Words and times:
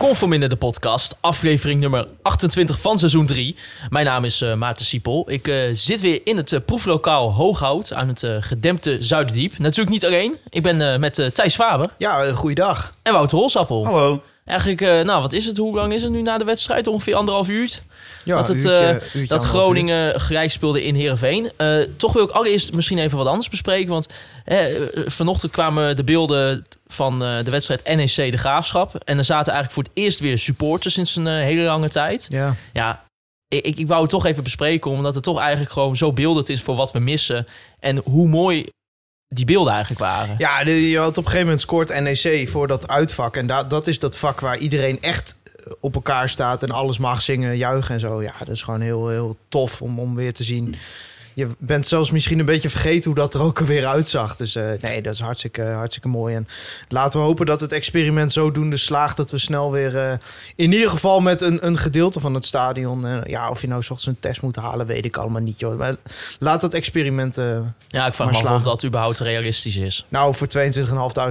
Conforminder 0.00 0.48
de 0.48 0.56
podcast, 0.56 1.16
aflevering 1.20 1.80
nummer 1.80 2.06
28 2.22 2.80
van 2.80 2.98
seizoen 2.98 3.26
3. 3.26 3.56
Mijn 3.88 4.06
naam 4.06 4.24
is 4.24 4.40
eh, 4.42 4.54
Maarten 4.54 4.84
Siepel. 4.84 5.24
Ik 5.30 5.48
eh, 5.48 5.56
zit 5.72 6.00
weer 6.00 6.20
in 6.24 6.36
het 6.36 6.52
eh, 6.52 6.60
proeflokaal 6.66 7.32
Hooghout 7.32 7.92
aan 7.92 8.08
het 8.08 8.26
gedempte 8.40 8.96
Zuiderdiep. 9.00 9.58
Natuurlijk 9.58 9.90
niet 9.90 10.06
alleen. 10.06 10.36
Ik 10.48 10.62
ben 10.62 10.92
eh, 10.92 10.98
met 10.98 11.30
Thijs 11.34 11.54
Faber 11.54 11.90
Ja, 11.98 12.26
uh, 12.26 12.36
goeiedag. 12.36 12.94
en 13.02 13.12
Wouter 13.12 13.38
Holsappel. 13.38 13.84
Hallo. 13.86 14.22
Eigenlijk, 14.50 14.80
eh, 14.80 15.00
nou 15.00 15.22
wat 15.22 15.32
is 15.32 15.46
het? 15.46 15.56
Hoe 15.56 15.74
lang 15.74 15.92
is 15.92 16.02
het 16.02 16.12
nu 16.12 16.22
na 16.22 16.38
de 16.38 16.44
wedstrijd? 16.44 16.86
Ongeveer 16.86 17.14
anderhalf 17.14 17.48
uur. 17.48 17.78
Ja, 18.24 18.36
dat 18.36 18.48
het, 18.48 18.56
uurtje- 18.56 18.78
eh, 18.86 18.92
uurtje, 18.94 19.26
dat 19.26 19.44
Groningen 19.44 20.20
gelijk 20.20 20.50
speelde 20.50 20.84
in 20.84 20.94
Heerenveen. 20.94 21.50
Eh 21.56 21.76
toch 21.96 22.12
wil 22.12 22.22
ik 22.24 22.30
allereerst 22.30 22.74
misschien 22.74 22.98
even 22.98 23.18
wat 23.18 23.26
anders 23.26 23.48
bespreken. 23.48 23.90
Want 23.90 24.06
vanochtend 25.06 25.52
kwamen 25.52 25.96
de 25.96 26.04
beelden 26.04 26.66
van 26.86 27.18
de 27.18 27.50
wedstrijd 27.50 27.84
NEC 27.96 28.30
De 28.30 28.36
Graafschap. 28.36 28.94
En 29.04 29.18
er 29.18 29.24
zaten 29.24 29.52
eigenlijk 29.52 29.72
voor 29.72 29.82
het 29.82 30.02
eerst 30.04 30.20
weer 30.20 30.38
supporters 30.38 30.94
sinds 30.94 31.16
een 31.16 31.26
hele 31.26 31.62
lange 31.62 31.88
tijd. 31.88 32.26
Ja. 32.28 32.54
Ja, 32.72 33.04
ik, 33.48 33.78
ik 33.78 33.86
wou 33.86 34.00
het 34.00 34.10
toch 34.10 34.26
even 34.26 34.42
bespreken. 34.42 34.90
Omdat 34.90 35.14
het 35.14 35.24
toch 35.24 35.38
eigenlijk 35.40 35.72
gewoon 35.72 35.96
zo 35.96 36.12
beeldend 36.12 36.48
is 36.48 36.62
voor 36.62 36.76
wat 36.76 36.92
we 36.92 36.98
missen. 36.98 37.46
En 37.80 38.00
hoe 38.04 38.28
mooi 38.28 38.66
die 39.32 39.44
beelden 39.44 39.72
eigenlijk 39.72 40.00
waren. 40.00 40.34
ja, 40.38 40.60
je 40.60 40.98
had 40.98 41.08
op 41.08 41.16
een 41.16 41.22
gegeven 41.22 41.42
moment 41.44 41.60
scoort 41.60 42.00
NEC 42.00 42.48
voor 42.48 42.66
dat 42.66 42.88
uitvak. 42.88 43.36
En 43.36 43.46
da- 43.46 43.64
dat 43.64 43.86
is 43.86 43.98
dat 43.98 44.16
vak 44.16 44.40
waar 44.40 44.58
iedereen 44.58 44.98
echt 45.02 45.34
eh, 45.44 45.72
op 45.80 45.94
elkaar 45.94 46.28
staat 46.28 46.62
en 46.62 46.70
alles 46.70 46.98
mag 46.98 47.22
zingen, 47.22 47.56
juichen 47.56 47.94
en 47.94 48.00
zo. 48.00 48.22
Ja, 48.22 48.32
dat 48.38 48.48
is 48.48 48.62
gewoon 48.62 48.80
heel, 48.80 49.08
heel 49.08 49.36
tof 49.48 49.82
om, 49.82 49.98
om 49.98 50.14
weer 50.14 50.32
te 50.32 50.44
zien. 50.44 50.74
Je 51.40 51.48
bent 51.58 51.86
zelfs 51.86 52.10
misschien 52.10 52.38
een 52.38 52.44
beetje 52.44 52.70
vergeten 52.70 53.10
hoe 53.10 53.20
dat 53.20 53.34
er 53.34 53.42
ook 53.42 53.60
alweer 53.60 53.86
uitzag. 53.86 54.36
Dus 54.36 54.54
eh, 54.54 54.64
nee, 54.80 55.02
dat 55.02 55.14
is 55.14 55.20
hartstikke, 55.20 55.62
hartstikke 55.62 56.08
mooi. 56.08 56.34
En 56.34 56.48
laten 56.88 57.20
we 57.20 57.26
hopen 57.26 57.46
dat 57.46 57.60
het 57.60 57.72
experiment 57.72 58.32
zodoende 58.32 58.76
slaagt... 58.76 59.16
dat 59.16 59.30
we 59.30 59.38
snel 59.38 59.72
weer 59.72 59.98
eh, 59.98 60.12
in 60.54 60.72
ieder 60.72 60.90
geval 60.90 61.20
met 61.20 61.40
een, 61.40 61.66
een 61.66 61.78
gedeelte 61.78 62.20
van 62.20 62.34
het 62.34 62.44
stadion... 62.44 63.06
eh, 63.06 63.18
ja, 63.24 63.50
of 63.50 63.60
je 63.60 63.66
nou 63.66 63.80
ochtends 63.80 64.06
een 64.06 64.20
test 64.20 64.42
moet 64.42 64.56
halen, 64.56 64.86
weet 64.86 65.04
ik 65.04 65.16
allemaal 65.16 65.40
niet. 65.40 65.58
Joh. 65.58 65.78
Maar 65.78 65.94
laat 66.38 66.60
dat 66.60 66.74
experiment... 66.74 67.34
Ja, 67.88 68.06
ik 68.06 68.14
vraag 68.14 68.32
Maar 68.32 68.42
me 68.42 68.48
af 68.48 68.56
of 68.56 68.62
dat 68.62 68.84
überhaupt 68.84 69.18
realistisch 69.18 69.76
is. 69.76 70.06
nou, 70.08 70.34
voor 70.34 70.48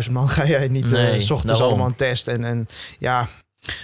22.500 0.05 0.11
man 0.11 0.29
ga 0.39 0.45
jij 0.45 0.67
niet 0.67 0.91
Nee, 0.91 1.19
s 1.19 1.31
ochtends 1.31 1.61
allemaal 1.61 1.85
een 1.85 1.95
test. 1.95 2.27
En, 2.27 2.43
en 2.43 2.67
ja. 2.99 3.27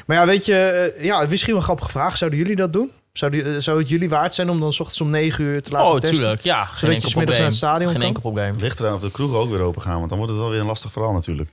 Maar 0.05 0.17
ja, 0.17 0.25
weet 0.25 0.45
je, 0.45 0.93
ja, 0.99 1.25
misschien 1.29 1.51
wel 1.51 1.57
een 1.59 1.67
grappige 1.67 1.89
vraag. 1.89 2.17
Zouden 2.17 2.39
jullie 2.39 2.55
dat 2.55 2.73
doen? 2.73 2.91
Zou, 3.17 3.31
die, 3.31 3.43
eh, 3.43 3.55
zou 3.57 3.79
het 3.79 3.89
jullie 3.89 4.09
waard 4.09 4.35
zijn 4.35 4.49
om 4.49 4.59
dan 4.59 4.73
s 4.73 4.79
ochtends 4.79 5.01
om 5.01 5.09
9 5.09 5.43
uur 5.43 5.61
te 5.61 5.71
laten 5.71 5.87
Oh, 5.93 5.99
testen? 5.99 6.17
tuurlijk. 6.19 6.41
Ja, 6.41 6.65
geen 6.65 6.67
Zodat 6.77 6.81
je 6.81 6.87
enkel 6.95 7.09
's 7.09 7.15
middags 7.15 7.37
probleem. 7.37 7.37
naar 7.37 7.47
het 7.47 7.55
stadion 7.57 7.89
Geen 7.89 7.97
kan? 7.99 8.07
enkel 8.07 8.21
probleem. 8.21 8.55
Ligt 8.59 8.79
eraan 8.79 8.93
of 8.93 9.01
de 9.01 9.11
kroegen 9.11 9.37
ook 9.37 9.49
weer 9.49 9.59
open 9.61 9.81
gaan, 9.81 9.97
want 9.97 10.09
dan 10.09 10.17
wordt 10.17 10.33
het 10.33 10.41
wel 10.41 10.51
weer 10.51 10.59
een 10.59 10.65
lastig 10.65 10.91
verhaal 10.91 11.13
natuurlijk. 11.13 11.49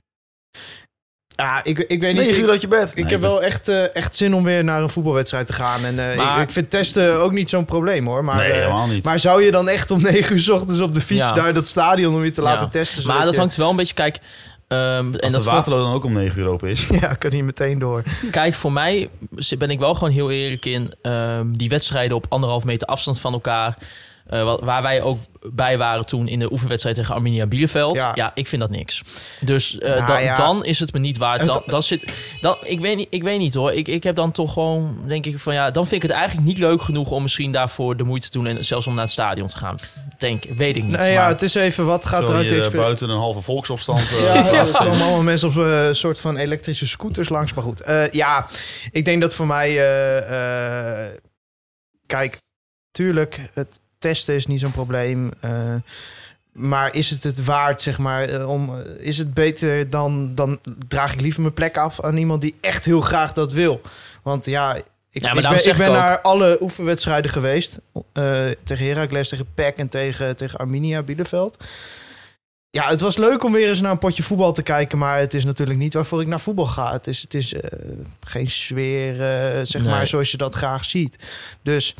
Ja, 1.35 1.63
ik, 1.63 1.79
ik 1.79 2.01
weet 2.01 2.13
niet. 2.15 2.25
9 2.25 2.41
uur 2.41 2.49
uit 2.49 2.61
je 2.61 2.67
bed. 2.67 2.91
ik 2.95 3.09
heb 3.09 3.21
wel 3.21 3.43
echt, 3.43 3.67
eh, 3.67 3.95
echt 3.95 4.15
zin 4.15 4.33
om 4.35 4.43
weer 4.43 4.63
naar 4.63 4.81
een 4.81 4.89
voetbalwedstrijd 4.89 5.47
te 5.47 5.53
gaan. 5.53 5.85
En 5.85 6.11
eh, 6.11 6.17
Maar- 6.17 6.37
ik, 6.37 6.43
ik 6.43 6.49
vind 6.51 6.69
testen 6.69 7.19
ook 7.19 7.31
niet 7.31 7.49
zo'n 7.49 7.65
probleem 7.65 8.05
hoor. 8.07 8.23
Maar, 8.23 8.35
nee, 8.35 8.51
helemaal 8.51 8.87
niet. 8.87 9.03
maar 9.03 9.19
zou 9.19 9.43
je 9.43 9.51
dan 9.51 9.69
echt 9.69 9.91
om 9.91 10.01
9 10.01 10.33
uur 10.33 10.39
's 10.41 10.49
ochtends 10.49 10.79
op 10.81 10.93
de 10.93 11.01
fiets 11.01 11.29
Ja. 11.29 11.35
naar 11.35 11.53
dat 11.53 11.67
stadion 11.67 12.15
om 12.15 12.23
je 12.23 12.31
te 12.31 12.41
laten 12.41 12.61
Ja. 12.63 12.69
testen? 12.69 13.07
Maar 13.07 13.25
dat 13.25 13.33
je- 13.33 13.39
hangt 13.39 13.55
wel 13.55 13.69
een 13.69 13.75
beetje... 13.75 13.93
Kijk, 13.93 14.19
ehm, 14.73 15.05
en 15.05 15.11
Als 15.11 15.21
dat 15.21 15.31
het 15.31 15.43
valt- 15.43 15.55
Waterloo 15.55 15.83
dan 15.83 15.93
ook 15.93 16.03
om 16.03 16.13
9 16.13 16.39
uur 16.41 16.47
open 16.47 16.69
is. 16.69 16.87
Ja, 17.01 17.13
kan 17.13 17.31
hier 17.31 17.43
meteen 17.43 17.79
door. 17.79 18.03
Kijk, 18.31 18.53
voor 18.53 18.71
mij 18.71 19.09
ben 19.57 19.69
ik 19.69 19.79
wel 19.79 19.93
gewoon 19.93 20.13
heel 20.13 20.31
eerlijk 20.31 20.65
in 20.65 20.93
ehm, 21.01 21.51
die 21.51 21.69
wedstrijden 21.69 22.17
op 22.17 22.25
anderhalf 22.29 22.63
meter 22.63 22.87
afstand 22.87 23.19
van 23.19 23.33
elkaar. 23.33 23.77
Eh, 24.25 24.43
wa- 24.43 24.59
waar 24.65 24.81
wij 24.81 25.01
ook 25.01 25.19
bij 25.53 25.77
waren 25.77 26.05
toen 26.05 26.27
in 26.27 26.39
de 26.39 26.51
oefenwedstrijd 26.51 26.95
tegen 26.95 27.15
Arminia 27.15 27.45
Bielefeld. 27.45 27.95
Ja, 27.95 28.11
Ja. 28.15 28.31
ik 28.33 28.47
vind 28.47 28.61
dat 28.61 28.69
niks. 28.71 29.03
Dus 29.39 29.77
eh, 29.77 29.89
Nou 29.93 30.05
dan, 30.05 30.23
ja. 30.23 30.35
dan 30.35 30.65
is 30.65 30.79
het 30.79 30.93
me 30.93 30.99
niet 30.99 31.17
waard. 31.17 31.45
Dan, 31.45 31.63
dan 31.65 31.83
zit, 31.83 32.11
dan, 32.41 32.57
ik, 32.63 32.79
weet 32.79 32.95
niet, 32.97 33.07
ik 33.09 33.23
weet 33.23 33.37
niet 33.39 33.53
hoor. 33.53 33.71
Ik, 33.73 33.87
ik 33.87 34.03
heb 34.03 34.15
dan 34.15 34.31
toch 34.31 34.53
gewoon, 34.53 34.97
denk 35.07 35.25
ik 35.25 35.39
van 35.39 35.53
ja, 35.53 35.71
dan 35.71 35.87
vind 35.87 36.03
ik 36.03 36.09
het 36.09 36.17
eigenlijk 36.17 36.47
niet 36.47 36.57
leuk 36.57 36.81
genoeg 36.81 37.11
om 37.11 37.21
misschien 37.21 37.51
daarvoor 37.51 37.97
de 37.97 38.03
moeite 38.03 38.29
te 38.29 38.37
doen 38.37 38.47
en 38.47 38.65
zelfs 38.65 38.87
om 38.87 38.93
naar 38.93 39.03
het 39.03 39.11
stadion 39.11 39.47
te 39.47 39.57
gaan. 39.57 39.77
Denk, 40.17 40.43
weet 40.43 40.77
ik 40.77 40.83
niet. 40.83 40.91
Nou 40.97 41.11
ja, 41.11 41.27
het 41.27 41.41
is 41.41 41.55
even 41.55 41.85
wat 41.85 42.05
gaat 42.05 42.29
er 42.29 42.35
uit 42.35 42.51
eh, 42.51 42.69
buiten 42.71 43.09
een 43.09 43.17
halve 43.17 43.41
volksopstand. 43.41 43.99
eh, 44.11 44.23
Ja, 44.23 44.53
er 44.53 44.71
komen 44.71 45.01
allemaal 45.01 45.21
mensen 45.23 45.47
op 45.49 45.55
een 45.55 45.95
soort 45.95 46.21
van 46.21 46.37
elektrische 46.37 46.87
scooters 46.87 47.29
langs. 47.29 47.53
Maar 47.53 47.63
goed, 47.63 47.81
Eh, 47.81 48.09
ja, 48.11 48.47
ik 48.91 49.05
denk 49.05 49.21
dat 49.21 49.33
voor 49.33 49.47
mij... 49.47 49.69
eh, 49.69 51.07
eh, 51.07 51.11
kijk, 52.05 52.41
tuurlijk, 52.91 53.39
het 53.53 53.79
testen 54.03 54.35
is 54.35 54.45
niet 54.47 54.59
zo'n 54.59 54.71
probleem. 54.71 55.31
eh, 55.39 55.75
maar 56.53 56.95
is 56.95 57.09
het 57.09 57.23
het 57.23 57.45
waard, 57.45 57.81
zeg 57.81 57.97
maar, 57.97 58.23
eh, 58.29 58.49
om, 58.49 58.79
eh, 58.79 59.05
is 59.07 59.17
het 59.17 59.33
beter 59.33 59.89
dan, 59.89 60.35
dan 60.35 60.59
draag 60.87 61.13
ik 61.13 61.21
liever 61.21 61.41
mijn 61.41 61.53
plek 61.53 61.77
af 61.77 62.01
aan 62.01 62.17
iemand 62.17 62.41
die 62.41 62.55
echt 62.61 62.85
heel 62.85 63.01
graag 63.01 63.33
dat 63.33 63.51
wil. 63.51 63.81
Want 64.23 64.45
ja, 64.45 64.75
ik, 64.75 65.21
Ja, 65.21 65.29
ik 65.29 65.41
ben, 65.41 65.67
ik 65.67 65.77
naar 65.91 66.21
alle 66.21 66.57
oefenwedstrijden 66.61 67.31
geweest. 67.31 67.79
eh, 68.13 68.45
tegen 68.63 68.85
Heracles, 68.87 69.29
tegen 69.29 69.45
PEC 69.53 69.77
en 69.77 69.89
tegen, 69.89 70.35
tegen 70.35 70.59
Arminia 70.59 71.01
Bielefeld. 71.01 71.57
Ja, 72.75 72.87
het 72.87 73.01
was 73.01 73.17
leuk 73.17 73.43
om 73.43 73.51
weer 73.51 73.69
eens 73.69 73.81
naar 73.81 73.91
een 73.91 73.97
potje 73.97 74.23
voetbal 74.23 74.51
te 74.53 74.63
kijken. 74.63 74.97
Maar 74.97 75.19
het 75.19 75.33
is 75.33 75.45
natuurlijk 75.45 75.79
niet 75.79 75.93
waarvoor 75.93 76.21
ik 76.21 76.27
naar 76.27 76.39
voetbal 76.39 76.65
ga. 76.65 76.91
Het 76.91 77.07
is, 77.07 77.21
het 77.21 77.33
is 77.33 77.53
eh, 77.53 77.69
geen 78.19 78.49
sfeer, 78.49 79.11
eh, 79.21 79.59
zeg 79.63 79.81
Nee. 79.83 79.93
maar, 79.93 80.07
zoals 80.07 80.31
je 80.31 80.37
dat 80.37 80.55
graag 80.55 80.85
ziet. 80.85 81.17
Dus 81.63 81.95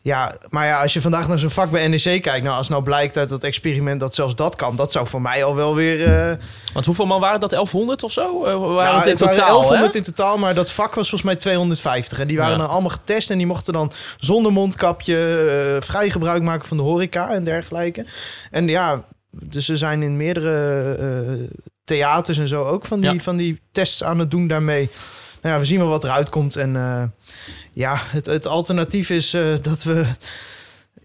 ja, 0.00 0.36
maar 0.50 0.66
ja, 0.66 0.82
als 0.82 0.92
je 0.92 1.00
vandaag 1.00 1.28
naar 1.28 1.38
zo'n 1.38 1.50
vak 1.50 1.70
bij 1.70 1.88
NEC 1.88 2.02
kijkt... 2.22 2.42
nou, 2.42 2.56
als 2.56 2.68
nou 2.68 2.82
blijkt 2.82 3.16
uit 3.18 3.28
dat 3.28 3.44
experiment 3.44 4.00
dat 4.00 4.14
zelfs 4.14 4.34
dat 4.34 4.56
kan... 4.56 4.76
dat 4.76 4.92
zou 4.92 5.06
voor 5.06 5.20
mij 5.22 5.44
al 5.44 5.54
wel 5.54 5.74
weer... 5.74 6.06
eh, 6.30 6.36
Want 6.72 6.86
hoeveel 6.86 7.06
man 7.06 7.20
waren 7.20 7.40
dat? 7.40 7.50
1100 7.50 8.02
of 8.02 8.12
zo? 8.12 8.38
Waren 8.40 8.58
nou, 8.74 8.96
het 8.96 9.04
in 9.06 9.10
het 9.10 9.18
totaal, 9.18 9.46
1100 9.46 9.92
hè? 9.92 9.98
in 9.98 10.04
totaal, 10.04 10.38
maar 10.38 10.54
dat 10.54 10.70
vak 10.70 10.94
was 10.94 11.08
volgens 11.08 11.22
mij 11.30 11.36
250. 11.36 12.20
En 12.20 12.26
die 12.26 12.36
waren 12.36 12.52
Ja. 12.52 12.58
dan 12.58 12.68
allemaal 12.68 12.90
getest 12.90 13.30
en 13.30 13.38
die 13.38 13.46
mochten 13.46 13.72
dan 13.72 13.92
zonder 14.18 14.52
mondkapje 14.52 15.76
vrij 15.80 16.10
gebruik 16.10 16.42
maken 16.42 16.68
van 16.68 16.76
de 16.76 16.82
horeca 16.82 17.30
en 17.30 17.44
dergelijke. 17.44 18.04
En 18.50 18.68
ja, 18.68 19.02
dus 19.42 19.64
ze 19.64 19.76
zijn 19.76 20.02
in 20.02 20.16
meerdere 20.16 20.94
eh, 20.94 21.56
theaters 21.84 22.38
en 22.38 22.48
zo 22.48 22.64
ook 22.64 22.86
van 22.86 23.00
die, 23.00 23.12
Ja. 23.12 23.18
van 23.18 23.36
die 23.36 23.60
tests 23.72 24.04
aan 24.04 24.18
het 24.18 24.30
doen 24.30 24.46
daarmee. 24.46 24.90
Nou 25.42 25.54
ja, 25.54 25.60
we 25.60 25.66
zien 25.66 25.78
wel 25.78 25.88
wat 25.88 26.04
eruit 26.04 26.28
komt. 26.28 26.56
En 26.56 26.76
eh, 26.76 27.02
ja, 27.72 27.96
het, 27.98 28.26
het 28.26 28.46
alternatief 28.46 29.10
is 29.10 29.34
eh, 29.34 29.42
dat 29.62 29.82
we 29.82 30.04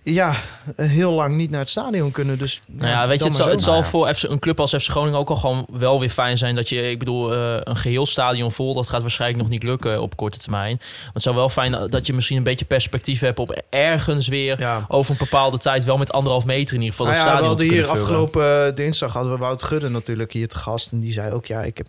ja, 0.03 0.33
heel 0.75 1.11
lang 1.13 1.35
niet 1.35 1.49
naar 1.49 1.59
het 1.59 1.69
stadion 1.69 2.11
kunnen. 2.11 2.37
Dus 2.37 2.61
Nou 2.67 2.89
ja, 2.91 3.07
weet 3.07 3.19
je, 3.19 3.25
het 3.25 3.33
zal, 3.35 3.47
het 3.47 3.61
zo. 3.61 3.71
zal 3.71 3.83
voor 3.83 4.13
FC, 4.13 4.23
een 4.23 4.39
club 4.39 4.59
als 4.59 4.71
FC 4.75 4.89
Groningen 4.89 5.19
ook 5.19 5.29
al 5.29 5.35
gewoon 5.35 5.65
wel 5.71 5.99
weer 5.99 6.09
fijn 6.09 6.37
zijn 6.37 6.55
dat 6.55 6.69
je, 6.69 6.89
ik 6.89 6.99
bedoel, 6.99 7.33
eh, 7.33 7.55
een 7.63 7.75
geheel 7.75 8.05
stadion 8.05 8.51
vol, 8.51 8.73
dat 8.73 8.89
gaat 8.89 9.01
waarschijnlijk 9.01 9.41
nog 9.41 9.51
niet 9.51 9.63
lukken 9.63 10.01
op 10.01 10.15
korte 10.15 10.37
termijn. 10.37 10.75
Maar 10.79 11.13
het 11.13 11.21
zou 11.21 11.35
wel 11.35 11.49
fijn 11.49 11.89
dat 11.89 12.07
je 12.07 12.13
misschien 12.13 12.37
een 12.37 12.43
beetje 12.43 12.65
perspectief 12.65 13.19
hebt 13.19 13.39
op 13.39 13.61
ergens 13.69 14.27
weer 14.27 14.59
Ja. 14.59 14.85
over 14.87 15.11
een 15.11 15.17
bepaalde 15.17 15.57
tijd 15.57 15.85
wel 15.85 15.97
met 15.97 16.11
anderhalf 16.11 16.45
meter 16.45 16.75
in 16.75 16.81
ieder 16.81 16.97
geval 16.97 17.05
Nou 17.13 17.17
dat 17.17 17.27
ja, 17.27 17.31
we 17.31 17.37
stadion 17.37 17.57
te 17.57 17.63
hadden 17.63 17.77
hier 17.77 17.85
vullen. 17.95 18.01
afgelopen 18.01 18.67
eh, 18.67 18.75
dinsdag 18.75 19.13
hadden 19.13 19.31
we 19.33 19.37
Wout 19.39 19.63
Gudde 19.63 19.89
natuurlijk 19.89 20.33
hier 20.33 20.47
te 20.47 20.57
gast. 20.57 20.91
En 20.91 20.99
die 20.99 21.11
zei 21.13 21.33
ook, 21.33 21.45
ja, 21.45 21.61
ik 21.61 21.77
heb... 21.77 21.87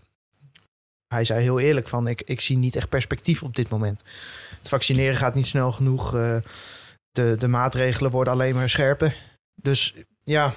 Hij 1.09 1.25
zei 1.25 1.43
heel 1.43 1.59
eerlijk 1.61 1.89
van, 1.89 2.07
ik, 2.09 2.23
ik 2.25 2.41
zie 2.41 2.57
niet 2.57 2.77
echt 2.77 2.89
perspectief 2.89 3.43
op 3.43 3.57
dit 3.57 3.69
moment. 3.69 4.03
Het 4.59 4.69
vaccineren 4.69 5.17
gaat 5.17 5.35
niet 5.35 5.47
snel 5.47 5.73
genoeg. 5.73 6.15
eh, 6.17 6.37
de, 7.13 7.35
de 7.39 7.49
maatregelen 7.49 8.11
worden 8.11 8.33
alleen 8.33 8.55
maar 8.55 8.71
scherper. 8.71 9.15
Dus 9.55 9.95
ja, 10.25 10.53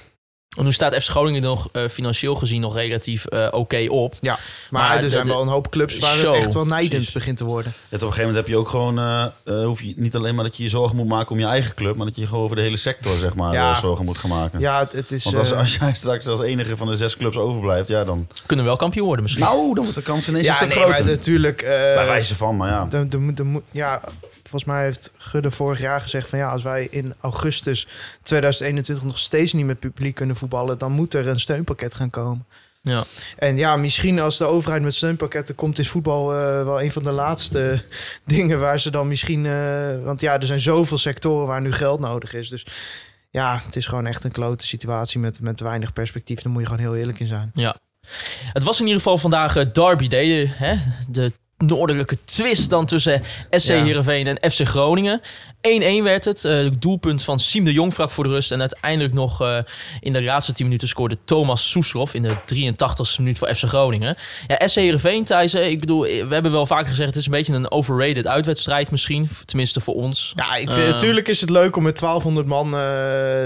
En 0.57 0.63
nu 0.63 0.71
staat 0.71 0.93
FC 0.95 1.09
Groningen 1.09 1.41
nog 1.41 1.69
eh, 1.71 1.87
financieel 1.89 2.35
gezien 2.35 2.61
nog 2.61 2.75
relatief 2.75 3.25
eh, 3.25 3.47
oké 3.51 3.85
op. 3.89 4.13
maar, 4.21 4.39
Maar 4.69 5.03
er 5.03 5.09
zijn 5.09 5.23
de- 5.25 5.29
wel 5.31 5.41
een 5.41 5.47
hoop 5.47 5.69
clubs 5.71 5.99
waar 5.99 6.15
het 6.17 6.31
echt 6.31 6.53
wel 6.53 6.65
nijdend 6.65 6.89
precies. 6.91 7.11
begint 7.11 7.37
te 7.37 7.43
worden. 7.45 7.73
Ja, 7.75 7.81
op 7.85 7.91
een 7.91 7.99
gegeven 7.99 8.19
moment 8.21 8.37
heb 8.37 8.47
je 8.47 8.57
ook 8.59 8.69
gewoon, 8.69 8.99
eh, 8.99 9.25
eh, 9.43 9.65
hoef 9.65 9.81
je 9.81 9.93
niet 9.95 10.15
alleen 10.15 10.35
maar 10.35 10.43
dat 10.43 10.57
je 10.57 10.63
je 10.63 10.69
zorgen 10.69 10.95
moet 10.95 11.07
maken 11.07 11.31
om 11.31 11.39
je 11.39 11.45
eigen 11.45 11.75
club, 11.75 11.95
maar 11.95 12.05
dat 12.05 12.15
je 12.15 12.27
gewoon 12.27 12.43
over 12.43 12.55
de 12.55 12.61
hele 12.61 12.77
sector 12.77 13.17
zeg 13.17 13.33
maar 13.33 13.53
Ja. 13.53 13.75
zorgen 13.75 14.05
moet 14.05 14.17
gaan 14.17 14.29
maken. 14.29 14.59
Ja, 14.59 14.79
het, 14.79 14.91
het 14.91 15.11
is... 15.11 15.23
Want 15.23 15.37
als, 15.37 15.53
als 15.53 15.75
jij 15.75 15.93
straks 15.93 16.27
als 16.27 16.41
enige 16.41 16.77
van 16.77 16.87
de 16.87 16.95
zes 16.95 17.17
clubs 17.17 17.37
overblijft, 17.37 17.87
ja 17.87 18.03
dan... 18.03 18.27
Kunnen 18.45 18.65
we 18.65 18.71
wel 18.71 18.79
kampioen 18.79 19.05
worden 19.05 19.23
misschien. 19.23 19.43
Nou, 19.45 19.73
dan 19.73 19.83
wordt 19.83 19.95
de 19.95 20.01
kans 20.03 20.27
ineens 20.27 20.47
een 20.47 20.51
ja, 20.53 20.57
stuk 20.57 20.67
nee, 20.69 20.77
groter. 20.77 21.03
maar 21.03 21.11
natuurlijk... 21.13 21.61
eh, 21.61 21.69
Bij 21.69 22.05
wijze 22.05 22.35
van, 22.35 22.57
maar 22.57 22.69
ja. 22.69 22.85
De, 22.85 23.07
de, 23.07 23.33
de, 23.33 23.43
moet- 23.43 23.63
ja, 23.71 24.01
volgens 24.53 24.71
mij 24.71 24.83
heeft 24.83 25.11
Gudde 25.17 25.51
vorig 25.51 25.79
jaar 25.79 26.01
gezegd 26.01 26.29
van 26.29 26.39
ja, 26.39 26.49
als 26.49 26.63
wij 26.63 26.87
in 26.91 27.13
augustus 27.21 27.87
2021 28.21 29.05
nog 29.05 29.17
steeds 29.17 29.53
niet 29.53 29.65
met 29.65 29.79
publiek 29.79 30.15
kunnen 30.15 30.35
voetballen, 30.35 30.77
dan 30.77 30.91
moet 30.91 31.13
er 31.13 31.27
een 31.27 31.39
steunpakket 31.39 31.95
gaan 31.95 32.09
komen. 32.09 32.45
Ja. 32.81 33.03
En 33.37 33.57
ja, 33.57 33.75
misschien 33.75 34.19
als 34.19 34.37
de 34.37 34.45
overheid 34.45 34.81
met 34.81 34.93
steunpakketten 34.93 35.55
komt, 35.55 35.79
is 35.79 35.89
voetbal 35.89 36.33
eh, 36.33 36.63
wel 36.63 36.81
een 36.81 36.91
van 36.91 37.03
de 37.03 37.11
laatste 37.11 37.81
dingen 38.25 38.59
waar 38.59 38.79
ze 38.79 38.91
dan 38.91 39.07
misschien. 39.07 39.45
eh, 39.45 40.03
want 40.03 40.21
ja, 40.21 40.39
er 40.39 40.45
zijn 40.45 40.59
zoveel 40.59 40.97
sectoren 40.97 41.47
waar 41.47 41.61
nu 41.61 41.71
geld 41.71 41.99
nodig 41.99 42.33
is. 42.33 42.49
Dus 42.49 42.65
ja, 43.29 43.61
het 43.65 43.75
is 43.75 43.85
gewoon 43.85 44.05
echt 44.05 44.23
een 44.23 44.31
klote 44.31 44.67
situatie 44.67 45.19
met, 45.19 45.39
met 45.41 45.59
weinig 45.59 45.93
perspectief. 45.93 46.41
Daar 46.41 46.51
moet 46.51 46.61
je 46.61 46.67
gewoon 46.67 46.83
heel 46.83 46.95
eerlijk 46.95 47.19
in 47.19 47.27
zijn. 47.27 47.51
Ja. 47.53 47.75
Het 48.53 48.63
was 48.63 48.79
in 48.79 48.85
ieder 48.85 49.01
geval 49.01 49.17
vandaag 49.17 49.55
eh, 49.55 49.71
Derby 49.71 50.07
Day. 50.07 50.45
Hè? 50.55 50.75
De 51.09 51.31
noordelijke 51.57 52.17
twist 52.23 52.69
dan 52.69 52.85
tussen 52.85 53.21
SC 53.49 53.67
Ja. 53.67 53.83
Heerenveen 53.83 54.27
en 54.27 54.51
FC 54.51 54.67
Groningen. 54.67 55.21
1-1 55.61 56.03
werd 56.03 56.25
het. 56.25 56.45
Eh, 56.45 56.65
doelpunt 56.79 57.23
van 57.23 57.39
Siem 57.39 57.65
de 57.65 57.73
Jong 57.73 57.93
vlak 57.93 58.09
voor 58.11 58.23
de 58.23 58.29
rust. 58.29 58.51
En 58.51 58.59
uiteindelijk 58.59 59.13
nog 59.13 59.41
eh, 59.41 59.57
in 59.99 60.13
de 60.13 60.23
laatste 60.23 60.51
10 60.53 60.65
minuten 60.65 60.87
scoorde 60.87 61.17
Thomas 61.25 61.69
Soeslof 61.69 62.13
in 62.13 62.21
de 62.21 62.35
83ste 62.35 63.17
minuut 63.17 63.37
voor 63.37 63.55
FC 63.55 63.63
Groningen. 63.63 64.15
Ja, 64.47 64.67
SC 64.67 64.75
Heerenveen, 64.75 65.23
Thijs, 65.23 65.53
ik 65.53 65.79
bedoel, 65.79 66.05
eh, 66.05 66.27
we 66.27 66.33
hebben 66.33 66.51
wel 66.51 66.65
vaker 66.65 66.87
gezegd... 66.87 67.09
het 67.09 67.17
is 67.17 67.25
een 67.25 67.31
beetje 67.31 67.53
een 67.53 67.71
overrated 67.71 68.27
uitwedstrijd 68.27 68.91
misschien. 68.91 69.29
Tenminste 69.45 69.81
voor 69.81 69.95
ons. 69.95 70.33
Ja, 70.35 70.55
ik 70.55 70.71
vind, 70.71 70.87
natuurlijk 70.87 71.27
is 71.27 71.41
het 71.41 71.49
leuk 71.49 71.75
om 71.75 71.83
met 71.83 71.99
1200 71.99 72.47
man 72.47 72.71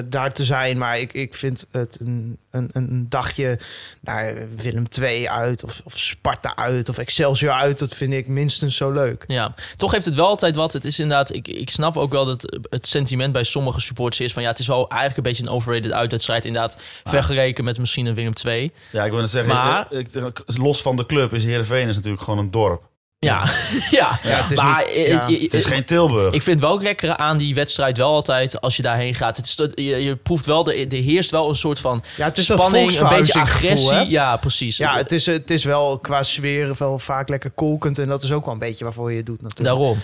daar 0.09 0.33
te 0.33 0.43
zijn. 0.43 0.77
Maar 0.77 0.99
ik, 0.99 1.13
ik 1.13 1.33
vind 1.33 1.65
het 1.71 1.97
een, 2.01 2.37
een, 2.57 2.69
een 2.73 3.05
dagje 3.09 3.59
naar 4.01 4.33
Willem 4.55 4.85
II 5.01 5.27
uit. 5.29 5.63
Of, 5.63 5.81
of 5.83 5.97
Sparta 5.97 6.55
uit. 6.55 6.89
Of 6.89 6.97
Excelsior 6.97 7.51
uit. 7.51 7.79
Dat 7.79 7.95
vind 7.95 8.13
ik 8.13 8.27
minstens 8.27 8.75
zo 8.75 8.91
leuk. 8.91 9.23
Ja, 9.27 9.53
toch 9.75 9.91
heeft 9.91 10.05
het 10.05 10.15
wel 10.15 10.27
altijd 10.27 10.55
wat. 10.55 10.73
Het 10.73 10.85
is 10.85 10.99
inderdaad, 10.99 11.33
ik, 11.33 11.47
ik 11.47 11.69
snap 11.69 11.97
ook 11.97 12.11
wel 12.11 12.25
dat 12.25 12.57
het 12.69 12.87
sentiment 12.87 13.33
bij 13.33 13.43
sommige 13.43 13.79
supporters 13.79 14.19
is 14.19 14.33
van 14.33 14.41
ja, 14.43 14.49
het 14.49 14.59
is 14.59 14.67
wel 14.67 14.89
eigenlijk 14.89 15.17
een 15.17 15.23
beetje 15.23 15.43
een 15.43 15.49
overrated 15.57 15.91
uitwedstrijd. 15.91 16.45
Inderdaad, 16.45 16.77
vergeleken 17.03 17.63
met 17.63 17.79
misschien 17.79 18.05
een 18.05 18.15
Willem 18.15 18.33
2. 18.33 18.71
Ja, 18.91 19.05
ik 19.05 19.11
wil 19.11 19.27
zeggen, 19.27 19.53
Maar- 19.53 19.87
eh, 19.91 19.99
ik, 19.99 20.41
los 20.45 20.81
van 20.81 20.95
de 20.95 21.05
club 21.05 21.33
is 21.33 21.43
Heerenveen 21.43 21.87
is 21.87 21.95
natuurlijk 21.95 22.23
gewoon 22.23 22.39
een 22.39 22.51
dorp. 22.51 22.83
Ja, 23.19 23.43
ja. 23.91 24.19
Ja, 24.23 24.29
het 24.29 24.51
is 24.51 24.57
maar 24.61 24.75
niet- 24.87 24.95
het- 24.95 25.23
ja. 25.23 25.27
je- 25.27 25.39
Het 25.43 25.53
is 25.53 25.65
geen 25.65 25.85
Tilburg. 25.85 26.33
ik 26.33 26.41
vind 26.41 26.59
wel 26.59 26.73
het 26.73 26.83
lekkere 26.83 27.17
aan 27.17 27.37
die 27.37 27.55
wedstrijd 27.55 27.97
wel 27.97 28.13
altijd 28.13 28.61
als 28.61 28.75
je 28.75 28.81
daarheen 28.81 29.15
gaat. 29.15 29.37
Het 29.37 29.45
is, 29.45 29.55
dat- 29.55 29.71
je, 29.75 29.83
je 29.83 30.15
proeft 30.15 30.45
wel, 30.45 30.63
de, 30.63 30.73
er 30.87 31.01
heerst 31.01 31.31
wel 31.31 31.49
een 31.49 31.55
soort 31.55 31.79
van 31.79 32.03
Ja, 32.15 32.25
het 32.25 32.37
is 32.37 32.45
dat 32.45 32.59
spanning, 32.59 32.99
een 32.99 33.09
beetje 33.09 33.39
agressie. 33.39 34.09
Ja, 34.09 34.37
precies. 34.37 34.77
Ja, 34.77 34.95
het 34.97 35.11
is, 35.11 35.25
het 35.25 35.51
is 35.51 35.63
wel 35.63 35.97
qua 35.99 36.23
sfeer 36.23 36.75
wel 36.77 36.99
vaak 36.99 37.29
lekker 37.29 37.49
kolkend. 37.51 37.97
En 37.99 38.07
dat 38.07 38.23
is 38.23 38.31
ook 38.31 38.45
wel 38.45 38.53
een 38.53 38.59
beetje 38.59 38.83
waarvoor 38.83 39.11
je 39.11 39.17
het 39.17 39.25
doet 39.25 39.41
natuurlijk. 39.41 39.77
Daarom. 39.77 39.97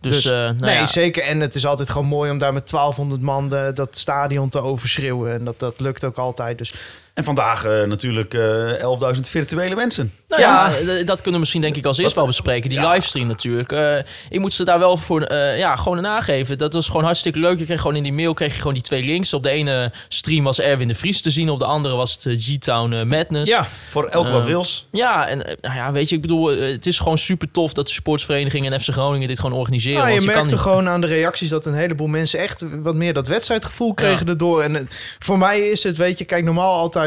Dus, 0.00 0.14
Dus, 0.22 0.24
eh, 0.24 0.30
nou 0.38 0.54
nee, 0.60 0.74
ja. 0.74 0.86
zeker. 0.86 1.22
En 1.22 1.40
het 1.40 1.54
is 1.54 1.66
altijd 1.66 1.90
gewoon 1.90 2.06
mooi 2.06 2.30
om 2.30 2.38
daar 2.38 2.52
met 2.52 2.68
1200 2.68 3.20
man 3.22 3.48
de- 3.48 3.70
dat 3.74 3.96
stadion 3.96 4.48
te 4.48 4.60
overschreeuwen. 4.62 5.32
En 5.32 5.44
dat, 5.44 5.58
dat 5.58 5.80
lukt 5.80 6.04
ook 6.04 6.16
altijd. 6.18 6.58
Dus 6.58 6.74
En 7.14 7.24
vandaag 7.24 7.64
eh, 7.64 7.82
natuurlijk 7.82 8.34
eh 8.34 9.14
11.000 9.14 9.20
virtuele 9.20 9.74
mensen. 9.74 10.12
Nou 10.28 10.42
ja, 10.42 10.68
Ja. 10.68 11.02
d- 11.02 11.06
dat 11.06 11.16
kunnen 11.16 11.32
we 11.32 11.38
misschien 11.38 11.60
denk 11.60 11.76
ik 11.76 11.84
als 11.86 11.98
eerst 11.98 12.14
wel 12.14 12.26
bespreken. 12.26 12.70
Die 12.70 12.88
livestream 12.88 13.26
natuurlijk. 13.26 13.72
Eh, 13.72 13.96
ik 14.28 14.40
moet 14.40 14.52
ze 14.52 14.64
daar 14.64 14.78
wel 14.78 14.96
voor 14.96 15.22
eh, 15.22 15.58
ja, 15.58 15.76
gewoon 15.76 15.96
een 15.96 16.02
nageven. 16.02 16.58
Dat 16.58 16.72
was 16.72 16.86
gewoon 16.86 17.04
hartstikke 17.04 17.38
leuk. 17.38 17.58
Je 17.58 17.64
kreeg 17.64 17.80
gewoon 17.80 17.96
in 17.96 18.02
die 18.02 18.12
mail 18.12 18.34
kreeg 18.34 18.52
je 18.52 18.58
gewoon 18.58 18.72
die 18.74 18.82
twee 18.82 19.04
links. 19.04 19.34
Op 19.34 19.42
de 19.42 19.50
ene 19.50 19.92
stream 20.08 20.44
was 20.44 20.60
Erwin 20.60 20.88
de 20.88 20.94
Vries 20.94 21.22
te 21.22 21.30
zien. 21.30 21.48
Op 21.50 21.58
de 21.58 21.64
andere 21.64 21.94
was 21.96 22.12
het 22.12 22.26
eh, 22.26 22.36
G-Town 22.38 22.92
eh, 22.92 23.02
Madness. 23.06 23.50
ja, 23.50 23.66
Voor 23.88 24.06
elk 24.08 24.28
wat 24.28 24.42
Eh, 24.42 24.48
wils. 24.48 24.86
Ja, 24.90 25.26
en 25.28 25.46
eh, 25.46 25.56
nou 25.60 25.74
ja, 25.74 25.92
weet 25.92 26.08
je, 26.08 26.14
ik 26.14 26.20
bedoel, 26.22 26.52
eh, 26.52 26.70
het 26.72 26.86
is 26.86 26.98
gewoon 26.98 27.18
super 27.18 27.50
tof 27.50 27.72
dat 27.72 27.86
de 27.86 27.92
sportsvereniging 27.92 28.70
en 28.72 28.80
FC 28.80 28.88
Groningen 28.92 29.28
dit 29.28 29.40
gewoon 29.40 29.58
organiseren. 29.58 29.98
Nou, 29.98 30.08
je 30.08 30.14
want 30.16 30.28
je 30.30 30.34
merkte 30.36 30.58
gewoon 30.58 30.88
aan 30.88 31.00
de 31.00 31.06
reacties 31.06 31.48
dat 31.48 31.66
een 31.66 31.74
heleboel 31.74 32.06
mensen 32.06 32.38
echt 32.38 32.64
wat 32.82 32.94
meer 32.94 33.12
dat 33.12 33.26
wedstrijdgevoel 33.26 33.94
kregen 33.94 34.28
erdoor. 34.28 34.62
En 34.62 34.76
eh, 34.76 34.82
voor 35.18 35.38
mij 35.38 35.60
is 35.60 35.82
het, 35.82 35.96
weet 35.96 36.18
je, 36.18 36.24
kijk, 36.24 36.44
normaal 36.44 36.72
altijd, 36.78 37.00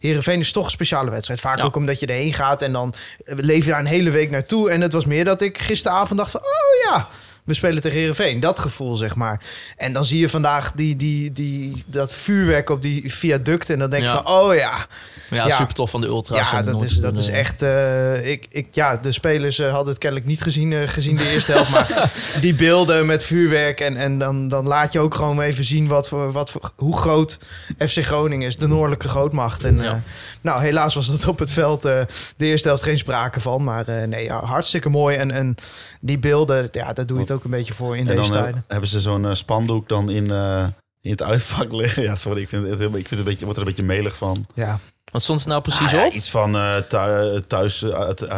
Heerenveen 0.00 0.38
is 0.40 0.52
toch 0.52 0.64
een 0.64 0.70
speciale 0.70 1.10
wedstrijd. 1.10 1.40
Vaak 1.40 1.58
Ja. 1.58 1.64
ook 1.64 1.76
omdat 1.76 2.00
je 2.00 2.06
erheen 2.06 2.32
gaat 2.34 2.62
en 2.62 2.72
dan 2.72 2.94
eh, 3.24 3.34
leef 3.38 3.64
je 3.64 3.70
daar 3.70 3.80
een 3.80 3.86
hele 3.86 4.10
week 4.10 4.30
naartoe. 4.30 4.70
En 4.70 4.80
het 4.80 4.92
was 4.92 5.04
meer 5.04 5.24
dat 5.24 5.40
ik 5.40 5.58
gisteravond 5.58 6.18
dacht 6.18 6.30
van, 6.30 6.40
oh 6.40 6.90
ja, 6.92 7.08
we 7.44 7.54
spelen 7.54 7.82
tegen 7.82 7.98
Heerenveen. 7.98 8.40
Dat 8.40 8.58
gevoel, 8.58 8.96
zeg 8.96 9.16
maar. 9.16 9.40
En 9.76 9.92
dan 9.92 10.04
zie 10.04 10.18
je 10.20 10.28
vandaag 10.28 10.72
die, 10.72 10.96
die, 10.96 11.32
die, 11.32 11.84
dat 11.86 12.12
vuurwerk 12.12 12.70
op 12.70 12.82
die 12.82 13.14
viaduct 13.14 13.70
en 13.70 13.78
dan 13.78 13.90
denk 13.90 14.02
je 14.02 14.08
Ja. 14.08 14.22
van, 14.22 14.32
oh 14.32 14.54
ja. 14.54 14.86
Ja, 15.30 15.46
ja. 15.46 15.56
super 15.56 15.74
tof 15.74 15.90
van 15.90 16.00
de 16.00 16.06
ultras. 16.06 16.50
Ja, 16.50 16.62
dat 16.62 16.82
is, 16.82 16.94
dat 16.98 17.18
is 17.18 17.28
eh, 17.28 17.38
echt. 17.38 17.62
eh, 17.62 18.26
ik, 18.30 18.46
ik, 18.50 18.66
ja, 18.72 18.96
de 18.96 19.12
spelers 19.12 19.58
eh, 19.58 19.70
hadden 19.70 19.88
het 19.88 19.98
kennelijk 19.98 20.28
niet 20.28 20.42
gezien, 20.42 20.88
gezien 20.88 21.16
de 21.16 21.30
eerste 21.32 21.52
helft. 21.52 21.70
Maar 21.70 22.12
die 22.40 22.54
beelden 22.54 23.06
met 23.06 23.24
vuurwerk. 23.24 23.80
En, 23.80 23.96
en 23.96 24.18
dan, 24.18 24.48
dan 24.48 24.66
laat 24.66 24.92
je 24.92 25.00
ook 25.00 25.14
gewoon 25.14 25.40
even 25.40 25.64
zien 25.64 25.86
wat 25.86 26.08
voor, 26.08 26.32
wat 26.32 26.50
voor, 26.50 26.72
hoe 26.76 26.96
groot 26.96 27.38
FC 27.78 27.98
Groningen 28.04 28.46
is. 28.46 28.56
De 28.56 28.66
noordelijke 28.66 29.08
grootmacht. 29.08 29.64
En, 29.64 29.76
Ja. 29.76 30.02
nou, 30.40 30.62
helaas 30.62 30.94
was 30.94 31.06
dat 31.06 31.26
op 31.26 31.38
het 31.38 31.50
veld 31.50 31.82
de 31.82 32.06
eerste 32.36 32.68
helft 32.68 32.82
geen 32.82 32.98
sprake 32.98 33.40
van. 33.40 33.64
Maar 33.64 33.84
nee, 34.08 34.24
ja, 34.24 34.44
hartstikke 34.44 34.88
mooi. 34.88 35.16
En, 35.16 35.30
en 35.30 35.54
die 36.00 36.18
beelden, 36.18 36.68
ja, 36.72 36.92
daar 36.92 37.06
doe 37.06 37.18
je 37.18 37.24
het 37.30 37.38
ook 37.38 37.44
een 37.44 37.50
beetje 37.58 37.74
voor 37.74 37.96
in 37.96 38.08
En 38.08 38.16
deze 38.16 38.28
dan 38.28 38.36
eh, 38.36 38.42
tijden. 38.42 38.64
hebben 38.68 38.88
ze 38.88 39.00
zo'n 39.00 39.26
eh, 39.26 39.34
spandoek 39.34 39.88
dan 39.88 40.10
in, 40.10 40.30
eh, 40.30 40.64
in 41.00 41.10
het 41.10 41.22
uitvak 41.22 41.72
liggen. 41.72 42.02
Ja, 42.08 42.14
sorry, 42.14 42.40
ik 42.42 42.48
vind 42.48 42.66
het, 42.66 42.78
heel, 42.78 42.88
ik 42.88 42.92
vind 42.94 43.10
het 43.10 43.18
een 43.18 43.24
beetje, 43.24 43.44
word 43.44 43.56
er 43.56 43.62
een 43.62 43.68
beetje 43.68 43.82
melig 43.82 44.16
van. 44.16 44.46
Ja. 44.54 44.78
Wat 45.12 45.22
stond 45.22 45.42
er 45.42 45.48
nou 45.48 45.62
precies 45.62 45.86
Ah, 45.86 45.92
ja, 45.92 46.06
op? 46.06 46.12
iets 46.12 46.30
van 46.30 46.56
eh, 46.56 46.76
thu- 46.76 47.40
thuis, 47.46 47.82
eh, 47.82 48.08
het, 48.08 48.20
hoe 48.20 48.28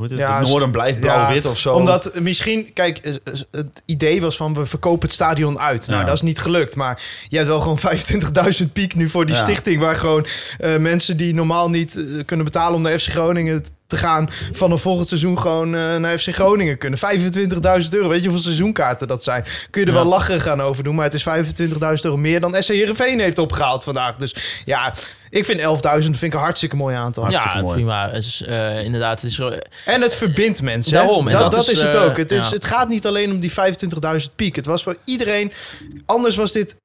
heet 0.00 0.10
het? 0.10 0.18
Ja, 0.18 0.38
het 0.38 0.48
Noorden 0.48 0.70
blijft 0.70 0.96
ja, 0.96 1.02
blauw-wit 1.02 1.44
of 1.44 1.58
zo. 1.58 1.74
Omdat 1.74 2.20
misschien, 2.20 2.72
kijk, 2.72 3.00
het 3.50 3.82
idee 3.84 4.20
was 4.20 4.36
van 4.36 4.54
we 4.54 4.66
verkopen 4.66 5.02
het 5.06 5.12
stadion 5.12 5.58
uit. 5.58 5.86
Nou, 5.86 6.00
Ja. 6.00 6.04
dat 6.06 6.14
is 6.14 6.22
niet 6.22 6.38
gelukt. 6.38 6.76
Maar 6.76 7.02
je 7.28 7.36
hebt 7.36 7.48
wel 7.48 7.60
gewoon 7.60 7.78
25.000 8.58 8.72
piek 8.72 8.94
nu 8.94 9.08
voor 9.08 9.26
die 9.26 9.34
Ja. 9.34 9.40
stichting. 9.40 9.80
Waar 9.80 9.96
gewoon 9.96 10.26
eh, 10.58 10.76
mensen 10.76 11.16
die 11.16 11.34
normaal 11.34 11.70
niet 11.70 12.04
kunnen 12.26 12.44
betalen 12.46 12.74
om 12.76 12.82
naar 12.82 12.98
FC 12.98 13.08
Groningen 13.08 13.64
te 13.86 13.96
gaan. 13.96 14.28
van 14.52 14.70
een 14.70 14.78
volgend 14.78 15.08
seizoen 15.08 15.40
gewoon 15.40 15.74
eh, 15.74 15.96
naar 15.96 16.18
FC 16.18 16.34
Groningen 16.34 16.78
kunnen. 16.78 16.98
25.000 16.98 17.88
euro. 17.90 18.08
Weet 18.08 18.18
je 18.18 18.24
hoeveel 18.28 18.38
seizoenkaarten 18.44 19.08
dat 19.08 19.24
zijn? 19.24 19.44
Kun 19.70 19.80
je 19.80 19.86
er 19.86 19.92
Ja. 19.94 19.98
wel 20.02 20.08
lachen 20.08 20.40
gaan 20.40 20.62
over 20.62 20.84
doen. 20.84 20.94
Maar 20.94 21.04
het 21.04 21.14
is 21.14 21.22
25.000 21.22 22.04
euro 22.04 22.16
meer 22.16 22.40
dan 22.40 22.62
SC 22.62 22.68
Heerenveen 22.68 23.20
heeft 23.20 23.38
opgehaald 23.38 23.84
vandaag. 23.84 24.16
Dus 24.16 24.34
ja, 24.64 24.94
ik 25.30 25.44
vind 25.44 25.60
11.000 25.60 25.64
vind 25.98 26.22
ik 26.22 26.32
een 26.34 26.38
hartstikke 26.40 26.76
mooi 26.76 26.96
aantal. 26.96 27.22
hartstikke 27.22 27.56
ja, 27.56 27.62
mooi. 27.62 27.74
prima. 27.74 28.10
Het 28.10 28.24
is, 28.24 28.42
eh, 28.42 28.84
inderdaad, 28.84 29.22
het 29.22 29.30
is 29.30 29.40
En 29.84 30.02
het 30.02 30.14
verbindt 30.14 30.62
mensen. 30.62 30.92
Daarom, 30.92 31.24
Dat, 31.30 31.40
dat 31.40 31.50
dat, 31.50 31.60
is, 31.60 31.68
is, 31.72 31.82
het 31.82 31.94
eh, 31.94 32.02
ook. 32.02 32.16
Het, 32.16 32.30
is, 32.30 32.44
ja. 32.48 32.54
het 32.54 32.64
gaat 32.64 32.88
niet 32.88 33.06
alleen 33.06 33.30
om 33.30 33.40
die 33.40 33.52
25.000 33.52 34.34
piek. 34.36 34.56
Het 34.56 34.66
was 34.66 34.82
voor 34.82 34.96
iedereen. 35.04 35.52
Anders 36.06 36.36
was 36.36 36.52
dit 36.52 36.76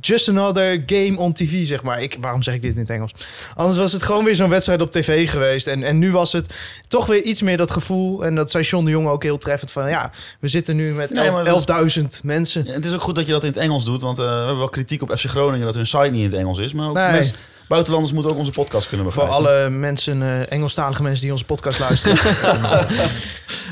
just 0.00 0.28
another 0.28 0.82
game 0.86 1.18
on 1.18 1.32
TV, 1.32 1.66
zeg 1.66 1.82
maar. 1.82 2.02
Ik, 2.02 2.16
waarom 2.20 2.42
zeg 2.42 2.54
ik 2.54 2.62
dit 2.62 2.74
in 2.74 2.80
het 2.80 2.90
Engels? 2.90 3.14
Anders 3.54 3.78
was 3.78 3.92
het 3.92 4.02
gewoon 4.02 4.24
weer 4.24 4.36
zo'n 4.36 4.48
wedstrijd 4.48 4.80
op 4.80 4.90
tv 4.90 5.30
geweest. 5.30 5.66
En, 5.66 5.82
en 5.82 5.98
nu 5.98 6.12
was 6.12 6.32
het 6.32 6.54
toch 6.88 7.06
weer 7.06 7.22
iets 7.22 7.42
meer 7.42 7.56
dat 7.56 7.70
gevoel. 7.70 8.24
En 8.24 8.34
dat 8.34 8.50
zei 8.50 8.64
John 8.64 8.84
de 8.84 8.90
Jong 8.90 9.08
ook 9.08 9.22
heel 9.22 9.38
treffend 9.38 9.70
van... 9.70 9.88
ja, 9.88 10.10
we 10.40 10.48
zitten 10.48 10.76
nu 10.76 10.92
met 10.92 11.10
Nee, 11.10 11.30
maar 11.30 11.46
elf- 11.46 11.64
dat- 11.64 11.92
11.000 11.98 12.04
mensen. 12.22 12.64
Ja, 12.64 12.72
het 12.72 12.84
is 12.84 12.92
ook 12.92 13.02
goed 13.02 13.14
dat 13.14 13.26
je 13.26 13.32
dat 13.32 13.42
in 13.42 13.48
het 13.48 13.58
Engels 13.58 13.84
doet, 13.84 14.02
want 14.02 14.18
eh, 14.18 14.24
we 14.24 14.30
hebben 14.30 14.58
wel 14.58 14.68
kritiek 14.68 15.02
op 15.02 15.10
FC 15.18 15.24
Groningen 15.28 15.66
dat 15.66 15.74
hun 15.74 15.86
site 15.86 16.02
niet 16.10 16.14
in 16.20 16.24
het 16.24 16.34
Engels 16.34 16.58
is. 16.58 16.72
Maar 16.72 16.88
ook 16.88 16.94
Nee. 16.94 17.10
mensen- 17.10 17.36
buitenlanders 17.68 18.12
moeten 18.14 18.32
ook 18.32 18.38
onze 18.38 18.50
podcast 18.50 18.88
kunnen 18.88 19.12
Voor 19.12 19.22
begrijpen. 19.24 19.48
alle 19.50 19.70
mensen, 19.70 20.22
eh 20.22 20.52
Engelstalige 20.52 21.02
mensen 21.02 21.22
die 21.22 21.32
onze 21.32 21.44
podcast 21.44 21.78
luisteren. 21.78 22.18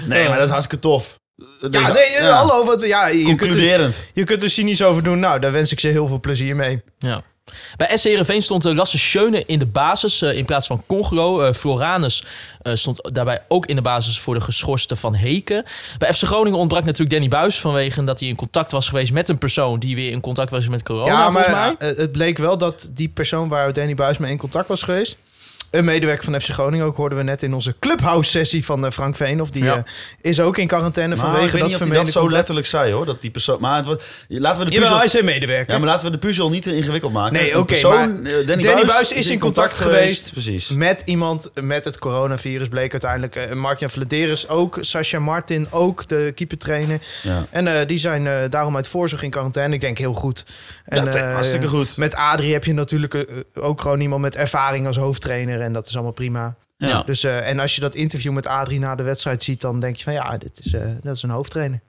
Nee, 0.06 0.26
maar 0.28 0.36
dat 0.36 0.44
is 0.44 0.50
hartstikke 0.50 0.82
tof. 0.82 1.20
Ja, 1.36 1.68
Deze- 1.68 1.92
nee, 1.92 2.04
eh, 2.04 2.28
hallo. 2.36 2.64
Wat, 2.64 2.82
ja, 2.84 3.06
je, 3.08 3.34
kunt 3.34 3.54
er, 3.54 3.94
je 4.14 4.24
kunt 4.24 4.42
er 4.42 4.50
cynisch 4.50 4.82
over 4.82 5.02
doen. 5.02 5.18
Nou, 5.18 5.40
daar 5.40 5.52
wens 5.52 5.72
ik 5.72 5.80
ze 5.80 5.88
heel 5.88 6.06
veel 6.08 6.20
plezier 6.20 6.56
mee. 6.56 6.82
Ja. 6.98 7.22
Bij 7.76 7.96
SC 7.96 8.04
Heerenveen 8.04 8.42
stond 8.42 8.66
uh, 8.66 8.74
Lasse 8.74 8.98
Schöne 8.98 9.44
in 9.46 9.58
de 9.58 9.66
basis 9.66 10.22
eh, 10.22 10.36
in 10.36 10.44
plaats 10.44 10.66
van 10.66 10.82
Congolo. 10.86 11.42
Eh, 11.42 11.52
Floranus 11.54 12.24
eh, 12.62 12.74
stond 12.74 13.14
daarbij 13.14 13.42
ook 13.48 13.66
in 13.66 13.76
de 13.76 13.82
basis 13.82 14.20
voor 14.20 14.34
de 14.34 14.40
geschorste 14.40 14.96
Van 14.96 15.14
Heken. 15.14 15.64
Bij 15.98 16.12
FC 16.14 16.22
Groningen 16.24 16.58
ontbrak 16.58 16.84
natuurlijk 16.84 17.10
Danny 17.10 17.28
Buis 17.28 17.60
vanwege 17.60 18.04
dat 18.04 18.20
hij 18.20 18.28
in 18.28 18.34
contact 18.36 18.72
was 18.72 18.88
geweest 18.88 19.12
met 19.12 19.28
een 19.28 19.38
persoon 19.38 19.78
die 19.78 19.94
weer 19.94 20.10
in 20.10 20.20
contact 20.20 20.50
was 20.50 20.68
met 20.68 20.82
corona, 20.82 21.06
ja, 21.12 21.30
maar 21.30 21.44
volgens 21.44 21.54
mij. 21.78 21.90
eh, 21.90 21.96
het 21.96 22.12
bleek 22.12 22.38
wel 22.38 22.58
dat 22.58 22.90
die 22.94 23.08
persoon 23.08 23.48
waar 23.48 23.72
Danny 23.72 23.94
Buis 23.94 24.18
mee 24.18 24.30
in 24.30 24.38
contact 24.38 24.68
was 24.68 24.82
geweest... 24.82 25.18
Een 25.72 25.84
medewerker 25.84 26.24
van 26.24 26.40
FC 26.40 26.48
Groningen, 26.50 26.86
ook 26.86 26.96
hoorden 26.96 27.18
we 27.18 27.24
net 27.24 27.42
in 27.42 27.54
onze 27.54 27.74
Clubhouse-sessie 27.78 28.64
van 28.64 28.84
eh, 28.86 28.90
Frank 28.90 29.16
Veenhoff. 29.16 29.50
Die 29.50 29.64
Ja. 29.64 29.76
eh, 29.76 29.82
is 30.20 30.40
ook 30.40 30.58
in 30.58 30.66
quarantaine 30.66 31.14
Maar 31.16 31.24
vanwege 31.24 31.58
dat 31.58 31.72
vermeende 31.72 31.94
dat 31.94 32.06
zo 32.06 32.12
contact. 32.12 32.32
letterlijk 32.36 32.66
zei 32.66 32.92
hoor, 32.92 33.04
dat 33.06 33.20
die 33.20 33.30
persoon... 33.30 33.60
Maar 33.60 33.76
het 33.76 33.84
wordt- 33.86 34.04
laten 34.28 34.64
we 34.64 34.70
de 34.70 34.78
puzzel... 34.78 34.96
hij 34.96 35.04
is 35.04 35.12
een 35.14 35.24
medewerker. 35.24 35.72
Ja, 35.72 35.78
maar 35.78 35.88
laten 35.88 36.06
we 36.06 36.12
de 36.12 36.18
puzzel 36.26 36.50
niet 36.50 36.62
te 36.62 36.76
ingewikkeld 36.76 37.12
maken. 37.12 37.32
Nee, 37.32 37.58
oké, 37.58 37.74
eh, 37.74 37.82
Danny, 37.82 38.62
Danny 38.62 38.84
Buis, 38.86 39.12
is 39.12 39.28
in 39.30 39.38
contact 39.38 39.74
geweest. 39.74 40.32
Precies. 40.32 40.68
Met 40.68 41.02
iemand 41.04 41.50
met 41.60 41.84
het 41.84 41.98
coronavirus 41.98 42.68
bleek 42.68 42.90
uiteindelijk 42.92 43.36
uh, 43.36 43.52
Mark-Jan 43.52 43.90
Vladeris 43.90 44.48
ook. 44.48 44.78
Sascha 44.80 45.18
Martin 45.18 45.66
ook, 45.70 46.08
de 46.08 46.32
keepertrainer. 46.34 46.98
Ja. 47.22 47.46
En 47.50 47.86
die 47.86 47.98
zijn 47.98 48.50
daarom 48.50 48.76
uit 48.76 48.88
voorzorg 48.88 49.22
in 49.22 49.30
quarantaine. 49.30 49.74
Ik 49.74 49.80
denk 49.80 49.98
heel 49.98 50.14
goed. 50.14 50.44
En, 50.84 51.04
Ja, 51.04 51.32
hartstikke 51.32 51.66
goed. 51.68 51.96
Met 51.96 52.14
Adrie 52.14 52.52
heb 52.52 52.64
je 52.64 52.72
natuurlijk 52.72 53.26
ook 53.54 53.80
gewoon 53.80 54.00
iemand 54.00 54.22
met 54.22 54.36
ervaring 54.36 54.86
als 54.86 54.96
hoofdtrainer. 54.96 55.60
En 55.62 55.72
dat 55.72 55.86
is 55.86 55.94
allemaal 55.94 56.12
prima. 56.12 56.54
Ja. 56.76 57.02
Dus, 57.02 57.24
eh, 57.24 57.48
en 57.48 57.58
als 57.60 57.74
je 57.74 57.80
dat 57.80 57.94
interview 57.94 58.32
met 58.32 58.46
Adrie 58.46 58.78
na 58.78 58.94
de 58.94 59.02
wedstrijd 59.02 59.42
ziet, 59.42 59.60
dan 59.60 59.80
denk 59.80 59.96
je 59.96 60.04
van 60.04 60.12
ja, 60.12 60.38
dit 60.38 60.60
is, 60.64 60.72
eh, 60.72 60.80
dat 61.02 61.16
is 61.16 61.22
een 61.22 61.30
hoofdtrainer. 61.30 61.80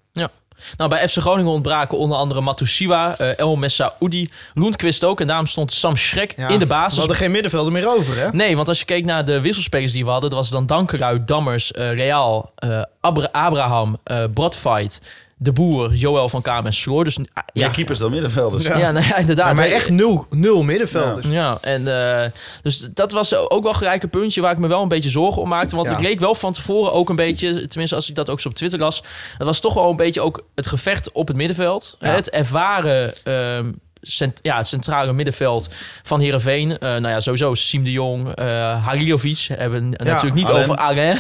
Nou, 0.78 0.90
bij 0.90 1.08
FC 1.08 1.18
Groningen 1.18 1.52
ontbraken 1.52 1.98
onder 1.98 2.18
andere 2.18 2.42
Matusiwa, 2.42 3.18
eh, 3.18 3.38
El 3.40 3.56
Messaoudi, 3.56 4.30
Lundqvist 4.54 5.04
ook. 5.04 5.22
En 5.22 5.28
daarom 5.28 5.46
stond 5.46 5.72
Sam 5.72 5.98
Schrek 5.98 6.34
Ja, 6.38 6.48
in 6.48 6.60
de 6.60 6.66
We 6.66 6.72
basis. 6.72 6.98
hadden 6.98 7.16
geen 7.18 7.32
middenvelder 7.32 7.72
meer 7.74 7.88
over, 7.90 8.18
hè? 8.20 8.30
Nee, 8.32 8.56
want 8.56 8.68
als 8.68 8.80
je 8.80 8.86
keek 8.86 9.06
naar 9.06 9.26
de 9.26 9.42
wisselspelers 9.42 9.92
die 9.92 10.04
we 10.06 10.12
hadden... 10.12 10.30
dat 10.30 10.40
was 10.40 10.50
dan 10.50 10.66
Dankerui, 10.66 11.22
Dammers, 11.26 11.72
eh, 11.72 11.94
Real, 11.94 12.52
eh, 12.56 12.82
Abra- 13.02 13.30
Abraham, 13.32 13.98
eh 14.04 14.24
Bradfight, 14.34 15.02
De 15.44 15.52
Boer, 15.52 15.94
Joël 15.94 16.30
van 16.30 16.42
Kamer 16.42 16.66
en 16.66 16.74
Sloor. 16.74 17.04
Dus, 17.04 17.18
ah, 17.18 17.24
Ja, 17.34 17.44
ja, 17.54 17.70
keepers 17.70 18.00
dan 18.00 18.12
middenvelders. 18.12 18.64
Ja. 18.64 18.78
ja, 18.78 18.92
nou 18.92 19.06
ja, 19.06 19.18
inderdaad. 19.18 19.58
Maar 19.58 19.66
echt 19.66 19.90
nul, 19.90 20.26
nul 20.30 20.64
middenvelders. 20.64 21.28
Ja, 21.28 21.58
en 21.62 21.88
eh, 22.24 22.30
dus 22.62 22.88
dat 22.94 23.12
was 23.12 23.36
ook 23.36 23.64
wel 23.64 23.74
gelijk 23.74 24.04
een 24.04 24.10
puntje 24.10 24.42
waar 24.42 24.52
ik 24.52 24.58
me 24.58 24.68
wel 24.68 24.82
een 24.82 24.88
beetje 24.88 25.10
zorgen 25.10 25.42
om 25.42 25.50
maakte. 25.50 25.76
Want 25.76 25.90
Ja. 25.90 25.96
ik 25.96 26.02
leek 26.02 26.20
wel 26.20 26.36
van 26.36 26.54
tevoren 26.54 26.94
ook 26.94 27.10
een 27.10 27.16
beetje, 27.16 27.68
tenminste 27.68 27.96
als 27.96 28.10
ik 28.10 28.16
dat 28.16 28.30
ook 28.30 28.40
zo 28.40 28.48
op 28.48 28.56
Twitter 28.56 28.80
las, 28.80 29.04
het 29.38 29.48
was 29.48 29.60
toch 29.60 29.74
wel 29.74 29.90
een 29.90 29.96
beetje 29.96 30.22
ook 30.22 30.46
het 30.56 30.68
gevecht 30.68 31.12
op 31.12 31.28
het 31.28 31.38
middenveld. 31.38 31.96
Ja. 32.00 32.08
Het 32.08 32.30
ervaren, 32.30 33.14
ehm, 33.24 33.72
cent- 34.04 34.40
ja, 34.42 34.58
het 34.58 34.68
centrale 34.68 35.14
middenveld 35.14 35.70
van 36.04 36.20
Heerenveen. 36.20 36.78
Eh 36.78 36.90
nou 36.90 37.08
ja, 37.08 37.20
sowieso 37.20 37.54
Siem 37.54 37.84
de 37.84 37.92
Jong, 37.92 38.36
eh 38.36 38.86
Halilovic 38.86 39.48
hebben 39.54 39.90
natuurlijk 39.90 40.34
niet 40.36 40.50
Alain. 40.50 40.64
over 40.64 40.76
Alain. 40.76 41.18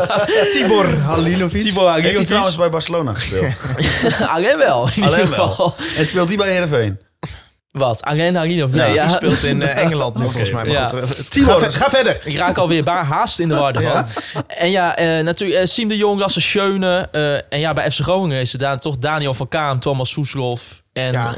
Tibor 0.52 0.98
Halilovic. 0.98 1.60
Tibor 1.62 1.94
Heeft 1.94 2.16
hij 2.16 2.26
trouwens 2.26 2.56
bij 2.56 2.70
Barcelona 2.70 3.12
gespeeld? 3.12 3.54
Alain 4.36 4.58
wel, 4.58 4.88
in 4.94 5.02
Alain 5.02 5.20
ieder 5.22 5.36
wel. 5.36 5.48
geval. 5.48 5.74
en 5.96 6.06
speelt 6.06 6.28
hij 6.28 6.36
bij 6.36 6.50
Heerenveen? 6.50 6.98
Wat? 7.76 8.02
Alain 8.02 8.34
Halilovic? 8.36 8.74
Nee, 8.74 8.84
Nee, 8.86 8.94
ja. 8.94 9.06
Die 9.06 9.14
speelt 9.16 9.42
in 9.42 9.62
eh, 9.62 9.76
Engeland 9.84 10.14
nu, 10.16 10.22
volgens 10.22 10.50
mij. 10.50 10.64
Maar 10.64 10.72
Ja. 10.74 10.88
goed, 10.88 10.98
eh. 11.36 11.44
Ga, 11.44 11.58
ve- 11.58 11.72
ga 11.72 11.88
verder. 11.90 12.18
Ik 12.26 12.36
raak 12.36 12.56
alweer 12.56 12.84
baar 12.84 13.04
haast 13.04 13.38
in 13.38 13.48
de 13.48 13.54
war. 13.54 13.82
Ja. 13.82 14.06
En 14.46 14.70
ja, 14.70 14.96
eh, 14.96 15.24
natuurlijk 15.24 15.60
eh, 15.60 15.66
Siem 15.66 15.88
de 15.88 15.96
Jong, 15.96 16.20
Lasse 16.20 16.40
Schöne. 16.40 17.08
eh, 17.12 17.34
en 17.52 17.60
ja, 17.60 17.72
bij 17.72 17.90
FC 17.90 18.00
Groningen 18.00 18.40
is 18.40 18.52
het 18.52 18.60
daar 18.60 18.78
toch 18.80 18.98
Daniel 18.98 19.34
van 19.34 19.48
Kaam, 19.48 19.80
Thomas 19.80 20.10
Soeslof... 20.10 20.82
en 20.92 21.12
Ja. 21.12 21.34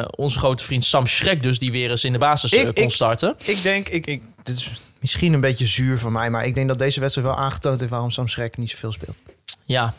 eh, 0.00 0.08
onze 0.16 0.38
grote 0.38 0.64
vriend 0.64 0.84
Sam 0.84 1.06
Schrek 1.06 1.42
dus, 1.42 1.58
die 1.58 1.72
weer 1.72 1.90
eens 1.90 2.04
in 2.04 2.12
de 2.12 2.18
basis 2.18 2.52
Ik- 2.52 2.74
kon 2.74 2.84
ik- 2.84 2.90
starten. 2.90 3.34
Ik 3.44 3.62
denk, 3.62 3.88
ik, 3.88 4.06
ik, 4.06 4.22
dit 4.42 4.56
is 4.56 4.70
misschien 5.00 5.32
een 5.32 5.40
beetje 5.40 5.66
zuur 5.66 5.98
van 5.98 6.12
mij, 6.12 6.30
maar 6.30 6.46
ik 6.46 6.54
denk 6.54 6.68
dat 6.68 6.78
deze 6.78 7.00
wedstrijd 7.00 7.28
wel 7.28 7.36
aangetoond 7.36 7.78
heeft 7.78 7.90
waarom 7.92 8.10
Sam 8.10 8.28
Schrek 8.28 8.56
niet 8.56 8.70
zoveel 8.70 8.92
speelt. 8.92 9.22
Ja, 9.64 9.92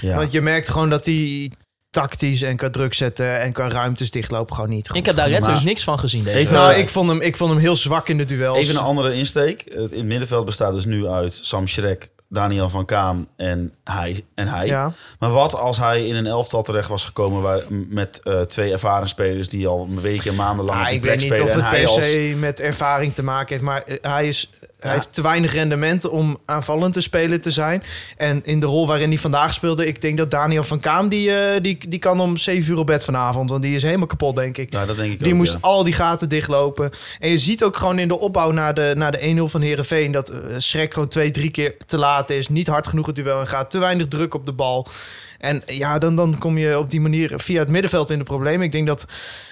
Ja. 0.00 0.16
Want 0.16 0.32
je 0.32 0.40
merkt 0.40 0.68
gewoon 0.68 0.90
dat 0.90 1.06
hij 1.06 1.50
tactisch 1.90 2.42
en 2.42 2.56
qua 2.56 2.70
druk 2.70 2.94
zetten 2.94 3.40
en 3.40 3.52
qua 3.52 3.68
ruimtes 3.68 4.10
dichtlopen 4.10 4.54
gewoon 4.54 4.70
niet 4.70 4.86
goed 4.88 4.96
ik 4.96 5.06
heb 5.06 5.14
daar 5.16 5.28
letterlijk 5.28 5.60
maar- 5.62 5.68
niks 5.72 5.84
van 5.84 5.98
gezien 5.98 6.24
deze 6.24 6.38
Even- 6.38 6.54
Nou, 6.54 6.72
ik 6.72 6.88
vond, 6.88 7.08
hem, 7.08 7.20
ik 7.20 7.36
vond 7.36 7.50
hem 7.50 7.58
heel 7.58 7.76
zwak 7.76 8.08
in 8.08 8.16
de 8.16 8.24
duels. 8.24 8.58
Even 8.58 8.74
een 8.76 8.80
andere 8.82 9.14
insteek. 9.14 9.64
Het 9.68 9.92
in 9.92 9.98
het 9.98 10.06
middenveld 10.06 10.44
bestaat 10.44 10.72
dus 10.72 10.84
nu 10.84 11.06
uit 11.08 11.38
Sam 11.42 11.68
Schrek, 11.68 12.08
Daniel 12.28 12.68
van 12.68 12.84
Kaam 12.84 13.28
en 13.36 13.72
hij. 13.84 14.24
En 14.34 14.48
hij. 14.48 14.66
Ja. 14.66 14.92
Maar 15.18 15.30
wat 15.30 15.54
als 15.54 15.78
hij 15.78 16.06
in 16.06 16.16
een 16.16 16.26
elftal 16.26 16.62
terecht 16.62 16.88
was 16.88 17.04
gekomen 17.04 17.42
waar, 17.42 17.60
met 17.68 18.20
eh, 18.24 18.40
twee 18.40 18.72
ervaren 18.72 19.08
spelers 19.08 19.48
die 19.48 19.66
al 19.66 19.88
weken 20.00 20.30
en 20.30 20.36
maanden 20.36 20.64
lang 20.64 20.86
Ah, 20.86 20.92
ik 20.92 21.02
weet 21.02 21.16
niet 21.16 21.22
spelen 21.32 21.44
of 21.44 21.54
het 21.54 21.68
per 21.70 21.86
als- 21.88 22.14
met 22.36 22.60
ervaring 22.60 23.14
te 23.14 23.22
maken 23.22 23.48
heeft, 23.48 23.62
maar 23.62 23.82
eh, 23.82 23.96
hij, 24.12 24.28
is, 24.28 24.50
hij 24.78 24.90
Ja. 24.90 24.96
heeft 24.96 25.14
te 25.14 25.22
weinig 25.22 25.52
rendement 25.52 26.08
om 26.08 26.38
aanvallend 26.44 26.92
te 26.92 27.00
spelen 27.00 27.40
te 27.40 27.50
zijn. 27.50 27.82
En 28.16 28.40
in 28.44 28.60
de 28.60 28.66
rol 28.66 28.86
waarin 28.86 29.08
hij 29.08 29.18
vandaag 29.18 29.54
speelde, 29.54 29.86
ik 29.86 30.00
denk 30.00 30.16
dat 30.16 30.30
Daniel 30.30 30.64
van 30.64 30.80
Kaam, 30.80 31.08
die, 31.08 31.34
eh, 31.36 31.60
die, 31.62 31.78
die 31.88 31.98
kan 31.98 32.20
om 32.20 32.36
7 32.36 32.72
uur 32.72 32.78
op 32.78 32.86
bed 32.86 33.04
vanavond, 33.04 33.50
want 33.50 33.62
die 33.62 33.74
is 33.74 33.82
helemaal 33.82 34.06
kapot, 34.06 34.36
denk 34.36 34.56
ik. 34.58 34.72
Ja, 34.72 34.86
dat 34.86 34.96
denk 34.96 35.12
ik 35.12 35.18
Die 35.18 35.32
ook, 35.32 35.38
moest 35.38 35.52
ja. 35.52 35.58
al 35.60 35.82
die 35.84 35.92
gaten 35.92 36.28
dichtlopen. 36.28 36.90
En 37.18 37.30
je 37.30 37.38
ziet 37.38 37.64
ook 37.64 37.76
gewoon 37.76 37.98
in 37.98 38.08
de 38.08 38.18
opbouw 38.18 38.50
naar 38.50 38.74
de, 38.74 38.92
naar 38.96 39.12
de 39.12 39.34
1-0 39.36 39.42
van 39.44 39.60
Herenveen 39.60 40.12
dat 40.12 40.28
eh 40.28 40.36
Schrek 40.58 40.92
gewoon 40.92 41.08
twee, 41.08 41.30
drie 41.30 41.50
keer 41.50 41.74
te 41.86 41.98
laat 41.98 42.30
is. 42.30 42.48
Niet 42.48 42.66
hard 42.66 42.86
genoeg 42.86 43.06
het 43.06 43.14
duel 43.14 43.40
en 43.40 43.46
gaat. 43.46 43.70
Te 43.70 43.78
weinig 43.78 44.06
druk 44.08 44.34
op 44.34 44.46
de 44.46 44.52
bal. 44.52 44.86
En 45.38 45.62
ja, 45.66 45.98
dan, 45.98 46.16
dan 46.16 46.38
kom 46.38 46.58
je 46.58 46.78
op 46.78 46.90
die 46.90 47.00
manier 47.00 47.32
via 47.36 47.58
het 47.58 47.70
middenveld 47.70 48.10
in 48.10 48.18
de 48.18 48.24
problemen. 48.24 48.66
Ik 48.66 48.72
denk 48.72 48.86
dat. 48.86 49.04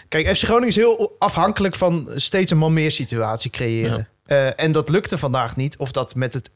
Kijk, 0.08 0.36
FC 0.36 0.42
Groningen 0.42 0.68
is 0.68 0.76
heel 0.76 1.16
afhankelijk 1.18 1.74
van 1.76 2.08
steeds 2.14 2.50
een 2.50 2.58
man 2.58 2.72
meer 2.72 2.90
situatie 2.92 3.50
creëren. 3.50 4.08
Eh, 4.26 4.60
en 4.60 4.72
dat 4.72 4.88
lukte 4.88 5.18
vandaag 5.18 5.56
niet. 5.56 5.76
Of 5.76 5.92
dat 5.92 6.14
met 6.14 6.34
het 6.34 6.50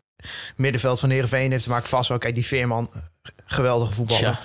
middenveld 0.56 1.00
van 1.00 1.10
Herenveen 1.10 1.50
heeft 1.50 1.62
te 1.62 1.68
maken. 1.70 1.88
Vast 1.88 2.08
wel. 2.08 2.18
Kijk, 2.18 2.34
die 2.34 2.46
Veerman, 2.46 2.90
geweldige 3.44 3.92
voetballer. 3.92 4.22
Tja. 4.22 4.38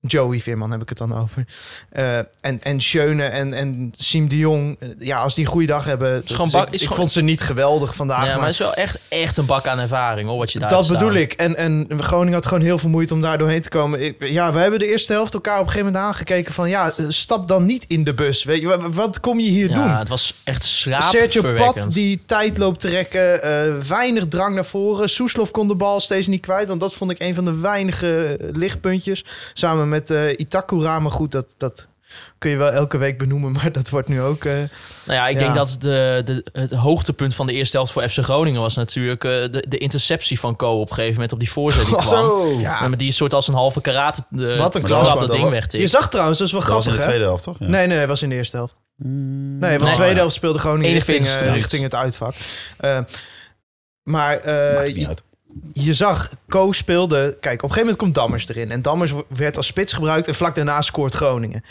Joey 0.00 0.38
Veerman 0.40 0.70
heb 0.70 0.82
ik 0.82 0.88
het 0.88 0.98
dan 0.98 1.18
over. 1.18 1.44
Eh, 1.90 2.16
en, 2.18 2.62
en 2.62 2.80
Schöne 2.80 3.22
en, 3.24 3.52
en 3.52 3.92
Siem 3.96 4.28
de 4.28 4.36
Jong. 4.38 4.76
eh, 4.80 4.88
Ja, 4.98 5.18
als 5.18 5.34
die 5.34 5.44
een 5.44 5.50
goede 5.50 5.66
dag 5.66 5.84
hebben. 5.84 6.22
is- 6.24 6.36
bak- 6.50 6.66
ik, 6.66 6.72
is 6.72 6.80
ik 6.80 6.82
gewoon- 6.86 6.96
vond 6.98 7.12
ze 7.12 7.20
niet 7.22 7.40
geweldig 7.40 7.94
vandaag. 7.94 8.18
ja, 8.24 8.24
maar 8.26 8.36
maar 8.36 8.44
het 8.44 8.52
is 8.54 8.58
wel 8.60 8.74
echt, 8.74 8.98
echt 9.08 9.36
een 9.36 9.46
bak 9.46 9.66
aan 9.66 9.78
ervaring, 9.78 10.28
hoor, 10.28 10.38
wat 10.38 10.52
je 10.52 10.58
daar 10.58 10.68
dat 10.68 10.84
staan. 10.84 10.98
bedoel 10.98 11.12
ik. 11.14 11.32
En, 11.32 11.56
en 11.56 11.86
Groningen 11.98 12.32
had 12.34 12.46
gewoon 12.46 12.62
heel 12.62 12.78
veel 12.78 12.88
moeite 12.90 13.14
om 13.14 13.20
daar 13.20 13.38
doorheen 13.38 13.60
te 13.60 13.68
komen. 13.68 14.02
Ik, 14.02 14.28
ja, 14.28 14.52
we 14.52 14.58
hebben 14.58 14.78
de 14.78 14.86
eerste 14.86 15.12
helft 15.12 15.34
elkaar 15.34 15.58
op 15.58 15.64
een 15.64 15.70
gegeven 15.70 15.92
moment 15.92 16.04
aangekeken 16.10 16.54
van... 16.54 16.68
ja, 16.68 16.92
eh, 16.96 17.04
stap 17.08 17.48
dan 17.48 17.66
niet 17.66 17.84
in 17.88 18.04
de 18.04 18.14
bus. 18.14 18.44
Weet 18.44 18.60
je, 18.60 18.90
wat, 18.90 19.20
kom 19.20 19.38
je 19.40 19.48
hier 19.50 19.68
Ja, 19.68 19.74
doen? 19.74 19.96
het 19.96 20.08
was 20.08 20.34
echt 20.44 20.64
Sergio 20.64 20.98
slaapverwekkend. 21.00 21.84
Pat 21.84 21.92
die 21.92 22.22
tijd 22.26 22.58
loopt 22.58 22.80
te 22.80 22.88
rekken. 22.88 23.86
weinig 23.88 24.28
drang 24.28 24.54
naar 24.54 24.66
voren. 24.66 25.08
Soeslof 25.08 25.50
kon 25.50 25.68
de 25.68 25.74
bal 25.74 26.00
steeds 26.00 26.26
niet 26.26 26.40
kwijt. 26.40 26.68
Want 26.68 26.80
dat 26.80 26.94
vond 26.94 27.10
ik 27.10 27.20
een 27.20 27.34
van 27.34 27.44
de 27.44 27.56
weinige 27.56 28.38
lichtpuntjes. 28.52 29.24
Samen 29.52 29.87
met 29.88 30.10
eh 30.10 30.30
Itakura. 30.36 30.98
Maar 30.98 31.10
goed, 31.10 31.32
dat, 31.32 31.54
dat 31.58 31.88
kun 32.38 32.50
je 32.50 32.56
wel 32.56 32.70
elke 32.70 32.96
week 32.98 33.18
benoemen. 33.18 33.52
Maar 33.62 33.72
dat 33.72 33.88
wordt 33.90 34.08
nu 34.08 34.20
ook... 34.20 34.44
eh, 34.44 34.52
Nou 34.54 34.68
ja, 35.06 35.28
ik 35.28 35.34
Ja. 35.34 35.38
denk 35.38 35.54
dat 35.54 35.76
de, 35.80 36.20
de, 36.24 36.44
het 36.52 36.72
hoogtepunt 36.72 37.34
van 37.34 37.46
de 37.46 37.52
eerste 37.52 37.76
helft 37.76 37.92
voor 37.92 38.08
FC 38.08 38.18
Groningen 38.18 38.60
was 38.60 38.76
natuurlijk 38.76 39.24
eh, 39.24 39.30
de, 39.30 39.64
de 39.68 39.78
interceptie 39.78 40.40
van 40.40 40.56
Co 40.56 40.72
op 40.80 40.88
een 40.88 40.94
gegeven 40.94 41.14
moment 41.14 41.32
op 41.32 41.38
die 41.38 41.50
voorzet 41.50 41.86
die 41.86 41.96
kwam. 42.06 42.08
Zo. 42.08 42.58
ja, 42.60 42.88
met 42.88 42.98
die 42.98 43.12
soort 43.12 43.34
als 43.34 43.48
een 43.48 43.54
halve 43.54 43.80
karate 43.80 44.22
de, 44.28 44.56
Wat 44.56 44.74
een 44.74 44.82
dat 44.82 45.30
ding 45.32 45.48
weg 45.50 45.72
je 45.72 45.86
zag 45.86 46.08
trouwens, 46.08 46.38
dat 46.38 46.46
is 46.46 46.52
wel 46.52 46.62
Dat 46.62 46.70
was 46.70 46.84
in 46.86 46.90
grappig 46.92 47.04
de 47.06 47.10
tweede 47.10 47.24
helft, 47.24 47.44
toch? 47.44 47.58
Ja. 47.58 47.66
Nee, 47.66 47.86
nee, 47.86 47.96
nee, 47.96 48.06
was 48.06 48.22
in 48.22 48.28
de 48.28 48.34
eerste 48.34 48.56
helft. 48.56 48.76
Mm, 48.96 49.58
Nee, 49.58 49.70
want 49.70 49.80
Nee. 49.82 49.90
de 49.90 49.96
tweede 49.96 50.14
helft 50.18 50.34
speelde 50.34 50.58
Groningen 50.58 50.92
richting, 50.92 51.22
41ste 51.22 51.38
minuut. 51.44 51.54
richting 51.54 51.82
het 51.82 51.94
uitvak. 51.94 52.34
Eh, 52.78 52.98
maar 54.02 54.36
eh, 54.40 54.74
Maakt 54.74 54.94
niet 54.94 55.06
uit. 55.06 55.22
Je 55.72 55.94
zag, 55.94 56.32
Co 56.48 56.72
speelde... 56.72 57.36
Kijk, 57.40 57.62
op 57.62 57.68
een 57.68 57.74
gegeven 57.74 57.78
moment 57.80 57.96
komt 57.96 58.14
Dammers 58.14 58.48
erin. 58.48 58.70
En 58.70 58.82
Dammers 58.82 59.12
werd 59.28 59.56
als 59.56 59.66
spits 59.66 59.92
gebruikt 59.92 60.28
en 60.28 60.34
vlak 60.34 60.54
daarna 60.54 60.80
scoort 60.82 61.14
Groningen. 61.14 61.64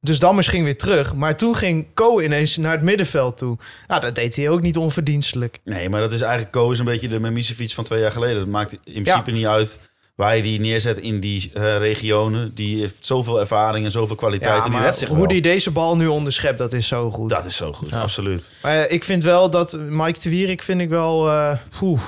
Dus 0.00 0.18
Dammers 0.18 0.48
ging 0.48 0.64
weer 0.64 0.78
terug. 0.78 1.14
Maar 1.14 1.36
toen 1.36 1.56
ging 1.56 1.86
Co 1.94 2.20
ineens 2.20 2.56
naar 2.56 2.72
het 2.72 2.82
middenveld 2.82 3.36
toe. 3.36 3.58
Nou, 3.88 4.00
dat 4.00 4.14
deed 4.14 4.36
hij 4.36 4.48
ook 4.48 4.60
niet 4.60 4.76
onverdienstelijk. 4.76 5.58
Nee, 5.64 5.88
maar 5.88 6.00
dat 6.00 6.12
is 6.12 6.20
eigenlijk 6.20 6.52
Ko 6.52 6.70
is 6.70 6.78
een 6.78 6.84
beetje 6.84 7.08
de 7.08 7.20
Memisevic 7.20 7.70
van 7.70 7.84
twee 7.84 8.00
jaar 8.00 8.12
geleden. 8.12 8.38
Dat 8.38 8.46
maakt 8.48 8.72
in 8.84 9.02
principe 9.02 9.30
niet 9.30 9.46
uit 9.46 9.90
waar 10.14 10.36
je 10.36 10.42
die 10.42 10.60
neerzet 10.60 10.98
in 10.98 11.20
die 11.20 11.50
eh, 11.54 11.78
regionen. 11.78 12.54
Die 12.54 12.78
heeft 12.80 12.94
zoveel 13.00 13.40
ervaring 13.40 13.84
en 13.84 13.90
zoveel 13.90 14.16
kwaliteit. 14.16 14.50
Ja, 14.50 14.56
en 14.56 14.62
die 14.62 14.72
maar 14.72 14.82
redt 14.82 14.96
zich 14.96 15.08
hoe 15.08 15.28
die 15.28 15.40
deze 15.42 15.70
bal 15.70 15.96
nu 15.96 16.06
onderschept, 16.06 16.58
dat 16.58 16.72
is 16.72 16.86
zo 16.88 17.10
goed. 17.10 17.30
Dat 17.30 17.44
is 17.44 17.56
zo 17.56 17.72
goed, 17.72 17.90
Ja. 17.90 18.00
absoluut. 18.00 18.52
Maar 18.62 18.78
eh, 18.78 18.92
ik 18.92 19.04
vind 19.04 19.22
wel 19.22 19.50
dat 19.50 19.72
Mike 19.78 20.20
de 20.20 20.28
Wierik 20.30 20.62
vind 20.62 20.80
ik 20.80 20.88
wel... 20.88 21.28
eh, 21.28 21.56
poeh. 21.78 22.00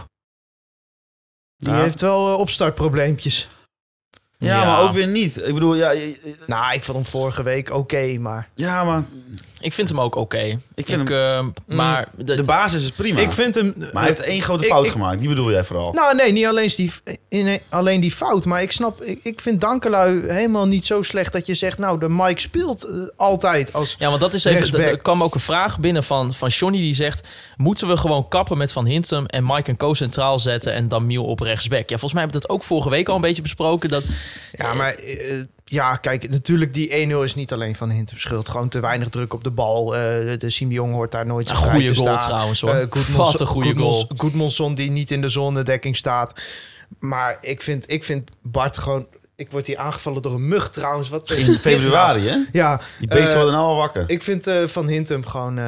Die 1.65 1.73
Ja. 1.73 1.81
heeft 1.81 2.01
wel 2.01 2.33
eh, 2.33 2.39
opstartprobleempjes. 2.39 3.49
Ja, 4.39 4.61
Ja. 4.61 4.65
maar 4.65 4.83
ook 4.83 4.93
weer 4.93 5.07
niet. 5.07 5.37
Ik 5.47 5.55
bedoel, 5.55 5.75
ja, 5.75 5.91
je- 5.91 6.09
je- 6.09 6.35
Nou, 6.47 6.75
ik 6.75 6.85
vond 6.85 6.97
hem 6.99 7.07
vorige 7.07 7.43
week 7.43 7.71
oké, 7.73 8.17
maar... 8.19 8.49
ja 8.55 8.85
maar 8.85 9.05
Ik 9.61 9.73
vind 9.73 9.89
hem 9.89 10.01
ook 10.01 10.15
oké. 10.15 10.59
ik 10.75 10.87
vind 10.87 11.09
hem, 11.09 11.53
eh, 11.69 11.77
maar 11.77 12.09
de, 12.17 12.35
de 12.35 12.43
basis 12.43 12.83
is 12.83 12.91
prima. 12.91 13.21
Ik 13.21 13.33
vind 13.33 13.55
hem... 13.55 13.75
maar 13.93 14.03
hij 14.03 14.13
heeft 14.13 14.21
één 14.27 14.43
grote 14.43 14.65
ik- 14.65 14.71
fout 14.71 14.85
ik- 14.85 14.91
gemaakt. 14.91 15.19
Die 15.21 15.29
bedoel 15.29 15.51
jij 15.51 15.65
vooral. 15.65 15.93
Nou, 15.93 16.15
nee, 16.17 16.33
niet 16.33 16.47
alleen 16.47 16.71
die, 16.77 16.93
in, 17.29 17.61
alleen 17.71 18.01
die 18.01 18.11
fout. 18.11 18.45
Maar 18.45 18.63
ik 18.63 18.73
snap, 18.73 19.03
ik, 19.03 19.21
ik 19.23 19.41
vind 19.41 19.61
Dankelui 19.61 20.31
helemaal 20.33 20.67
niet 20.67 20.85
zo 20.87 21.03
slecht 21.03 21.33
dat 21.33 21.47
je 21.47 21.55
zegt... 21.55 21.79
Nou, 21.79 21.99
de 21.99 22.09
Mike 22.09 22.41
speelt 22.41 22.85
eh, 22.85 22.97
altijd 23.17 23.73
als... 23.73 23.95
Ja, 23.99 24.09
want 24.09 24.21
dat 24.21 24.35
is 24.35 24.45
even. 24.45 24.85
Er 24.85 24.99
kwam 24.99 25.23
ook 25.23 25.35
een 25.35 25.41
vraag 25.41 25.81
binnen 25.81 26.05
van, 26.05 26.35
van 26.35 26.49
Johnny 26.49 26.79
die 26.79 26.95
zegt: 26.95 27.27
Moeten 27.57 27.89
we 27.89 27.97
gewoon 27.97 28.29
kappen 28.29 28.59
met 28.59 28.73
Van 28.73 28.87
Hintem 28.87 29.27
en 29.27 29.45
Mike 29.47 29.71
en 29.71 29.77
Co 29.77 29.95
centraal 29.95 30.39
zetten 30.39 30.73
en 30.73 30.89
dan 30.89 31.07
Miel 31.07 31.25
op 31.25 31.41
rechtsback? 31.41 31.89
Ja, 31.89 31.99
volgens 31.99 32.13
mij 32.13 32.23
hebben 32.23 32.41
we 32.41 32.47
dat 32.47 32.57
ook 32.57 32.63
vorige 32.65 32.91
week 32.91 33.09
al 33.09 33.15
een 33.15 33.21
beetje 33.21 33.43
besproken. 33.43 33.89
Dat, 33.89 34.03
Ja, 34.53 34.75
maar... 34.75 34.95
eh, 34.95 35.43
ja, 35.65 35.97
kijk, 35.97 36.31
natuurlijk 36.31 36.75
die 36.75 37.09
1-0 37.09 37.23
is 37.23 37.35
niet 37.35 37.53
alleen 37.53 37.75
van 37.75 37.91
Hintem 37.91 38.19
schuld. 38.19 38.49
Gewoon 38.49 38.69
te 38.69 38.81
weinig 38.81 39.09
druk 39.09 39.35
op 39.35 39.45
de 39.45 39.51
bal. 39.51 39.95
Eh, 39.97 40.01
de, 40.39 40.49
Jong 40.69 40.93
hoort 40.95 41.11
daar 41.11 41.27
nooit 41.27 41.49
zo 41.49 41.55
goede 41.55 41.87
te 41.87 41.95
goal 41.95 42.07
staan. 42.17 42.29
trouwens 42.29 42.61
hoor. 42.61 42.75
Goedmanson- 42.75 43.17
Wat 43.17 43.41
een 43.41 43.47
goede 43.47 43.75
goal. 43.75 44.11
Goedmanson 44.17 44.75
die 44.75 44.91
niet 44.91 45.11
in 45.11 45.21
de 45.21 45.29
zonnedekking 45.29 45.97
staat. 45.97 46.41
Maar 46.99 47.39
ik 47.41 47.63
vind, 47.63 47.91
ik 47.91 48.05
vind 48.05 48.31
Bart 48.43 48.79
gewoon... 48.79 49.07
Ik 49.37 49.51
word 49.51 49.67
hier 49.67 49.79
aangevallen 49.79 50.23
door 50.23 50.35
een 50.35 50.49
mug 50.49 50.71
trouwens. 50.71 51.09
Wat 51.09 51.31
In 51.31 51.59
februari, 51.71 52.29
hè? 52.29 52.37
Ja, 52.53 52.81
Die 52.99 53.09
beesten 53.09 53.29
eh, 53.29 53.35
worden 53.35 53.53
nou 53.55 53.67
al 53.67 53.77
wakker. 53.77 54.05
Ik 54.07 54.23
vind 54.23 54.47
eh, 54.47 54.67
Van 54.67 54.87
Hintem 54.87 55.27
gewoon 55.27 55.59
eh, 55.59 55.67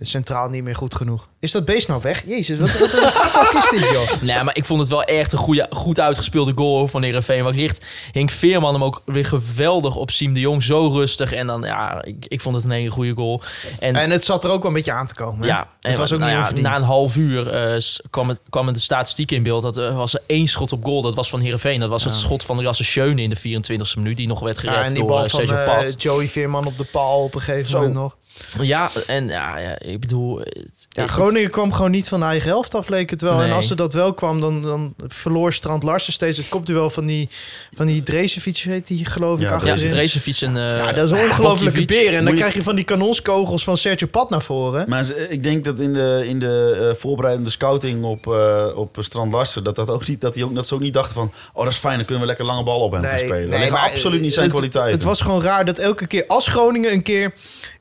centraal 0.00 0.48
niet 0.48 0.62
meer 0.62 0.76
goed 0.76 0.94
genoeg. 0.94 1.28
Is 1.40 1.50
dat 1.52 1.64
beest 1.64 1.88
nou 1.88 2.00
weg? 2.02 2.22
Jezus, 2.26 2.58
wat, 2.58 2.78
wat 2.78 2.90
de 2.90 3.28
fuck 3.38 3.62
is 3.62 3.68
dit, 3.70 3.90
joh? 3.90 4.22
Nee, 4.22 4.42
maar 4.42 4.56
ik 4.56 4.64
vond 4.64 4.80
het 4.80 4.88
wel 4.88 5.02
echt 5.02 5.32
een 5.32 5.38
goede, 5.38 5.66
goed 5.70 6.00
uitgespeelde 6.00 6.52
goal 6.54 6.78
hoor, 6.78 6.88
van 6.88 7.02
Heerenveen. 7.02 7.44
Wat 7.44 7.56
ligt 7.56 7.86
Henk 8.12 8.30
Veerman 8.30 8.72
hem 8.72 8.84
ook 8.84 9.02
weer 9.04 9.24
geweldig 9.24 9.96
op 9.96 10.10
Siem 10.10 10.34
de 10.34 10.40
Jong. 10.40 10.62
Zo 10.62 10.88
rustig. 10.88 11.32
En 11.32 11.46
dan, 11.46 11.62
ja, 11.62 12.04
ik, 12.04 12.24
ik 12.28 12.40
vond 12.40 12.54
het 12.54 12.64
een 12.64 12.70
hele 12.70 12.90
goede 12.90 13.14
goal. 13.14 13.42
En, 13.78 13.96
En 13.96 14.10
het 14.10 14.24
zat 14.24 14.44
er 14.44 14.50
ook 14.50 14.62
wel 14.62 14.70
een 14.70 14.76
beetje 14.76 14.92
aan 14.92 15.06
te 15.06 15.14
komen. 15.14 15.40
hè? 15.40 15.46
ja, 15.46 15.58
het 15.58 15.92
en, 15.92 15.98
was 15.98 16.12
ook 16.12 16.18
nou 16.20 16.38
niet 16.38 16.62
ja. 16.62 16.70
Na 16.70 16.76
een 16.76 16.82
half 16.82 17.16
uur 17.16 17.50
eh, 17.50 17.80
kwam, 18.10 18.28
het, 18.28 18.38
kwam 18.48 18.66
het 18.66 18.74
de 18.74 18.82
statistiek 18.82 19.30
in 19.30 19.42
beeld. 19.42 19.62
Dat 19.62 19.76
er 19.76 19.94
was 19.94 20.14
er 20.14 20.22
één 20.26 20.46
schot 20.46 20.72
op 20.72 20.84
goal. 20.84 21.02
Dat 21.02 21.14
was 21.14 21.28
van 21.28 21.40
Heerenveen. 21.40 21.80
Dat 21.80 21.90
was 21.90 22.04
het 22.04 22.14
schot 22.14 22.42
van 22.42 22.62
Rasse 22.62 22.84
Schöne 22.96 23.22
in 23.22 23.30
de 23.30 23.38
24e 23.38 23.96
minuut. 23.96 24.16
Die 24.16 24.26
nog 24.26 24.40
werd 24.40 24.62
Ja, 24.62 24.70
gered 24.70 24.86
en 24.86 24.94
die 24.94 24.98
door 24.98 25.08
bal 25.08 25.24
eh, 25.24 25.30
van 25.30 25.40
Sergio 25.40 25.56
eh, 25.56 25.64
Pat. 25.64 26.02
Joey 26.02 26.28
Veerman 26.28 26.66
op 26.66 26.78
de 26.78 26.84
paal 26.84 27.22
op 27.22 27.34
een 27.34 27.40
gegeven 27.40 27.66
Zo. 27.66 27.76
moment 27.76 27.94
nog. 27.94 28.16
Ja, 28.60 28.90
en 29.06 29.28
ja, 29.28 29.58
ja, 29.58 29.78
ik 29.78 30.00
bedoel... 30.00 30.38
het- 30.38 30.86
Ja, 30.88 31.02
het- 31.02 31.10
Groningen 31.10 31.50
kwam 31.50 31.72
gewoon 31.72 31.90
niet 31.90 32.08
van 32.08 32.20
de 32.20 32.26
eigen 32.26 32.48
helft 32.48 32.74
af, 32.74 32.88
leek 32.88 33.10
het 33.10 33.20
wel. 33.20 33.32
En 33.40 33.44
Nee. 33.46 33.52
als 33.52 33.66
ze 33.66 33.74
dat 33.74 33.92
wel 33.92 34.12
kwam, 34.14 34.40
dan, 34.40 34.62
dan 34.62 34.94
verloor 35.06 35.52
Strand 35.52 35.82
Larsen 35.82 36.12
steeds 36.12 36.38
het 36.38 36.48
kopduel 36.48 36.90
van 36.90 37.06
die, 37.06 37.28
van 37.74 37.86
die 37.86 38.02
Drezefiets, 38.02 38.62
heet 38.62 38.86
die 38.86 39.04
geloof 39.04 39.34
ik, 39.38 39.42
Ja, 39.44 39.48
Ja, 39.48 39.54
achterin. 39.54 39.88
Drezefiets 39.88 40.42
en... 40.42 40.56
eh, 40.56 40.76
Ja, 40.78 40.92
dat 40.92 41.04
is 41.04 41.10
een 41.10 41.18
ongelofelijke 41.30 41.84
beer. 41.84 42.14
En 42.14 42.24
dan 42.24 42.32
je- 42.32 42.38
krijg 42.38 42.54
je 42.54 42.62
van 42.62 42.74
die 42.74 42.84
kanonskogels 42.84 43.64
van 43.64 43.76
Sergio 43.76 44.06
Pat 44.06 44.30
naar 44.30 44.42
voren. 44.42 44.88
Maar 44.88 45.06
ik 45.28 45.42
denk 45.42 45.64
dat 45.64 45.80
in 45.80 45.92
de, 45.92 46.22
in 46.26 46.38
de 46.38 46.86
eh, 46.90 47.00
voorbereidende 47.00 47.50
scouting 47.50 48.04
op, 48.04 48.26
eh 48.26 48.66
op 48.74 48.96
Strand 49.00 49.32
Larsen... 49.32 49.64
Dat, 49.64 49.76
dat, 49.76 49.90
ook 49.90 50.06
niet, 50.08 50.20
dat, 50.20 50.34
die 50.34 50.44
ook, 50.44 50.54
dat 50.54 50.66
ze 50.66 50.74
ook 50.74 50.80
niet 50.80 50.94
dachten 50.94 51.14
van... 51.14 51.32
Oh, 51.52 51.62
dat 51.64 51.72
is 51.72 51.78
fijn, 51.78 51.96
dan 51.96 52.04
kunnen 52.04 52.20
we 52.22 52.26
lekker 52.28 52.44
lange 52.46 52.62
bal 52.64 52.80
op 52.80 52.92
hem 52.92 53.02
gaan 53.02 53.18
spelen. 53.18 53.50
dat 53.50 53.58
ligt 53.60 53.72
maar 53.72 53.80
absoluut 53.90 54.20
niet 54.20 54.32
zijn 54.32 54.44
het, 54.44 54.54
kwaliteit. 54.54 54.92
Het 54.92 55.02
was 55.02 55.20
gewoon 55.20 55.42
raar 55.42 55.64
dat 55.64 55.78
elke 55.78 56.06
keer 56.06 56.24
als 56.26 56.48
Groningen 56.48 56.92
een 56.92 57.02
keer 57.02 57.32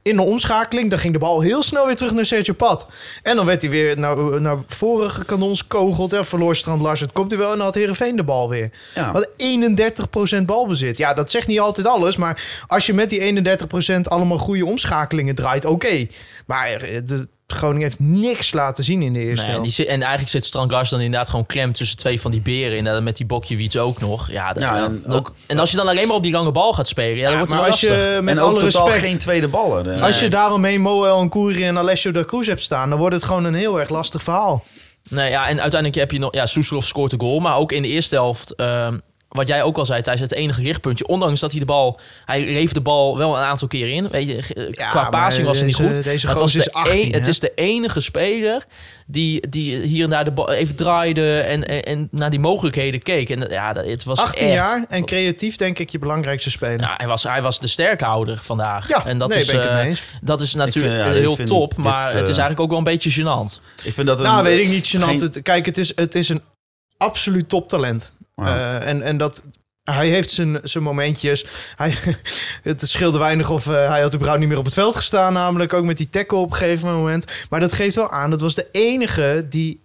in 0.05 0.15
de 0.15 0.21
omschakeling... 0.21 0.89
dan 0.89 0.99
ging 0.99 1.13
de 1.13 1.19
bal 1.19 1.41
heel 1.41 1.63
snel 1.63 1.85
weer 1.85 1.95
terug 1.95 2.13
naar 2.13 2.25
Sergio 2.25 2.53
Pat. 2.53 2.87
En 3.23 3.35
dan 3.35 3.45
werd 3.45 3.61
hij 3.61 3.71
weer 3.71 3.99
naar, 3.99 4.41
naar 4.41 4.57
voren 4.67 5.11
gekanonskogeld. 5.11 6.13
En 6.13 6.25
verloor 6.25 6.55
Strand 6.55 6.81
Lars 6.81 6.99
het 6.99 7.11
komt 7.11 7.31
hij 7.31 7.39
wel 7.39 7.51
en 7.51 7.57
dan 7.57 7.65
had 7.65 7.75
Heerenveen 7.75 8.15
de 8.15 8.23
bal 8.23 8.49
weer. 8.49 8.71
Ja. 8.95 9.11
Wat 9.11 9.29
31% 10.41 10.45
balbezit. 10.45 10.97
Ja, 10.97 11.13
dat 11.13 11.31
zegt 11.31 11.47
niet 11.47 11.59
altijd 11.59 11.87
alles. 11.87 12.15
Maar 12.15 12.63
als 12.67 12.85
je 12.85 12.93
met 12.93 13.09
die 13.09 13.43
31% 13.97 14.01
allemaal 14.01 14.37
goede 14.37 14.65
omschakelingen 14.65 15.35
draait, 15.35 15.65
oké. 15.65 16.07
Maar 16.45 16.67
eh, 16.67 17.01
de, 17.05 17.27
Groningen 17.47 17.83
heeft 17.83 17.99
niks 17.99 18.53
laten 18.53 18.83
zien 18.83 19.01
in 19.01 19.13
de 19.13 19.19
eerste 19.19 19.45
Nee, 19.45 19.55
helft. 19.55 19.79
en 19.85 19.99
eigenlijk 20.01 20.29
zit 20.29 20.45
Strangars 20.45 20.89
dan 20.89 20.99
inderdaad 20.99 21.29
gewoon 21.29 21.45
klem 21.45 21.71
tussen 21.71 21.97
twee 21.97 22.21
van 22.21 22.31
die 22.31 22.41
beren. 22.41 22.77
Inderdaad, 22.77 23.03
met 23.03 23.17
die 23.17 23.25
Bokjewiets 23.25 23.77
ook 23.77 23.99
nog. 24.01 24.31
Ja, 24.31 24.53
dat- 24.53 24.63
Ja, 24.63 24.77
ja, 24.77 24.85
en 24.85 25.01
dat- 25.05 25.15
ook- 25.15 25.33
en 25.45 25.59
als 25.59 25.71
je 25.71 25.77
dan 25.77 25.87
alleen 25.87 26.07
maar 26.07 26.15
op 26.15 26.23
die 26.23 26.31
lange 26.31 26.51
bal 26.51 26.73
gaat 26.73 26.87
spelen, 26.87 27.15
ja, 27.17 27.21
dan 27.21 27.31
Ja, 27.31 27.37
wordt 27.37 27.51
het 27.51 27.59
maar 27.59 27.69
wel 27.69 27.71
als 27.71 27.81
lastig. 27.81 28.15
je 28.15 28.21
met 28.21 28.37
en 28.37 28.43
alle 28.43 28.63
respect... 28.63 28.93
geen 29.09 29.17
tweede 29.17 29.47
ballen. 29.47 30.01
Als 30.01 30.19
je 30.19 30.27
daaromheen 30.29 30.81
Moel 30.81 31.19
en 31.19 31.29
Koeri 31.29 31.63
en 31.63 31.77
Alessio 31.77 32.11
da 32.11 32.23
Cruz 32.23 32.47
hebt 32.47 32.61
staan... 32.61 32.89
dan 32.89 32.99
wordt 32.99 33.15
het 33.15 33.23
gewoon 33.23 33.43
een 33.45 33.53
heel 33.53 33.79
erg 33.79 33.89
lastig 33.89 34.23
verhaal. 34.23 34.63
Nee, 35.09 35.29
ja, 35.29 35.47
en 35.47 35.61
uiteindelijk 35.61 35.95
heb 36.01 36.11
je 36.11 36.19
nog... 36.19 36.33
Ja, 36.33 36.45
Soeslof 36.45 36.85
scoort 36.87 37.11
een 37.11 37.19
goal. 37.19 37.39
Maar 37.39 37.57
ook 37.57 37.71
in 37.71 37.81
de 37.81 37.87
eerste 37.87 38.15
helft... 38.15 38.55
ehm, 38.55 38.97
wat 39.35 39.47
jij 39.47 39.63
ook 39.63 39.77
al 39.77 39.85
zei, 39.85 40.01
tijdens 40.01 40.29
het 40.29 40.39
enige 40.39 40.61
richtpuntje. 40.61 41.07
Ondanks 41.07 41.39
dat 41.39 41.51
hij 41.51 41.59
de 41.59 41.65
bal... 41.65 41.99
Hij 42.25 42.43
reef 42.43 42.71
de 42.71 42.81
bal 42.81 43.17
wel 43.17 43.37
een 43.37 43.43
aantal 43.43 43.67
keer 43.67 43.87
in. 43.87 44.07
Weet 44.09 44.27
je, 44.27 44.69
Ja, 44.71 44.89
qua 44.89 45.09
passing 45.09 45.45
was 45.47 45.57
het 45.57 45.65
niet 45.65 45.75
goed. 45.75 46.03
deze 46.03 46.27
het, 46.27 46.37
was 46.39 46.51
de 46.51 46.59
is 46.59 46.71
18, 46.71 47.05
een- 47.05 47.13
het 47.13 47.27
is 47.27 47.39
de 47.39 47.51
enige 47.55 47.99
speler 47.99 48.65
die, 49.07 49.49
die 49.49 49.77
hier 49.79 50.03
en 50.03 50.09
daar 50.09 50.23
de 50.25 50.31
bal 50.31 50.51
even 50.51 50.75
draaide... 50.75 51.39
en, 51.39 51.67
en, 51.67 51.83
en 51.83 52.07
naar 52.11 52.29
die 52.29 52.39
mogelijkheden 52.39 53.01
keek. 53.01 53.29
En 53.29 53.47
ja, 53.49 53.73
het 53.73 54.03
was 54.03 54.19
18 54.19 54.45
echt... 54.47 54.55
jaar 54.55 54.85
en 54.89 55.05
creatief 55.05 55.55
denk 55.55 55.79
ik 55.79 55.89
je 55.89 55.99
belangrijkste 55.99 56.49
speler. 56.49 56.79
Ja, 56.81 56.93
hij 56.97 57.07
was, 57.07 57.23
hij 57.23 57.41
was 57.41 57.59
de 57.59 57.67
sterkhouder 57.67 58.39
vandaag. 58.41 58.87
Ja, 58.87 59.05
en 59.05 59.17
dat 59.17 59.29
nee, 59.29 59.37
is, 59.39 59.45
ben 59.45 59.55
ik 59.55 59.61
het 59.61 59.71
eh, 59.71 59.77
mee 59.77 59.87
eens. 59.87 60.03
dat 60.21 60.41
is 60.41 60.53
natuurlijk 60.55 60.93
vind, 60.95 61.05
ja, 61.07 61.11
ik 61.13 61.19
heel 61.21 61.35
vind 61.35 61.47
top. 61.47 61.69
dit, 61.75 61.85
Maar 61.85 62.05
het 62.05 62.29
is 62.29 62.37
eh, 62.37 62.43
eigenlijk 62.43 62.59
ook 62.59 62.69
wel 62.69 62.77
een 62.77 62.83
beetje 62.83 63.11
gênant. 63.21 63.61
Ik 63.83 63.93
vind 63.93 64.07
dat 64.07 64.19
een, 64.19 64.25
nou, 64.25 64.43
weet 64.43 64.59
ik 64.61 64.67
niet, 64.69 64.95
gênant. 64.95 64.99
geen- 65.05 65.19
Het- 65.19 65.41
Kijk, 65.41 65.65
het 65.65 65.77
is, 65.77 65.91
het 65.95 66.15
is 66.15 66.29
een 66.29 66.41
absoluut 66.97 67.49
toptalent. 67.49 68.11
Eh, 68.35 68.87
en, 68.87 69.01
en 69.01 69.17
dat... 69.17 69.43
Hij 69.83 70.09
heeft 70.09 70.31
zijn, 70.31 70.59
zijn 70.63 70.83
momentjes. 70.83 71.45
Hij, 71.75 71.93
het 72.63 72.81
scheelde 72.89 73.17
weinig 73.17 73.49
of 73.49 73.67
eh, 73.67 73.89
hij 73.89 74.01
had 74.01 74.13
überhaupt 74.13 74.39
niet 74.39 74.49
meer 74.49 74.57
op 74.57 74.65
het 74.65 74.73
veld 74.73 74.95
gestaan. 74.95 75.33
Namelijk 75.33 75.73
ook 75.73 75.85
met 75.85 75.97
die 75.97 76.09
tackle 76.09 76.37
op 76.37 76.51
een 76.51 76.57
gegeven 76.57 76.87
moment. 76.87 77.25
Maar 77.49 77.59
dat 77.59 77.73
geeft 77.73 77.95
wel 77.95 78.09
aan. 78.09 78.29
Dat 78.29 78.41
was 78.41 78.55
de 78.55 78.67
enige 78.71 79.45
die 79.49 79.84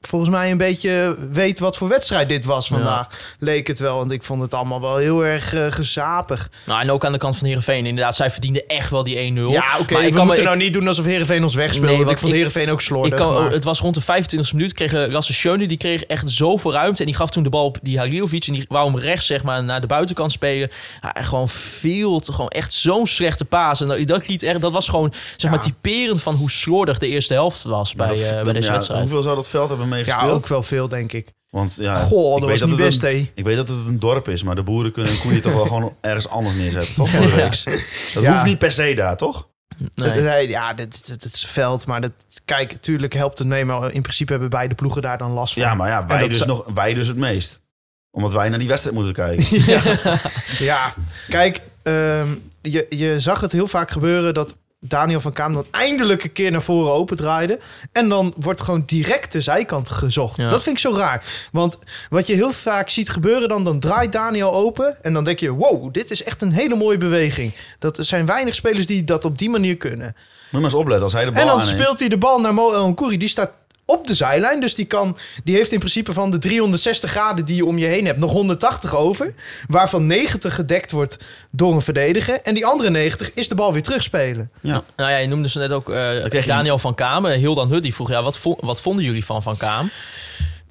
volgens 0.00 0.30
mij 0.30 0.50
een 0.50 0.56
beetje 0.58 1.16
weet 1.30 1.58
wat 1.58 1.76
voor 1.76 1.88
wedstrijd 1.88 2.28
dit 2.28 2.44
was 2.44 2.66
vandaag. 2.68 3.06
Leek 3.38 3.66
het 3.66 3.78
wel. 3.78 3.96
Want 3.96 4.10
ik 4.10 4.22
vond 4.22 4.42
het 4.42 4.54
allemaal 4.54 4.80
wel 4.80 4.96
heel 4.96 5.24
erg 5.24 5.54
eh, 5.54 5.66
gezapig. 5.68 6.50
Nou, 6.66 6.80
en 6.80 6.90
ook 6.90 7.04
aan 7.04 7.12
de 7.12 7.18
kant 7.18 7.36
van 7.36 7.46
Heerenveen. 7.46 7.86
Inderdaad, 7.86 8.14
zij 8.16 8.30
verdienden 8.30 8.66
echt 8.66 8.90
wel 8.90 9.04
die 9.04 9.32
1-0. 9.32 9.34
Ja, 9.52 9.64
oké. 9.80 10.00
We 10.00 10.10
kan 10.10 10.24
moeten 10.26 10.42
me- 10.44 10.48
nou 10.50 10.56
niet 10.62 10.72
doen 10.72 10.86
alsof 10.88 11.04
Heerenveen 11.04 11.42
ons 11.42 11.54
wegspeelde. 11.54 12.02
Nee, 12.04 12.10
ik 12.12 12.18
vond 12.18 12.32
Heerenveen 12.32 12.70
ook 12.70 12.80
slordig. 12.80 13.10
Ik 13.12 13.18
kan, 13.18 13.34
maar- 13.42 13.50
Het 13.52 13.64
was 13.64 13.80
rond 13.80 13.94
de 13.94 14.00
25e 14.00 14.52
minuut. 14.52 14.72
Kreeg 14.72 14.92
eh, 14.92 15.12
Lasse 15.12 15.32
Schöne, 15.32 15.66
die 15.66 15.76
kreeg 15.76 16.02
echt 16.04 16.30
zoveel 16.30 16.72
ruimte. 16.72 17.00
En 17.00 17.06
die 17.06 17.14
gaf 17.14 17.30
toen 17.30 17.42
de 17.42 17.48
bal 17.48 17.64
op 17.64 17.78
die 17.82 17.98
Halilovic. 17.98 18.46
En 18.46 18.52
die 18.52 18.64
wou 18.68 18.90
hem 18.90 18.98
rechts 19.00 19.26
zeg 19.26 19.42
maar, 19.42 19.64
naar 19.64 19.80
de 19.80 19.86
buitenkant 19.86 20.32
spelen. 20.32 20.70
Ja, 21.02 21.22
gewoon 21.22 21.48
veel, 21.48 22.20
te- 22.20 22.32
gewoon 22.32 22.48
echt 22.50 22.72
zo'n 22.72 23.06
slechte 23.06 23.44
paas. 23.44 23.80
En 23.80 23.86
dat, 23.86 24.06
dat, 24.06 24.28
liet 24.28 24.42
echt, 24.42 24.60
dat 24.60 24.72
was 24.72 24.88
gewoon 24.88 25.12
zeg 25.36 25.50
maar, 25.50 25.60
typerend 25.60 26.22
van 26.22 26.34
hoe 26.34 26.50
slordig 26.50 26.98
de 26.98 27.06
eerste 27.06 27.34
helft 27.34 27.62
was 27.62 27.94
bij, 27.94 28.06
dat- 28.06 28.20
eh, 28.20 28.42
bij 28.42 28.52
deze 28.52 28.66
ja, 28.66 28.72
wedstrijd. 28.72 29.00
Hoeveel 29.00 29.22
zou 29.22 29.34
dat 29.36 29.48
veld 29.50 29.68
hebben 29.68 29.88
ja, 29.98 30.22
ook 30.28 30.46
wel 30.46 30.62
veel, 30.62 30.88
denk 30.88 31.12
ik. 31.12 31.32
Want 31.50 31.76
ja, 31.80 31.96
Goh, 31.96 32.34
ik 32.34 32.40
dat 32.40 32.48
weet 32.50 32.60
was 32.60 32.68
niet 32.68 32.78
best, 32.78 33.02
een, 33.02 33.08
hé. 33.16 33.30
Ik 33.34 33.44
weet 33.44 33.56
dat 33.56 33.68
het 33.68 33.86
een 33.86 33.98
dorp 33.98 34.28
is, 34.28 34.42
maar 34.42 34.54
de 34.54 34.62
boeren 34.62 34.92
kunnen 34.92 35.12
hun 35.12 35.20
koeien 35.20 35.40
toch 35.40 35.52
wel 35.52 35.64
gewoon 35.66 35.94
ergens 36.00 36.28
anders 36.28 36.56
neerzetten, 36.56 36.94
toch? 36.94 37.10
Voor 37.10 37.20
de 37.26 37.28
Ja. 37.28 37.34
week. 37.36 37.64
Dat 38.14 38.22
Ja. 38.22 38.32
hoeft 38.32 38.44
niet 38.44 38.58
per 38.58 38.72
se 38.72 38.94
daar, 38.94 39.16
toch? 39.16 39.48
Nee. 39.94 40.20
Nee, 40.20 40.48
ja, 40.48 40.74
dit, 40.74 41.06
dit, 41.06 41.22
dit 41.22 41.34
is 41.34 41.46
veld. 41.46 41.86
Maar 41.86 42.00
dat, 42.00 42.12
kijk, 42.44 42.72
tuurlijk 42.80 43.12
helpt 43.14 43.38
het 43.38 43.46
mee. 43.46 43.64
Maar 43.64 43.92
in 43.92 44.02
principe 44.02 44.32
hebben 44.32 44.50
beide 44.50 44.74
ploegen 44.74 45.02
daar 45.02 45.18
dan 45.18 45.30
last 45.32 45.52
van. 45.52 45.62
Ja, 45.62 45.74
maar 45.74 45.88
ja, 45.88 46.06
wij 46.06 46.18
dat 46.20 46.28
dus, 46.28 46.44
nog, 46.44 46.64
wij 46.74 46.94
dus 46.94 47.06
het 47.08 47.16
meest. 47.16 47.60
Omdat 48.10 48.32
wij 48.32 48.48
naar 48.48 48.58
die 48.58 48.68
wedstrijd 48.68 48.96
moeten 48.96 49.14
kijken. 49.14 49.46
Ja, 50.58 50.94
kijk, 51.28 51.60
ehm, 51.82 52.28
je, 52.62 52.86
je 52.88 53.20
zag 53.20 53.40
het 53.40 53.52
heel 53.52 53.66
vaak 53.66 53.90
gebeuren 53.90 54.34
dat 54.34 54.54
Daniel 54.82 55.20
van 55.20 55.32
Kaam 55.32 55.52
dan 55.52 55.66
eindelijk 55.70 56.24
een 56.24 56.32
keer 56.32 56.50
naar 56.50 56.62
voren 56.62 56.92
opendraaide. 56.92 57.58
En 57.92 58.08
dan 58.08 58.34
wordt 58.36 58.60
gewoon 58.60 58.82
direct 58.86 59.32
de 59.32 59.40
zijkant 59.40 59.88
gezocht. 59.88 60.36
Ja. 60.36 60.48
Dat 60.48 60.62
vind 60.62 60.76
ik 60.76 60.82
zo 60.82 60.92
raar. 60.98 61.48
Want 61.52 61.78
wat 62.10 62.26
je 62.26 62.34
heel 62.34 62.52
vaak 62.52 62.88
ziet 62.88 63.08
gebeuren 63.10 63.48
dan, 63.48 63.64
dan 63.64 63.80
draait 63.80 64.12
Daniel 64.12 64.52
open. 64.54 65.02
En 65.02 65.12
dan 65.12 65.24
denk 65.24 65.38
je, 65.38 65.50
wow, 65.50 65.92
dit 65.92 66.10
is 66.10 66.22
echt 66.22 66.42
een 66.42 66.52
hele 66.52 66.74
mooie 66.74 66.96
beweging. 66.96 67.54
Dat 67.78 67.98
er 67.98 68.04
zijn 68.04 68.26
weinig 68.26 68.54
spelers 68.54 68.86
die 68.86 69.04
dat 69.04 69.24
op 69.24 69.38
die 69.38 69.50
manier 69.50 69.76
kunnen. 69.76 70.16
Moet 70.50 70.60
maar 70.60 70.70
eens 70.70 70.80
opletten, 70.80 71.04
als 71.04 71.12
hij 71.12 71.24
de 71.24 71.30
bal 71.30 71.40
En 71.40 71.46
dan 71.46 71.58
aanneemt. 71.60 71.80
speelt 71.80 71.98
hij 71.98 72.08
de 72.08 72.18
bal 72.18 72.40
naar 72.40 72.54
Mo 72.54 72.72
El. 72.72 72.94
Die 73.18 73.28
staat 73.28 73.50
op 73.90 74.06
de 74.06 74.14
zijlijn. 74.14 74.60
Dus 74.60 74.74
die, 74.74 74.84
kan, 74.84 75.16
die 75.44 75.54
heeft 75.56 75.72
in 75.72 75.78
principe 75.78 76.12
van 76.12 76.30
de 76.30 76.38
360 76.38 77.10
graden 77.10 77.44
die 77.44 77.56
je 77.56 77.64
om 77.64 77.78
je 77.78 77.86
heen 77.86 78.06
hebt... 78.06 78.18
nog 78.18 78.32
180 78.32 78.96
over. 78.96 79.34
Waarvan 79.68 80.06
90 80.06 80.54
gedekt 80.54 80.90
wordt 80.90 81.16
door 81.50 81.74
een 81.74 81.80
verdediger. 81.82 82.40
En 82.42 82.54
die 82.54 82.66
andere 82.66 82.90
90 82.90 83.32
is 83.34 83.48
de 83.48 83.54
bal 83.54 83.72
weer 83.72 83.82
terugspelen. 83.82 84.50
Ja. 84.60 84.82
Nou 84.96 85.10
ja, 85.10 85.16
je 85.16 85.26
noemde 85.28 85.48
ze 85.48 85.58
net 85.58 85.72
ook 85.72 85.90
eh, 85.90 86.24
je- 86.24 86.42
Daniel 86.46 86.78
van 86.78 86.94
Kamen. 86.94 87.38
Hildan 87.38 87.68
Hut 87.68 87.82
die 87.82 87.94
vroeg, 87.94 88.10
ja, 88.10 88.22
wat, 88.22 88.38
vo- 88.38 88.58
wat 88.60 88.80
vonden 88.80 89.04
jullie 89.04 89.24
van 89.24 89.42
Van 89.42 89.56
Kaam? 89.56 89.90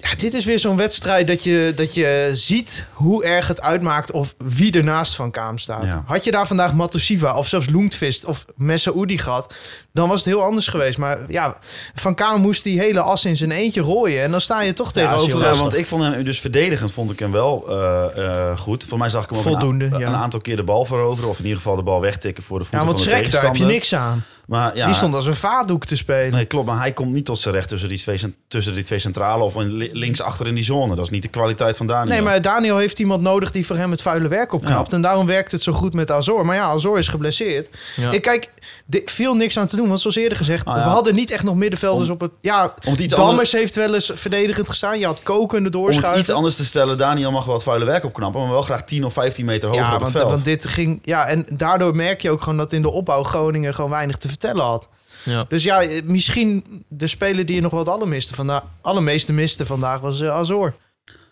Ja, 0.02 0.14
dit 0.16 0.34
is 0.34 0.44
weer 0.44 0.58
zo'n 0.58 0.76
wedstrijd 0.76 1.26
dat 1.26 1.44
je, 1.44 1.72
dat 1.76 1.94
je 1.94 2.30
ziet 2.32 2.86
hoe 2.92 3.24
erg 3.24 3.48
het 3.48 3.60
uitmaakt... 3.60 4.10
of 4.12 4.34
wie 4.38 4.72
er 4.72 4.84
naast 4.84 5.14
Van 5.14 5.30
Kaam 5.30 5.58
staat. 5.58 5.84
Ja. 5.84 6.04
Had 6.06 6.24
je 6.24 6.30
daar 6.30 6.46
vandaag 6.46 6.74
Matosiva 6.74 7.36
of 7.36 7.48
zelfs 7.48 7.68
Loentvist 7.70 8.24
of 8.24 8.44
Messaoudi 8.56 9.18
gehad... 9.18 9.54
dan 9.92 10.08
was 10.08 10.16
het 10.16 10.26
heel 10.26 10.42
anders 10.42 10.66
geweest. 10.66 10.98
Maar 10.98 11.18
ja, 11.28 11.56
Van 11.94 12.14
Kaam 12.14 12.40
moest 12.40 12.62
die 12.62 12.78
hele 12.78 13.00
as 13.00 13.24
in 13.24 13.36
zijn 13.36 13.50
eentje 13.50 13.80
rooien. 13.80 14.22
En 14.22 14.30
dan 14.30 14.40
sta 14.40 14.60
je 14.60 14.72
toch 14.72 14.92
tegenover... 14.92 15.38
Ja, 15.38 15.54
want 15.54 15.76
ik 15.76 15.86
vond 15.86 16.02
hem 16.02 16.24
dus 16.24 16.40
verdedigend 16.40 16.92
vond 16.92 17.10
ik 17.10 17.18
hem 17.18 17.32
wel 17.32 17.64
eh, 17.68 18.50
eh, 18.50 18.58
goed. 18.58 18.84
Voor 18.88 18.98
mij 18.98 19.10
zag 19.10 19.24
ik 19.24 19.30
hem 19.30 19.38
ook 19.38 19.44
Voldoende, 19.44 19.84
een, 19.84 19.98
ja. 19.98 20.08
een 20.08 20.14
aantal 20.14 20.40
keer 20.40 20.56
de 20.56 20.64
bal 20.64 20.84
veroveren. 20.84 21.30
Of 21.30 21.38
in 21.38 21.44
ieder 21.44 21.58
geval 21.58 21.76
de 21.76 21.82
bal 21.82 22.00
wegtikken 22.00 22.42
voor 22.42 22.58
de 22.58 22.64
voeten 22.64 22.80
ja, 22.80 22.92
want 22.92 23.02
van 23.02 23.10
de 23.10 23.16
Schrek, 23.16 23.32
daar 23.32 23.44
heb 23.44 23.56
je 23.56 23.64
niks 23.64 23.94
aan. 23.94 24.24
Maar 24.46 24.76
ja, 24.76 24.86
Die 24.86 24.94
stond 24.94 25.14
als 25.14 25.26
een 25.26 25.34
vaatdoek 25.34 25.84
te 25.84 25.96
spelen. 25.96 26.30
Nee, 26.32 26.44
klopt. 26.44 26.66
Maar 26.66 26.78
hij 26.78 26.92
komt 26.92 27.12
niet 27.12 27.24
tot 27.24 27.38
zijn 27.38 27.54
recht 27.54 27.68
tussen 27.68 27.88
die 27.88 27.98
twee, 27.98 28.18
tussen 28.48 28.74
die 28.74 28.82
twee 28.82 28.98
centrale 28.98 29.44
of 29.44 29.54
in 29.54 29.72
li- 29.72 29.90
links 29.92 30.20
achter 30.20 30.46
in 30.46 30.54
die 30.54 30.64
zone. 30.64 30.94
Dat 30.94 31.04
is 31.04 31.10
niet 31.10 31.22
de 31.22 31.28
kwaliteit 31.28 31.76
van 31.76 31.86
Daniel. 31.86 32.12
Nee, 32.14 32.22
maar 32.22 32.42
Daniel 32.42 32.76
heeft 32.76 32.98
iemand 32.98 33.22
nodig 33.22 33.50
die 33.50 33.66
voor 33.66 33.76
hem 33.76 33.90
het 33.90 34.02
vuile 34.02 34.28
werk 34.28 34.52
opknapt. 34.52 34.90
Ja. 34.90 34.96
En 34.96 35.02
daarom 35.02 35.26
werkt 35.26 35.52
het 35.52 35.62
zo 35.62 35.72
goed 35.72 35.94
met 35.94 36.10
Azor. 36.10 36.46
Maar 36.46 36.56
ja, 36.56 36.64
Azor 36.64 36.98
is 36.98 37.08
geblesseerd. 37.08 37.68
Ja. 37.96 38.10
Ik 38.10 38.22
kijk, 38.22 38.48
er 38.90 39.00
viel 39.04 39.34
niks 39.34 39.58
aan 39.58 39.66
te 39.66 39.76
doen. 39.76 39.88
Want 39.88 40.00
zoals 40.00 40.16
eerder 40.16 40.36
gezegd, 40.36 40.66
Ah, 40.66 40.76
ja. 40.76 40.82
we 40.82 40.88
hadden 40.88 41.14
niet 41.14 41.30
echt 41.30 41.44
nog 41.44 41.54
middenvelders 41.54 42.08
Om- 42.08 42.14
op 42.14 42.20
het... 42.20 42.30
Ja, 42.40 42.74
om 42.84 42.90
het 42.92 43.00
iets 43.00 43.14
Dammers 43.14 43.30
anders- 43.30 43.52
heeft 43.52 43.74
wel 43.74 43.94
eens 43.94 44.10
verdedigend 44.14 44.68
gestaan. 44.68 44.98
Je 44.98 45.06
had 45.06 45.22
Ko 45.22 45.46
kunnen 45.46 45.74
Om 45.74 45.78
het 45.80 45.84
doorschuiven. 45.92 46.20
iets 46.20 46.30
anders 46.30 46.56
te 46.56 46.64
stellen, 46.64 46.98
Daniel 46.98 47.30
mag 47.30 47.44
wel 47.44 47.54
het 47.54 47.62
vuile 47.62 47.84
werk 47.84 48.04
opknappen, 48.04 48.40
maar 48.40 48.50
wel 48.50 48.62
graag 48.62 48.82
10 48.84 49.04
of 49.04 49.12
15 49.12 49.44
meter 49.44 49.68
hoger 49.68 49.84
ja, 49.84 49.88
op 49.94 50.00
het 50.00 50.02
want, 50.02 50.16
veld. 50.16 50.30
want 50.30 50.44
dit 50.44 50.66
ging... 50.66 51.00
Ja, 51.04 51.26
en 51.26 51.46
daardoor 51.50 51.96
merk 51.96 52.22
je 52.22 52.30
ook 52.30 52.42
gewoon 52.42 52.58
dat 52.58 52.72
in 52.72 52.82
de 52.82 52.90
opbouw 52.90 53.22
Groningen 53.22 53.74
gewoon 53.74 53.90
weinig 53.90 54.16
te 54.16 54.18
vertellen 54.20 54.38
had. 54.44 54.88
Ja. 55.24 55.44
Dus 55.48 55.62
ja, 55.62 55.84
misschien 56.04 56.84
de 56.88 57.06
speler 57.06 57.46
die 57.46 57.54
je 57.54 57.60
nog 57.62 57.72
wat 57.72 57.88
allermiste 57.88 58.34
vandaag, 58.34 58.62
allermeeste 58.80 59.32
miste 59.32 59.66
vandaag 59.66 60.00
was 60.00 60.20
eh, 60.20 60.34
Azor. 60.36 60.74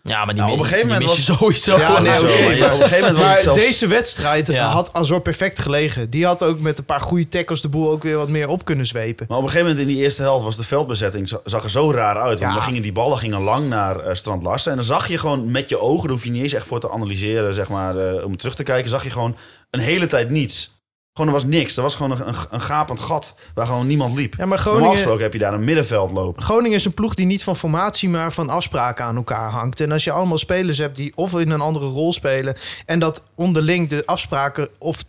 ja, 0.02 0.24
maar 0.24 0.34
die, 0.34 0.42
Nou, 0.42 0.52
op 0.54 0.58
een 0.58 0.64
gegeven 0.64 0.88
moment 0.88 1.16
je 1.16 1.22
sowieso. 1.22 1.78
Ja, 1.78 2.00
nee, 2.00 2.10
maar 2.10 2.22
maar- 2.22 2.22
op 2.22 2.28
een 2.28 2.44
gegeven 2.44 3.00
moment 3.00 3.12
was 3.16 3.22
Maar 3.26 3.34
het 3.34 3.42
zelfs... 3.42 3.58
deze 3.58 3.86
wedstrijd 3.86 4.46
Ja. 4.46 4.70
had 4.70 4.92
Azor 4.92 5.20
perfect 5.20 5.58
gelegen. 5.58 6.10
Die 6.10 6.26
had 6.26 6.42
ook 6.42 6.60
met 6.60 6.78
een 6.78 6.84
paar 6.84 7.00
goede 7.00 7.28
tackles 7.28 7.60
de 7.60 7.68
boel 7.68 7.90
ook 7.90 8.02
weer 8.02 8.16
wat 8.16 8.28
meer 8.28 8.48
op 8.48 8.64
kunnen 8.64 8.86
zwepen. 8.86 9.26
Maar 9.28 9.36
op 9.38 9.42
een 9.44 9.50
gegeven 9.50 9.70
moment 9.70 9.88
in 9.88 9.94
die 9.94 10.02
eerste 10.04 10.22
helft 10.22 10.44
was 10.44 10.56
de 10.56 10.64
veldbezetting 10.64 11.28
za- 11.28 11.40
zag 11.44 11.64
er 11.64 11.70
zo 11.70 11.92
raar 11.92 12.16
uit. 12.16 12.38
Want 12.40 12.52
Ja. 12.52 12.58
dan 12.58 12.62
gingen 12.66 12.82
die 12.82 12.92
ballen 12.92 13.18
gingen 13.18 13.40
lang 13.40 13.68
naar 13.68 14.00
eh, 14.00 14.14
Strand 14.14 14.42
Larsen. 14.42 14.70
En 14.70 14.76
dan 14.76 14.86
zag 14.86 15.08
je 15.08 15.18
gewoon 15.18 15.50
met 15.50 15.68
je 15.68 15.80
ogen, 15.80 16.02
daar 16.02 16.10
hoef 16.16 16.24
je 16.24 16.30
niet 16.30 16.42
eens 16.42 16.52
echt 16.52 16.66
voor 16.66 16.80
te 16.80 16.90
analyseren, 16.90 17.54
zeg 17.54 17.68
maar, 17.68 17.96
eh, 17.96 18.24
om 18.24 18.36
terug 18.36 18.54
te 18.54 18.62
kijken, 18.62 18.90
zag 18.90 19.04
je 19.04 19.10
gewoon 19.10 19.36
een 19.70 19.80
hele 19.80 20.06
tijd 20.06 20.30
niets. 20.30 20.70
Gewoon, 21.18 21.34
er 21.34 21.40
was 21.40 21.50
niks. 21.50 21.76
Er 21.76 21.82
was 21.82 21.94
gewoon 21.94 22.10
een, 22.10 22.34
een, 22.50 22.60
gapend 22.60 23.00
gat 23.00 23.34
waar 23.54 23.66
gewoon 23.66 23.86
niemand 23.86 24.14
liep. 24.14 24.34
Ja, 24.36 24.46
maar 24.46 24.58
Normaal 24.58 24.74
Groningen, 24.74 24.96
gesproken 24.96 25.22
heb 25.22 25.32
je 25.32 25.38
daar 25.38 25.54
een 25.54 25.64
middenveld 25.64 26.10
lopen. 26.10 26.42
Groningen 26.42 26.76
is 26.76 26.84
een 26.84 26.94
ploeg 26.94 27.14
die 27.14 27.26
niet 27.26 27.42
van 27.42 27.56
formatie, 27.56 28.08
maar 28.08 28.32
van 28.32 28.48
afspraken 28.48 29.04
aan 29.04 29.16
elkaar 29.16 29.50
hangt. 29.50 29.80
En 29.80 29.92
als 29.92 30.04
je 30.04 30.10
allemaal 30.10 30.38
spelers 30.38 30.78
hebt 30.78 30.96
die 30.96 31.12
of 31.14 31.38
in 31.38 31.50
een 31.50 31.60
andere 31.60 31.86
rol 31.86 32.12
spelen... 32.12 32.56
en 32.86 32.98
dat 32.98 33.22
onderling 33.34 33.88
de 33.88 34.02
afspraken 34.06 34.68
of 34.78 35.04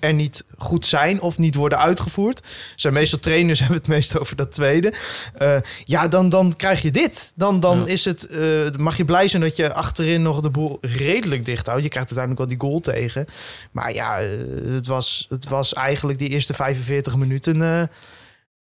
er 0.00 0.14
niet 0.14 0.44
goed 0.58 0.86
zijn 0.86 1.20
of 1.20 1.38
niet 1.38 1.54
worden 1.54 1.78
uitgevoerd... 1.78 2.42
zijn 2.76 2.94
meestal 2.94 3.18
trainers, 3.18 3.58
hebben 3.60 3.78
het 3.78 3.86
meest 3.86 4.18
over 4.18 4.36
dat 4.36 4.52
tweede... 4.52 4.92
Eh, 5.34 5.56
ja, 5.84 6.08
dan, 6.08 6.28
dan 6.28 6.56
krijg 6.56 6.82
je 6.82 6.90
dit. 6.90 7.32
Dan, 7.36 7.60
dan 7.60 7.88
is 7.88 8.04
het, 8.04 8.26
eh, 8.26 8.70
mag 8.76 8.96
je 8.96 9.04
blij 9.04 9.28
zijn 9.28 9.42
dat 9.42 9.56
je 9.56 9.72
achterin 9.72 10.22
nog 10.22 10.40
de 10.40 10.50
boel 10.50 10.78
redelijk 10.80 11.44
dicht 11.44 11.66
houdt. 11.66 11.82
Je 11.82 11.88
krijgt 11.88 12.16
uiteindelijk 12.16 12.48
wel 12.48 12.58
die 12.58 12.68
goal 12.68 12.80
tegen. 12.80 13.26
Maar 13.70 13.92
ja, 13.92 14.20
eh, 14.20 14.28
het, 14.66 14.86
was, 14.86 15.26
het 15.28 15.48
was 15.48 15.72
eigenlijk 15.72 16.18
die 16.18 16.28
eerste 16.28 16.54
45 16.54 17.16
minuten... 17.16 17.58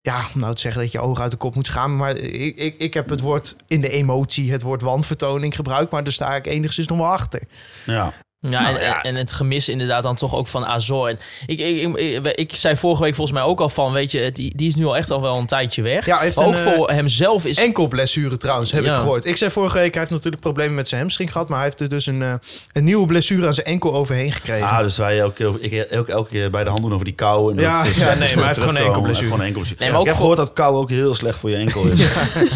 ja, 0.02 0.26
om 0.34 0.40
nou 0.40 0.56
te 0.56 0.62
zeggen 0.62 0.82
dat 0.82 0.92
je 0.92 1.00
ogen 1.00 1.22
uit 1.22 1.32
de 1.32 1.38
kop 1.38 1.56
moet 1.56 1.68
schamen. 1.68 1.98
Maar 1.98 2.18
ik, 2.18 2.58
ik, 2.58 2.78
ik 2.78 2.94
heb 2.94 3.10
het 3.10 3.22
woord 3.22 3.56
in 3.68 3.82
de 3.82 3.90
emotie, 3.90 4.52
het 4.52 4.62
woord 4.62 4.82
wanvertoning 4.82 5.56
gebruikt. 5.56 5.92
Maar 5.92 6.04
daar 6.04 6.14
sta 6.14 6.36
ik 6.36 6.46
enigszins 6.46 6.88
nog 6.88 6.98
wel 6.98 7.12
achter. 7.12 7.42
Ja. 7.86 8.14
Ja, 8.50 8.50
Nou, 8.50 8.76
en, 8.78 8.84
ja. 8.86 9.04
en 9.04 9.16
het 9.16 9.32
gemis 9.32 9.70
inderdaad 9.70 10.04
dan 10.04 10.16
toch 10.16 10.36
ook 10.36 10.48
van 10.48 10.66
Azor. 10.66 11.08
En 11.10 11.20
ik, 11.46 11.60
ik, 11.60 11.96
ik, 11.98 12.28
ik, 12.36 12.56
zei 12.56 12.78
vorige 12.78 13.04
week 13.04 13.16
volgens 13.16 13.38
mij 13.38 13.48
ook 13.48 13.60
al 13.60 13.70
van, 13.70 13.92
weet 13.94 14.12
je, 14.12 14.32
die, 14.32 14.54
die 14.56 14.68
is 14.68 14.76
nu 14.76 14.86
al 14.86 14.98
echt 14.98 15.12
al 15.12 15.22
wel 15.22 15.38
een 15.38 15.46
tijdje 15.46 15.82
weg. 15.82 16.06
Ja, 16.06 16.16
hij 16.16 16.24
heeft 16.26 16.38
maar 16.38 16.46
ook 16.46 16.52
een, 16.56 16.66
eh, 16.66 16.74
voor 16.74 16.90
hemzelf 16.92 17.46
is... 17.46 17.58
Enkel 17.58 17.88
blessure 17.88 18.38
trouwens, 18.38 18.72
heb 18.72 18.84
Ja. 18.84 18.94
ik 18.94 19.00
gehoord. 19.00 19.26
Ik 19.26 19.38
zei 19.38 19.52
vorige 19.52 19.78
week, 19.78 19.92
hij 19.92 20.00
heeft 20.00 20.12
natuurlijk 20.14 20.42
problemen 20.42 20.76
met 20.76 20.88
zijn 20.88 21.02
hamstring 21.02 21.32
gehad. 21.32 21.48
Maar 21.48 21.58
hij 21.58 21.68
heeft 21.68 21.82
er 21.82 21.90
dus 21.90 22.06
een, 22.06 22.22
eh, 22.22 22.34
een 22.72 22.84
nieuwe 22.84 23.06
blessure 23.06 23.48
aan 23.48 23.54
zijn 23.54 23.66
enkel 23.66 23.94
overheen 23.94 24.32
gekregen. 24.32 24.68
Ah, 24.68 24.80
dus 24.80 24.98
wij 24.98 25.20
elke 25.20 25.34
keer, 25.36 25.72
ik, 25.74 25.74
elke, 25.90 26.12
elke 26.12 26.30
keer 26.30 26.50
bij 26.52 26.64
de 26.64 26.70
hand 26.70 26.82
doen 26.82 26.94
over 26.94 27.06
die 27.06 27.14
kou. 27.16 27.52
En 27.54 27.60
Ja, 27.60 27.84
dat 27.84 27.96
ja, 27.96 28.06
nee, 28.14 28.18
maar 28.18 28.36
hij 28.36 28.46
heeft 28.46 28.60
gewoon 28.60 28.76
een 28.76 28.86
enkel 28.86 29.02
blessure. 29.02 29.26
Gewoon 29.28 29.40
een 29.40 29.46
enkel 29.48 29.62
blessure. 29.62 29.82
Nee, 29.84 29.92
maar 29.92 30.00
ook 30.00 30.06
ik 30.06 30.12
heb 30.12 30.22
voor- 30.22 30.30
gehoord 30.30 30.48
dat 30.48 30.56
kou 30.56 30.76
ook 30.78 30.90
heel 30.90 31.16
slecht 31.16 31.38
voor 31.40 31.50
je 31.50 31.56
enkel 31.56 31.86
is. 31.86 32.08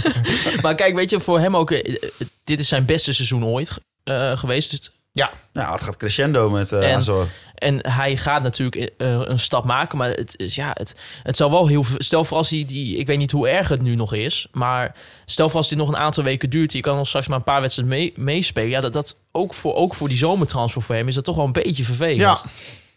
Maar 0.62 0.76
kijk, 0.76 0.96
weet 0.96 1.10
je, 1.10 1.20
voor 1.20 1.40
hem 1.40 1.56
ook... 1.56 1.72
eh, 1.72 1.96
dit 2.44 2.60
is 2.60 2.68
zijn 2.68 2.86
beste 2.86 3.14
seizoen 3.14 3.46
ooit 3.46 3.72
eh, 4.04 4.38
geweest. 4.38 4.92
Dus- 5.26 5.64
Nou, 5.64 5.72
het 5.72 5.82
gaat 5.82 5.98
crescendo 5.98 6.50
met 6.50 6.72
eh 6.72 6.90
En- 6.92 6.96
Azor. 6.96 7.28
En 7.56 7.88
hij 7.92 8.18
gaat 8.18 8.42
natuurlijk 8.44 8.76
eh, 8.98 9.20
een 9.24 9.40
stap 9.40 9.66
maken. 9.66 9.98
Maar 9.98 10.10
het, 10.10 10.34
is, 10.38 10.56
ja, 10.56 10.72
het, 10.74 10.96
het 11.24 11.38
zal 11.38 11.52
wel 11.52 11.68
heel 11.68 11.84
veel... 11.84 11.96
Stel 12.00 12.24
voor 12.24 12.38
als 12.38 12.50
die, 12.50 12.66
die... 12.66 12.98
Ik 12.98 13.08
weet 13.08 13.18
niet 13.18 13.32
hoe 13.32 13.48
erg 13.50 13.68
het 13.70 13.82
nu 13.82 13.96
nog 13.96 14.14
is. 14.14 14.48
Maar 14.52 14.96
stel 15.26 15.48
voor 15.50 15.58
als 15.58 15.70
dit 15.70 15.78
nog 15.78 15.88
een 15.88 15.98
aantal 15.98 16.24
weken 16.24 16.50
duurt... 16.50 16.74
Je 16.74 16.80
kan 16.82 16.96
nog 16.96 17.08
straks 17.08 17.28
maar 17.28 17.38
een 17.38 17.44
paar 17.44 17.62
wedstrijden 17.62 17.96
mee, 17.98 18.14
meespelen. 18.16 18.70
Ja, 18.70 18.82
dat, 18.82 18.94
dat 18.94 19.18
ook, 19.32 19.54
voor, 19.54 19.74
ook 19.76 19.94
voor 19.94 20.08
die 20.08 20.18
zomertransfer 20.18 20.82
voor 20.82 20.96
hem... 20.96 21.08
is 21.08 21.16
dat 21.16 21.24
toch 21.24 21.36
wel 21.36 21.46
een 21.46 21.52
beetje 21.52 21.84
vervelend. 21.84 22.18
ja. 22.18 22.38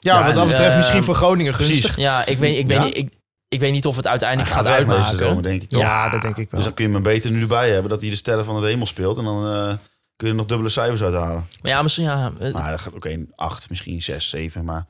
ja, 0.01 0.19
Ja, 0.19 0.25
wat 0.27 0.35
dat 0.35 0.47
betreft 0.49 0.71
eh, 0.71 0.77
misschien 0.77 1.03
voor 1.05 1.15
Groningen 1.15 1.53
precies. 1.53 1.81
gunstig. 1.81 1.97
Ja, 1.97 2.27
ik 2.27 2.39
weet, 2.39 2.59
ik, 2.59 2.67
weet 2.67 2.77
Ja? 2.77 2.85
niet, 2.85 2.97
ik, 2.97 3.11
ik 3.49 3.61
weet 3.61 3.73
niet 3.73 3.87
of 3.87 3.95
het 3.95 4.03
Hij 4.05 4.11
uiteindelijk 4.13 4.51
gaat 4.51 4.65
gaat 4.67 4.75
weg 4.75 4.85
deze 4.87 4.97
uitmaken. 4.99 5.27
zomer, 5.27 5.43
denk 5.43 5.63
ik 5.63 5.69
toch? 5.69 5.81
Ja, 5.81 6.09
dat 6.09 6.23
denk 6.23 6.37
ik 6.37 6.51
wel. 6.51 6.61
Dus 6.61 6.65
dan 6.65 6.75
kun 6.75 6.87
je 6.89 6.93
hem 6.93 7.03
beter 7.03 7.31
nu 7.31 7.41
erbij 7.41 7.71
hebben. 7.71 7.91
Dat 7.91 8.01
hij 8.01 8.11
de 8.11 8.17
sterren 8.17 8.45
van 8.45 8.57
het 8.57 8.65
hemel 8.65 8.87
speelt. 8.87 9.19
En 9.19 9.25
dan 9.25 9.53
eh, 9.53 9.73
kun 10.21 10.29
je 10.29 10.35
er 10.35 10.41
nog 10.41 10.49
dubbele 10.49 10.71
cijfers 10.71 11.03
uithalen. 11.03 11.47
Maar 11.63 11.71
ja, 11.71 11.83
misschien 11.83 12.05
ja. 12.05 12.33
eh, 12.41 12.53
Maar 12.53 12.71
dat 12.71 12.81
gaat 12.81 12.95
ook 12.95 13.05
een 13.05 13.33
8, 13.35 13.71
misschien 13.71 14.03
6, 14.03 14.29
7. 14.29 14.65
Maar 14.65 14.87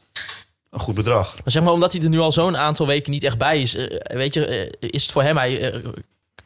een 0.71 0.81
goed 0.81 0.95
bedrag. 0.95 1.35
Maar 1.35 1.53
zeg 1.53 1.63
maar, 1.63 1.73
omdat 1.73 1.93
hij 1.93 2.03
er 2.03 2.09
nu 2.09 2.19
al 2.19 2.33
zo'n 2.33 2.57
aantal 2.57 2.87
weken 2.87 3.13
niet 3.13 3.25
echt 3.25 3.39
bij 3.39 3.61
is, 3.61 3.77
eh, 3.77 4.17
weet 4.17 4.35
je, 4.35 4.47
eh, 4.47 4.91
is 4.91 5.03
het 5.03 5.13
voor 5.13 5.23
hem, 5.23 5.37
hij 5.37 5.83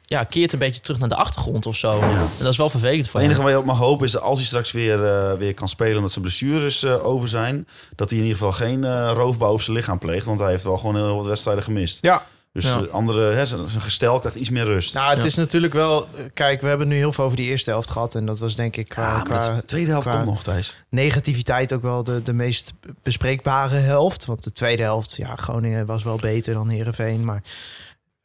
ja, 0.07 0.25
keert 0.25 0.53
een 0.53 0.59
beetje 0.59 0.81
terug 0.81 1.01
naar 1.01 1.09
de 1.09 1.15
achtergrond 1.15 1.67
of 1.67 1.77
zo. 1.77 2.01
En 2.01 2.29
dat 2.39 2.49
is 2.49 2.57
wel 2.57 2.71
vervelend 2.71 3.09
voor 3.09 3.21
Het 3.21 3.29
enige 3.29 3.35
hem. 3.35 3.43
waar 3.43 3.53
je 3.53 3.59
op 3.59 3.65
mag 3.65 3.79
hopen 3.79 4.07
is 4.07 4.13
dat 4.13 4.23
als 4.23 4.39
hij 4.39 4.47
straks 4.47 4.73
weer, 4.73 5.05
eh, 5.05 5.33
weer 5.33 5.55
kan 5.55 5.69
spelen... 5.69 5.97
omdat 5.97 6.13
zijn 6.13 6.25
blessures 6.25 6.85
over 6.87 7.29
zijn... 7.29 7.69
dat 7.97 8.11
hij 8.11 8.19
in 8.19 8.25
ieder 8.25 8.39
geval 8.39 8.53
geen 8.53 8.85
eh, 8.85 9.11
roofbouw 9.15 9.53
op 9.53 9.63
zijn 9.63 9.77
lichaam 9.77 9.99
pleegt. 9.99 10.25
Want 10.25 10.41
hij 10.41 10.51
heeft 10.51 10.65
wel 10.65 10.77
gewoon 10.77 10.95
heel 10.95 11.17
wat 11.17 11.27
wedstrijden 11.27 11.65
gemist. 11.65 12.03
Ja, 12.03 12.27
Dus 12.55 12.65
Ja. 12.65 12.81
eh, 12.81 12.89
andere, 12.93 13.35
hè, 13.35 13.47
zijn 13.47 13.69
gestel 13.71 14.19
krijgt 14.19 14.37
iets 14.39 14.51
meer 14.51 14.65
rust. 14.65 14.95
nou, 14.95 15.11
het 15.15 15.23
Ja. 15.23 15.29
is 15.29 15.35
natuurlijk 15.35 15.73
wel... 15.73 16.09
eh, 16.17 16.25
Kijk, 16.35 16.61
we 16.61 16.67
hebben 16.69 16.89
nu 16.89 16.97
heel 16.97 17.13
veel 17.13 17.25
over 17.25 17.37
die 17.37 17.47
eerste 17.49 17.71
helft 17.71 17.91
gehad. 17.91 18.15
En 18.15 18.27
dat 18.27 18.39
was 18.39 18.55
denk 18.57 18.77
ik 18.77 18.89
qua, 18.89 19.03
ja, 19.09 19.17
maar 19.17 19.25
qua 19.25 19.61
tweede 19.67 19.91
helft 19.91 20.07
qua- 20.07 20.15
komt 20.17 20.27
nog, 20.27 20.43
Thijs. 20.43 20.75
negativiteit 20.89 21.73
ook 21.73 21.83
wel 21.83 22.05
de, 22.05 22.23
de 22.23 22.33
meest 22.33 22.73
bespreekbare 23.03 23.77
helft. 23.77 24.25
Want 24.25 24.45
de 24.45 24.53
tweede 24.53 24.83
helft, 24.83 25.17
ja, 25.17 25.37
Groningen 25.37 25.87
was 25.87 26.03
wel 26.05 26.17
beter 26.17 26.55
dan 26.55 26.69
Herenveen. 26.69 27.25
Maar 27.25 27.43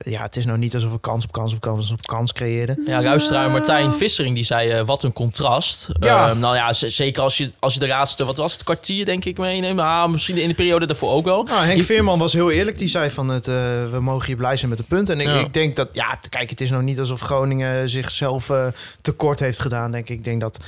ja, 0.05 0.21
het 0.21 0.35
is 0.35 0.45
nou 0.45 0.57
niet 0.57 0.73
alsof 0.73 0.91
we 0.91 0.99
kans 0.99 1.23
op 1.25 1.31
kans 1.31 1.53
op 1.53 1.61
kans 1.61 1.91
op 1.91 2.01
kans 2.05 2.33
creëerden. 2.33 2.83
Ja, 2.85 3.01
luisteraar 3.01 3.49
Martijn 3.51 3.91
Vissering 3.91 4.35
die 4.35 4.43
zei, 4.43 4.69
eh, 4.69 4.85
wat 4.85 5.03
een 5.03 5.13
contrast. 5.13 5.89
Ja. 5.99 6.29
Eh, 6.29 6.35
nou 6.37 6.55
ja, 6.55 6.73
zeker 6.73 7.21
als 7.23 7.37
je, 7.37 7.51
als 7.59 7.73
je 7.73 7.79
de 7.79 7.87
laatste, 7.87 8.25
wat 8.25 8.37
was 8.37 8.53
het, 8.53 8.63
kwartier 8.63 9.05
denk 9.05 9.25
ik 9.25 9.37
meeneemt. 9.37 9.79
Ah, 9.79 10.09
misschien 10.09 10.37
in 10.37 10.47
de 10.47 10.53
periode 10.53 10.85
daarvoor 10.85 11.11
ook 11.11 11.25
wel. 11.25 11.43
Nou, 11.43 11.65
Henk 11.65 11.77
Je- 11.77 11.83
Veerman 11.83 12.19
was 12.19 12.33
heel 12.33 12.51
eerlijk. 12.51 12.77
Die 12.77 12.87
zei 12.87 13.09
van 13.11 13.29
het, 13.29 13.47
eh, 13.47 13.53
we 13.91 13.97
mogen 13.99 14.27
hier 14.27 14.35
blij 14.35 14.57
zijn 14.57 14.69
met 14.69 14.77
de 14.79 14.85
punten. 14.87 15.13
En 15.19 15.21
ik, 15.21 15.27
Ja. 15.27 15.39
ik 15.39 15.53
denk 15.53 15.75
dat, 15.75 15.89
ja, 15.93 16.19
kijk, 16.29 16.49
het 16.49 16.61
is 16.61 16.69
nou 16.69 16.83
niet 16.83 16.99
alsof 16.99 17.19
Groningen 17.21 17.89
zichzelf 17.89 18.49
eh, 18.49 18.65
tekort 19.01 19.39
heeft 19.39 19.59
gedaan. 19.59 19.91
Denk 19.91 20.09
ik. 20.09 20.17
ik 20.17 20.23
denk 20.23 20.41
dat 20.41 20.59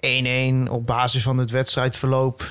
1-1 0.00 0.68
op 0.70 0.86
basis 0.86 1.22
van 1.22 1.38
het 1.38 1.50
wedstrijdverloop. 1.50 2.50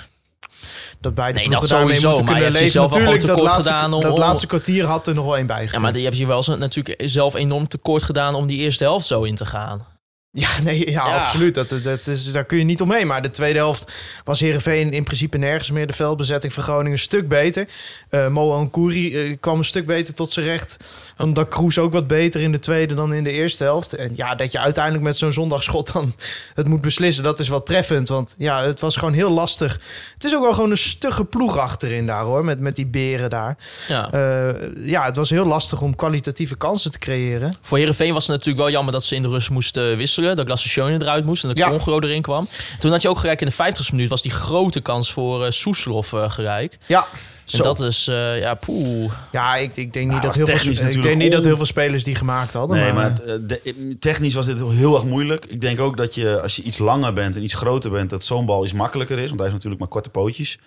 Dat 1.02 1.14
beide 1.14 1.40
Nee, 1.40 1.50
dat 1.50 1.68
sowieso, 1.68 2.08
moeten 2.08 2.26
maar 2.26 2.34
kunnen 2.34 2.52
je 2.54 2.58
hebt 2.60 2.74
leven. 2.76 2.90
Natuurlijk, 2.92 3.26
dat 3.26 3.42
laatste, 3.42 3.62
gedaan 3.64 3.94
om- 3.94 4.02
dat 4.02 4.18
laatste 4.18 4.48
kwartier 4.48 4.86
had 4.86 5.08
er 5.08 5.14
nog 5.14 5.26
wel 5.26 5.38
één 5.38 5.46
bij 5.46 5.68
Ja, 5.72 5.80
maar 5.80 5.94
die 5.94 6.04
heb 6.04 6.14
je 6.14 6.26
wel 6.28 6.44
natuurlijk 6.58 7.02
zelf 7.10 7.34
enorm 7.36 7.68
tekort 7.68 8.04
gedaan 8.04 8.36
om 8.36 8.48
die 8.48 8.58
eerste 8.58 8.84
helft 8.84 9.06
zo 9.06 9.24
in 9.24 9.36
te 9.36 9.46
gaan. 9.46 9.86
Ja, 10.36 10.50
nee, 10.64 10.92
ja, 10.92 11.08
Ja. 11.08 11.18
absoluut. 11.18 11.54
Dat, 11.54 11.70
dat 11.84 12.08
is, 12.08 12.32
daar 12.32 12.44
kun 12.44 12.58
je 12.58 12.64
niet 12.64 12.82
omheen. 12.82 13.08
Maar 13.08 13.22
de 13.22 13.30
tweede 13.30 13.60
helft 13.60 13.94
was 14.24 14.40
Heerenveen 14.40 14.92
in 14.92 15.04
principe 15.04 15.38
nergens 15.38 15.72
meer. 15.72 15.88
De 15.88 15.94
veldbezetting 15.94 16.54
van 16.54 16.64
Groningen 16.64 16.92
een 16.92 16.98
stuk 17.00 17.28
beter. 17.28 17.68
Eh 18.10 18.28
Mo 18.28 18.54
Ankouri 18.54 19.16
eh, 19.16 19.38
kwam 19.40 19.58
een 19.58 19.64
stuk 19.64 19.86
beter 19.86 20.14
tot 20.14 20.32
zijn 20.32 20.46
recht. 20.46 20.78
Kroes 21.50 21.78
ook 21.78 21.94
wat 21.94 22.08
beter 22.08 22.42
in 22.42 22.52
de 22.52 22.60
tweede 22.60 22.94
dan 22.94 23.14
in 23.14 23.24
de 23.24 23.32
eerste 23.32 23.64
helft. 23.64 23.94
En 23.94 24.14
ja, 24.16 24.36
dat 24.36 24.52
je 24.52 24.60
uiteindelijk 24.60 25.04
met 25.04 25.18
zo'n 25.18 25.32
zondagschot 25.32 25.94
dan 25.94 26.16
het 26.54 26.68
moet 26.68 26.82
beslissen, 26.82 27.24
dat 27.24 27.40
is 27.40 27.50
wel 27.50 27.64
treffend. 27.64 28.08
Want 28.08 28.36
ja, 28.38 28.64
het 28.64 28.80
was 28.80 28.96
gewoon 28.96 29.14
heel 29.14 29.32
lastig. 29.32 29.80
Het 30.14 30.24
is 30.24 30.36
ook 30.36 30.44
wel 30.44 30.54
gewoon 30.54 30.72
een 30.72 30.78
stugge 30.78 31.26
ploeg 31.26 31.58
achterin 31.58 32.06
daar 32.06 32.24
hoor, 32.24 32.46
met, 32.46 32.60
met 32.60 32.76
die 32.76 32.88
beren 32.88 33.30
daar. 33.30 33.58
Ja. 33.88 34.12
Eh, 34.12 34.50
ja, 34.86 35.06
het 35.06 35.16
was 35.16 35.30
heel 35.30 35.46
lastig 35.46 35.82
om 35.82 35.96
kwalitatieve 35.96 36.56
kansen 36.56 36.92
te 36.92 37.00
creëren. 37.00 37.58
Voor 37.62 37.78
Herenveen 37.78 38.14
was 38.14 38.28
het 38.28 38.32
natuurlijk 38.32 38.64
wel 38.64 38.72
jammer 38.74 38.94
dat 38.94 39.04
ze 39.04 39.16
in 39.16 39.22
de 39.22 39.28
rust 39.28 39.50
moesten 39.50 39.98
wisselen. 39.98 40.22
Dat 40.36 40.46
Glassation 40.46 41.02
eruit 41.02 41.26
moest 41.26 41.44
en 41.44 41.50
dat 41.50 41.58
Ja. 41.58 41.70
Congro 41.70 42.00
erin 42.00 42.22
kwam. 42.22 42.48
Toen 42.80 42.92
had 42.92 43.02
je 43.02 43.10
ook 43.10 43.18
gelijk 43.20 43.42
in 43.42 43.48
de 43.48 43.54
50ste 43.54 43.92
minuut 43.92 44.10
was 44.10 44.22
die 44.22 44.32
grote 44.32 44.82
kans 44.82 45.12
voor 45.14 45.46
eh 45.46 45.52
Soeslof 45.52 46.14
gelijk. 46.28 46.78
Ja, 46.86 47.06
En 47.52 47.58
Zo. 47.58 47.64
dat 47.64 47.80
is, 47.82 48.08
eh, 48.08 48.40
ja, 48.40 48.54
poeh. 48.54 49.12
Ja, 49.32 49.56
ik, 49.56 49.76
ik 49.78 49.94
denk 49.94 50.08
Ja, 50.08 50.14
niet 50.14 50.22
dat 50.24 50.36
heel 50.36 50.46
veel, 50.46 50.72
ik 50.90 51.02
denk 51.02 51.18
niet 51.18 51.32
dat 51.32 51.46
heel 51.46 51.56
veel 51.58 51.66
spelers 51.66 52.04
die 52.04 52.16
gemaakt 52.16 52.54
hadden. 52.54 52.78
Nee, 52.78 52.94
maar, 52.94 52.94
maar 52.94 53.28
het, 53.28 53.50
de- 53.50 53.96
technisch 54.00 54.34
was 54.34 54.46
dit 54.46 54.60
heel 54.60 54.96
erg 54.96 55.04
moeilijk. 55.06 55.46
Ik 55.46 55.62
denk 55.62 55.80
ook 55.80 55.98
dat 55.98 56.16
je, 56.16 56.42
als 56.42 56.56
je 56.56 56.62
iets 56.62 56.78
langer 56.78 57.14
bent 57.14 57.36
en 57.36 57.44
iets 57.44 57.54
groter 57.54 57.92
bent, 57.92 58.10
dat 58.10 58.24
zo'n 58.24 58.46
bal 58.46 58.64
iets 58.64 58.74
makkelijker 58.74 59.16
is. 59.18 59.24
Want 59.28 59.40
hij 59.40 59.50
heeft 59.50 59.54
natuurlijk 59.54 59.80
maar 59.82 59.90
korte 59.92 60.10
pootjes. 60.10 60.58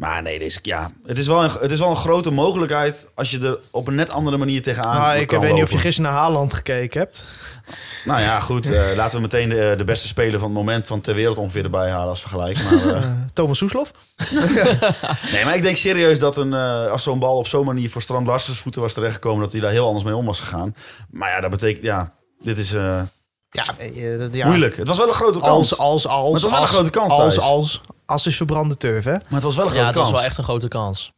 Maar 0.00 0.22
nee, 0.22 0.38
deze, 0.38 0.58
ja, 0.62 0.90
het, 1.06 1.18
is 1.18 1.26
wel 1.26 1.44
een, 1.44 1.50
het 1.60 1.70
is 1.70 1.78
wel 1.78 1.90
een 1.90 1.96
grote 1.96 2.30
mogelijkheid 2.30 3.08
als 3.14 3.30
je 3.30 3.38
er 3.40 3.58
op 3.70 3.86
een 3.86 3.94
net 3.94 4.10
andere 4.10 4.36
manier 4.36 4.62
tegenaan 4.62 5.10
Ah, 5.12 5.20
ik 5.20 5.30
weet 5.30 5.52
niet 5.54 5.62
of 5.62 5.70
je 5.72 5.78
gisteren 5.78 6.10
naar 6.10 6.20
Haaland 6.20 6.54
gekeken 6.54 7.00
hebt. 7.00 7.28
Nou 8.04 8.20
ja, 8.20 8.40
goed. 8.40 8.70
eh, 8.70 8.82
laten 8.96 9.16
we 9.16 9.22
meteen 9.22 9.48
de, 9.48 9.74
de 9.78 9.84
beste 9.84 10.06
speler 10.08 10.38
van 10.38 10.48
het 10.48 10.58
moment 10.58 10.86
van 10.86 11.00
ter 11.00 11.14
wereld 11.14 11.38
ongeveer 11.38 11.64
erbij 11.64 11.90
halen 11.90 12.08
als 12.08 12.20
vergelijk. 12.20 12.62
Maar, 12.64 12.72
eh, 12.94 12.96
Eh, 12.96 13.10
Thomas 13.32 13.58
Soeslof. 13.58 13.90
nee, 15.32 15.44
maar 15.44 15.54
ik 15.56 15.62
denk 15.62 15.76
serieus 15.76 16.18
dat 16.18 16.36
een, 16.36 16.54
eh, 16.54 16.86
als 16.90 17.02
zo'n 17.02 17.18
bal 17.18 17.36
op 17.36 17.46
zo'n 17.46 17.64
manier 17.64 17.90
voor 17.90 18.02
Strand 18.02 18.26
Larsens 18.26 18.58
voeten 18.58 18.82
was 18.82 18.92
terechtgekomen, 18.92 19.40
dat 19.42 19.52
hij 19.52 19.60
daar 19.60 19.70
heel 19.70 19.86
anders 19.86 20.04
mee 20.04 20.16
om 20.16 20.26
was 20.26 20.40
gegaan. 20.40 20.74
Maar 21.10 21.30
ja, 21.30 21.40
dat 21.40 21.50
betekent, 21.50 21.84
ja, 21.84 22.12
dit 22.42 22.58
is 22.58 22.72
eh, 22.72 23.02
Ja, 23.50 23.62
eh, 23.78 24.18
dat- 24.18 24.34
ja. 24.34 24.46
moeilijk. 24.46 24.76
Het 24.76 24.88
was 24.88 24.96
wel 24.96 25.08
een 25.08 25.14
grote 25.14 25.38
kans. 25.38 25.78
Als, 25.78 25.78
als, 25.78 26.06
als. 26.06 26.22
Maar 26.22 26.32
het 26.32 26.42
was 26.42 26.50
wel 26.50 26.52
een 26.52 26.58
als, 26.60 26.70
grote 26.70 26.90
kans, 26.90 27.12
Als, 27.12 27.38
als. 27.40 27.80
Als 28.06 28.26
is 28.26 28.36
verbrande 28.36 28.76
turf, 28.76 29.04
hè? 29.04 29.10
Maar 29.12 29.20
het 29.30 29.42
was 29.42 29.56
wel 29.56 29.64
een 29.64 29.70
grote 29.70 29.76
Ja, 29.76 29.86
het 29.86 29.94
kans. 29.96 30.10
was 30.10 30.18
wel 30.18 30.28
echt 30.28 30.38
een 30.38 30.44
grote 30.44 30.68
kans. 30.68 31.12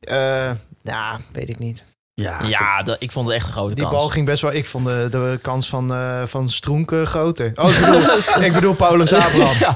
Eh, 0.00 0.50
ja, 0.82 1.18
weet 1.32 1.48
ik 1.48 1.58
niet. 1.58 1.84
Ja, 2.14 2.42
Ja, 2.42 2.82
dat, 2.82 2.96
ik 3.00 3.12
vond 3.12 3.26
het 3.26 3.36
echt 3.36 3.46
een 3.46 3.52
grote 3.52 3.74
Die 3.74 3.84
kans. 3.84 3.96
bal 3.96 4.08
ging 4.08 4.26
best 4.26 4.42
wel... 4.42 4.52
Ik 4.52 4.66
vond 4.66 4.84
de, 4.86 5.06
de 5.10 5.38
kans 5.42 5.68
van, 5.68 5.92
eh 5.94 6.22
van 6.26 6.48
Stroenk 6.50 6.92
eh, 6.92 7.02
groter. 7.06 7.52
Oh, 7.62 7.70
ik 7.70 7.80
bedoel, 7.80 8.44
ik 8.44 8.52
bedoel 8.52 8.74
Paulus 8.74 9.12
Abraham. 9.24 9.56
Ja. 9.58 9.74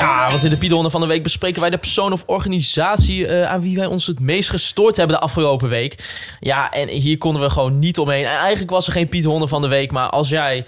Ja, 0.00 0.30
want 0.30 0.44
in 0.44 0.50
de 0.50 0.56
Piedonde 0.56 0.90
van 0.90 1.00
de 1.00 1.06
Week 1.06 1.22
bespreken 1.22 1.60
wij 1.60 1.70
de 1.70 1.78
persoon 1.78 2.12
of 2.12 2.22
organisatie 2.26 3.26
eh, 3.26 3.50
aan 3.50 3.60
wie 3.60 3.76
wij 3.76 3.86
ons 3.86 4.06
het 4.06 4.20
meest 4.20 4.50
gestoord 4.50 4.96
hebben 4.96 5.16
de 5.16 5.22
afgelopen 5.22 5.68
week. 5.68 6.04
Ja, 6.40 6.70
en 6.70 6.88
hier 6.88 7.18
konden 7.18 7.42
we 7.42 7.50
gewoon 7.50 7.78
niet 7.78 7.98
omheen. 7.98 8.24
En 8.24 8.36
eigenlijk 8.36 8.70
was 8.70 8.86
er 8.86 8.92
geen 8.92 9.08
Piedonde 9.08 9.48
van 9.48 9.62
de 9.62 9.68
Week, 9.68 9.92
maar 9.92 10.10
als 10.10 10.28
jij 10.28 10.64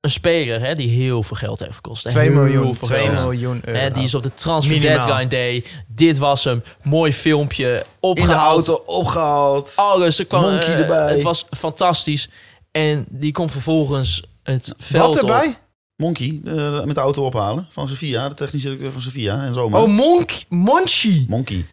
een 0.00 0.10
speler 0.10 0.60
hè, 0.60 0.74
die 0.74 0.88
heel 0.88 1.22
veel 1.22 1.36
geld 1.36 1.58
heeft 1.60 1.74
gekost. 1.74 2.08
2 2.08 2.24
heel 2.30 2.42
miljoen. 2.42 2.74
veel 2.74 2.86
2 2.86 3.06
geld. 3.06 3.22
miljoen 3.22 3.60
euro. 3.64 3.80
Hè, 3.80 3.90
die 3.90 4.02
is 4.02 4.14
op 4.14 4.22
de 4.22 4.34
Transfer. 4.34 4.80
Deadline 4.80 5.26
Day. 5.26 5.64
Dit 5.86 6.18
was 6.18 6.44
hem. 6.44 6.62
Mooi 6.82 7.12
filmpje. 7.12 7.68
in 7.72 7.74
de 7.78 7.84
Opgehaald. 8.00 8.68
auto 8.68 8.82
opgehaald. 8.86 9.72
Alles. 9.76 10.18
Er 10.18 10.26
kwam, 10.26 10.42
Monkey 10.42 10.74
eh, 10.74 10.80
erbij. 10.80 11.12
Het 11.14 11.22
was 11.22 11.46
fantastisch. 11.50 12.28
En 12.70 13.06
die 13.10 13.32
komt 13.32 13.52
vervolgens 13.52 14.22
het 14.42 14.74
veld 14.78 15.14
Wat 15.14 15.22
op. 15.22 15.56
Monkey, 15.96 16.40
eh, 16.44 16.84
met 16.84 16.94
de 16.94 17.00
auto 17.00 17.24
ophalen 17.24 17.66
van 17.68 17.88
Sevilla, 17.88 18.28
de 18.28 18.34
technische 18.34 18.68
directeur 18.68 18.92
van 18.92 19.00
Sevilla 19.00 19.44
en 19.44 19.52
Roma. 19.52 19.80
Oh, 19.82 19.88
Monk, 19.88 20.30
Monchi. 20.48 21.26
Monkey. 21.28 21.66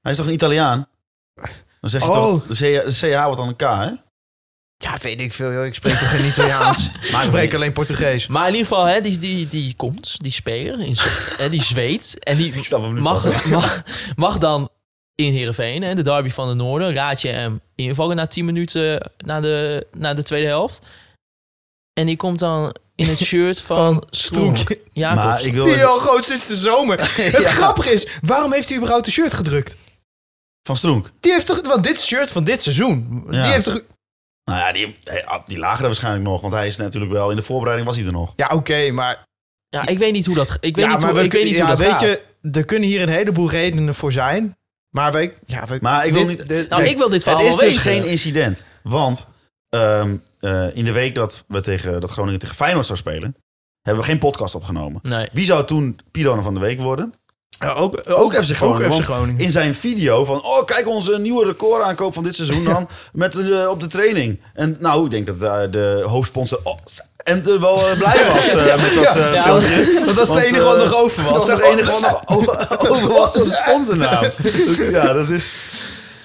Hij 0.00 0.12
is 0.12 0.16
toch 0.16 0.26
een 0.26 0.32
Italiaan? 0.32 0.86
Dan 1.80 1.90
zeg 1.90 2.02
je 2.02 2.08
Oh. 2.08 2.14
toch, 2.14 2.46
de 2.46 2.54
CH, 2.54 3.00
de 3.00 3.08
CH 3.10 3.22
wordt 3.24 3.36
dan 3.38 3.48
een 3.48 3.56
K, 3.56 3.60
hè? 3.60 3.90
Ja, 4.76 4.96
weet 5.02 5.20
ik 5.20 5.32
veel, 5.32 5.52
joh. 5.52 5.64
Ik 5.66 5.74
spreek 5.74 5.94
toch 5.94 6.10
geen 6.10 6.26
Italiaans? 6.26 6.90
ik 7.00 7.16
spreek 7.22 7.54
alleen 7.54 7.72
Portugees. 7.72 8.26
Maar 8.26 8.46
in 8.48 8.52
ieder 8.54 8.66
geval, 8.66 8.84
hè, 8.84 9.00
die, 9.00 9.18
die, 9.18 9.48
die 9.48 9.74
komt, 9.76 10.22
die 10.22 10.32
speler, 10.32 10.80
in, 10.80 10.94
hè, 11.36 11.48
die 11.48 11.62
zweet. 11.62 12.18
En 12.22 12.36
die 12.36 12.64
snap 12.64 12.82
hem 12.82 12.94
nu 12.94 13.00
mag, 13.00 13.44
mag, 13.50 13.82
mag 14.16 14.38
dan 14.38 14.68
in 15.14 15.32
Heerenveen, 15.32 15.82
hè, 15.82 15.94
de 15.94 16.02
derby 16.02 16.28
van 16.30 16.48
de 16.48 16.54
Noorden, 16.54 16.92
raad 16.92 17.20
je 17.20 17.28
hem 17.28 17.60
invallen 17.74 18.16
na 18.16 18.26
10 18.26 18.44
minuten 18.44 19.10
na 19.24 19.40
de, 19.40 19.86
na 19.92 20.14
de 20.14 20.22
tweede 20.22 20.46
helft. 20.46 20.86
En 21.98 22.06
die 22.06 22.16
komt 22.16 22.38
dan 22.38 22.74
in 22.94 23.06
het 23.08 23.18
shirt 23.18 23.60
van, 23.60 24.02
Van. 24.10 24.56
Ja, 24.92 25.14
maar 25.14 25.44
ik 25.44 25.52
wil... 25.52 25.64
Die 25.64 25.84
al 25.84 25.98
gewoon 25.98 26.22
sinds 26.22 26.46
de 26.46 26.56
zomer. 26.56 27.00
Het 27.22 27.44
grappige 27.44 27.90
is, 27.92 28.06
waarom 28.22 28.52
heeft 28.52 28.68
hij 28.68 28.76
überhaupt 28.76 29.06
een 29.06 29.12
shirt 29.12 29.34
gedrukt? 29.34 29.76
Van 30.62 30.76
Stroenk. 30.76 31.10
Die 31.20 31.32
heeft 31.32 31.46
toch, 31.46 31.60
want 31.66 31.84
dit 31.84 32.00
shirt 32.00 32.30
van 32.30 32.44
dit 32.44 32.62
seizoen, 32.62 33.24
Ja. 33.30 33.42
die 33.42 33.52
heeft 33.52 33.64
toch... 33.64 33.80
Nou 34.44 34.58
ja, 34.60 34.72
die, 34.72 34.96
die 35.44 35.58
lagen 35.58 35.78
er 35.80 35.86
waarschijnlijk 35.86 36.24
nog. 36.24 36.40
Want 36.40 36.52
hij 36.52 36.66
is 36.66 36.76
natuurlijk 36.76 37.12
wel... 37.12 37.30
In 37.30 37.36
de 37.36 37.42
voorbereiding 37.42 37.88
was 37.88 37.96
hij 37.98 38.06
er 38.06 38.12
nog. 38.12 38.32
Ja, 38.36 38.46
oké, 38.54 38.90
maar... 38.90 39.24
ja, 39.68 39.86
ik 39.86 39.98
weet 39.98 40.12
niet 40.12 40.26
hoe 40.26 40.34
dat, 40.34 40.56
ik 40.60 40.76
weet 40.76 40.84
ja, 40.84 40.90
niet 40.92 41.00
maar 41.00 41.10
hoe, 41.10 41.18
we- 41.18 41.24
ik 41.24 41.32
weet 41.32 41.44
niet 41.44 41.54
ja, 41.56 41.58
hoe 41.66 41.68
dat 41.68 41.78
weet 41.78 41.90
gaat. 41.90 42.00
je, 42.00 42.22
er 42.52 42.64
kunnen 42.64 42.88
hier 42.88 43.02
een 43.02 43.08
heleboel 43.08 43.50
redenen 43.50 43.94
voor 43.94 44.12
zijn. 44.12 44.56
Maar 44.94 45.12
we, 45.12 45.32
ja, 45.46 45.66
we, 45.66 45.78
Maar 45.80 46.06
ik 46.06 46.12
wil 46.12 46.26
dit- 46.26 46.38
niet... 46.38 46.48
dit- 46.48 46.68
Nou, 46.68 46.82
ik 46.84 46.96
wil 46.96 47.06
dit 47.08 47.14
Het 47.14 47.22
verhaal 47.22 47.40
is 47.42 47.48
wel 47.56 47.64
dus 47.64 47.84
weten. 47.84 47.92
geen 48.02 48.10
incident. 48.10 48.64
Want 48.82 49.28
ehm, 49.68 50.16
eh, 50.40 50.76
in 50.76 50.84
de 50.84 50.92
week 50.92 51.14
dat, 51.14 51.44
we 51.48 51.60
tegen, 51.60 52.00
dat 52.00 52.10
Groningen 52.10 52.38
tegen 52.38 52.54
Feyenoord 52.56 52.86
zou 52.86 52.98
spelen... 52.98 53.36
hebben 53.82 54.02
we 54.02 54.08
geen 54.10 54.18
podcast 54.18 54.54
opgenomen. 54.54 55.00
Nee. 55.02 55.28
Wie 55.32 55.44
zou 55.44 55.64
toen 55.64 55.98
Pidone 56.10 56.42
van 56.42 56.54
de 56.54 56.60
week 56.60 56.80
worden? 56.80 57.12
Ja, 57.60 57.72
ook, 57.72 58.02
Ook 58.06 58.34
FC 58.34 58.54
Groningen, 58.56 58.84
Ook 58.84 58.92
FC 58.92 58.92
want 58.92 59.04
Groningen. 59.04 59.40
In 59.40 59.50
zijn 59.50 59.74
video 59.74 60.24
van... 60.24 60.44
Oh, 60.44 60.64
kijk 60.64 60.88
onze 60.88 61.18
nieuwe 61.18 61.44
recordaankoop 61.44 62.14
van 62.14 62.22
dit 62.22 62.34
seizoen 62.34 62.64
dan. 62.64 62.88
Met 63.12 63.32
de, 63.32 63.66
op 63.70 63.80
de 63.80 63.86
training. 63.86 64.40
En 64.54 64.76
nou, 64.80 65.04
ik 65.04 65.10
denk 65.10 65.26
dat 65.26 65.42
eh, 65.42 65.72
de 65.72 66.02
hoofdsponsor... 66.06 66.60
Oh, 66.62 66.76
en 67.28 67.46
er 67.46 67.60
wel 67.60 67.88
eh, 67.88 67.98
blij 67.98 68.26
was 68.34 68.48
eh, 68.48 68.82
met 68.82 68.94
dat 68.94 69.16
eh, 69.16 69.34
Ja, 69.34 69.60
filmpje. 69.60 70.04
Want 70.04 70.16
dat 70.16 70.28
is 70.28 70.34
Want, 70.34 70.40
het 70.40 70.50
enige 70.50 70.64
wat 70.64 70.76
eh, 70.76 70.82
nog 70.82 70.94
over 70.94 71.22
was. 71.22 71.32
Dat 71.32 71.46
was 71.46 71.56
het 71.56 71.64
enige 71.64 71.90
wat 71.90 72.00
nog 72.10 72.90
over 72.90 73.08
was. 73.08 73.32
De 73.32 73.62
sponsornaam. 73.66 74.24
Ja, 74.90 75.12
dat 75.12 75.28
is... 75.28 75.54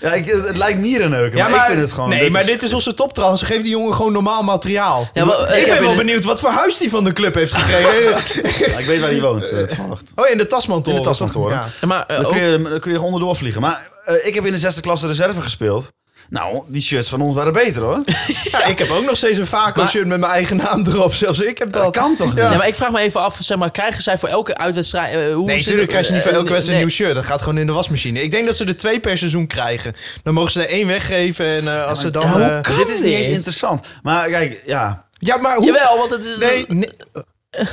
Ja, 0.04 0.13
ik, 0.13 0.26
het, 0.26 0.48
het 0.48 0.58
lijkt 0.58 0.80
miereneuken, 0.80 1.38
maar, 1.39 1.56
ik 1.56 1.62
vind 1.62 1.80
het 1.80 1.92
gewoon... 1.92 2.10
Nee, 2.10 2.30
maar 2.30 2.46
dit 2.46 2.63
is 2.63 2.74
onze 2.74 2.94
toptransfer. 2.94 3.48
Geef 3.48 3.62
die 3.62 3.72
jongen 3.72 3.94
gewoon 3.96 4.12
normaal 4.12 4.42
materiaal. 4.44 5.10
Ja, 5.13 5.26
maar, 5.26 5.39
eh, 5.39 5.56
ik 5.56 5.62
ik 5.62 5.70
ben 5.70 5.80
wel 5.80 5.88
eens- 5.88 5.98
benieuwd 5.98 6.24
wat 6.24 6.39
voor 6.39 6.50
huis 6.50 6.78
die 6.78 6.89
van 6.89 7.04
de 7.04 7.13
club 7.13 7.36
heeft 7.36 7.54
gekregen. 7.58 8.72
Ja, 8.72 8.78
ik 8.78 8.86
weet 8.86 9.00
waar 9.00 9.10
hij 9.10 9.22
woont. 9.22 9.50
eh, 9.50 9.60
toevallig. 9.63 10.02
oh, 10.16 10.30
in 10.30 10.38
de 10.38 10.48
Tasmantoren. 10.48 10.96
In 11.00 11.04
de 11.04 11.10
Tasmantoren. 11.10 11.56
Ja. 11.82 11.88
Maar, 11.88 12.06
eh, 12.06 12.18
Dan 12.22 12.32
kun 12.32 12.42
je, 12.42 12.62
dan 12.70 12.80
kun 12.80 12.92
je 12.92 12.98
er 12.98 13.04
onderdoor 13.04 13.36
vliegen. 13.36 13.62
Maar 13.62 13.88
eh, 14.06 14.28
ik 14.28 14.36
heb 14.36 14.46
in 14.46 14.52
de 14.52 14.58
zesde 14.58 14.82
klasse 14.82 15.08
reserve 15.08 15.42
gespeeld. 15.42 15.92
Nou, 16.30 16.64
die 16.68 16.82
shirts 16.82 17.10
van 17.10 17.22
ons 17.22 17.36
waren 17.36 17.54
beter 17.54 17.82
hoor. 17.82 18.02
Ja, 18.52 18.64
ik 18.66 18.80
heb 18.80 18.90
ook 18.90 19.06
nog 19.06 19.18
steeds 19.18 19.38
een 19.38 19.48
Vaco-shirt 19.48 20.08
met 20.08 20.20
mijn 20.20 20.32
eigen 20.32 20.58
naam 20.58 20.86
erop. 20.88 21.14
Zelfs 21.14 21.40
ik 21.40 21.58
heb 21.58 21.72
dat. 21.72 21.84
Dat 21.84 21.94
kan 22.04 22.16
toch 22.16 22.28
Ja. 22.28 22.34
niet? 22.44 22.52
Ja, 22.52 22.58
maar 22.58 22.68
ik 22.68 22.76
vraag 22.76 22.92
me 22.92 23.00
even 23.00 23.22
af, 23.22 23.38
zeg 23.40 23.58
maar, 23.58 23.72
krijgen 23.72 24.02
zij 24.04 24.18
voor 24.18 24.30
elke 24.30 24.58
uitwedstrijd... 24.58 25.14
eh, 25.16 25.34
hoe 25.34 25.46
Nee, 25.46 25.58
natuurlijk 25.58 25.90
krijg 25.90 26.08
je 26.08 26.14
niet 26.14 26.22
voor 26.22 26.32
Eh, 26.32 26.38
elke 26.38 26.52
wedstrijd 26.52 26.80
een 26.80 26.86
nee. 26.88 26.96
nieuw 26.98 27.06
shirt. 27.08 27.16
Dat 27.16 27.26
gaat 27.26 27.42
gewoon 27.42 27.58
in 27.58 27.66
de 27.66 27.72
wasmachine. 27.74 28.22
Ik 28.22 28.32
denk 28.32 28.46
dat 28.46 28.56
ze 28.56 28.66
er 28.66 28.78
twee 28.78 29.00
per 29.00 29.18
seizoen 29.18 29.48
krijgen. 29.48 29.96
Dan 30.24 30.34
mogen 30.34 30.52
ze 30.52 30.62
er 30.62 30.70
één 30.70 30.88
weggeven. 30.88 31.46
En 31.46 31.68
eh, 31.68 31.88
als 31.88 32.00
ze 32.00 32.12
dan... 32.12 32.22
ja, 32.40 32.54
hoe 32.54 32.62
kan 32.62 32.76
Dit 32.76 32.90
is 32.90 33.02
niet 33.02 33.14
eens 33.14 33.28
interessant. 33.28 33.86
Maar 34.04 34.30
kijk, 34.30 34.62
ja. 34.66 35.08
ja, 35.18 35.38
maar 35.38 35.56
hoe... 35.56 35.66
Jawel, 35.66 35.98
want 35.98 36.12
het 36.12 36.26
is... 36.26 36.38
Nee, 36.38 36.66
nee. 36.68 36.90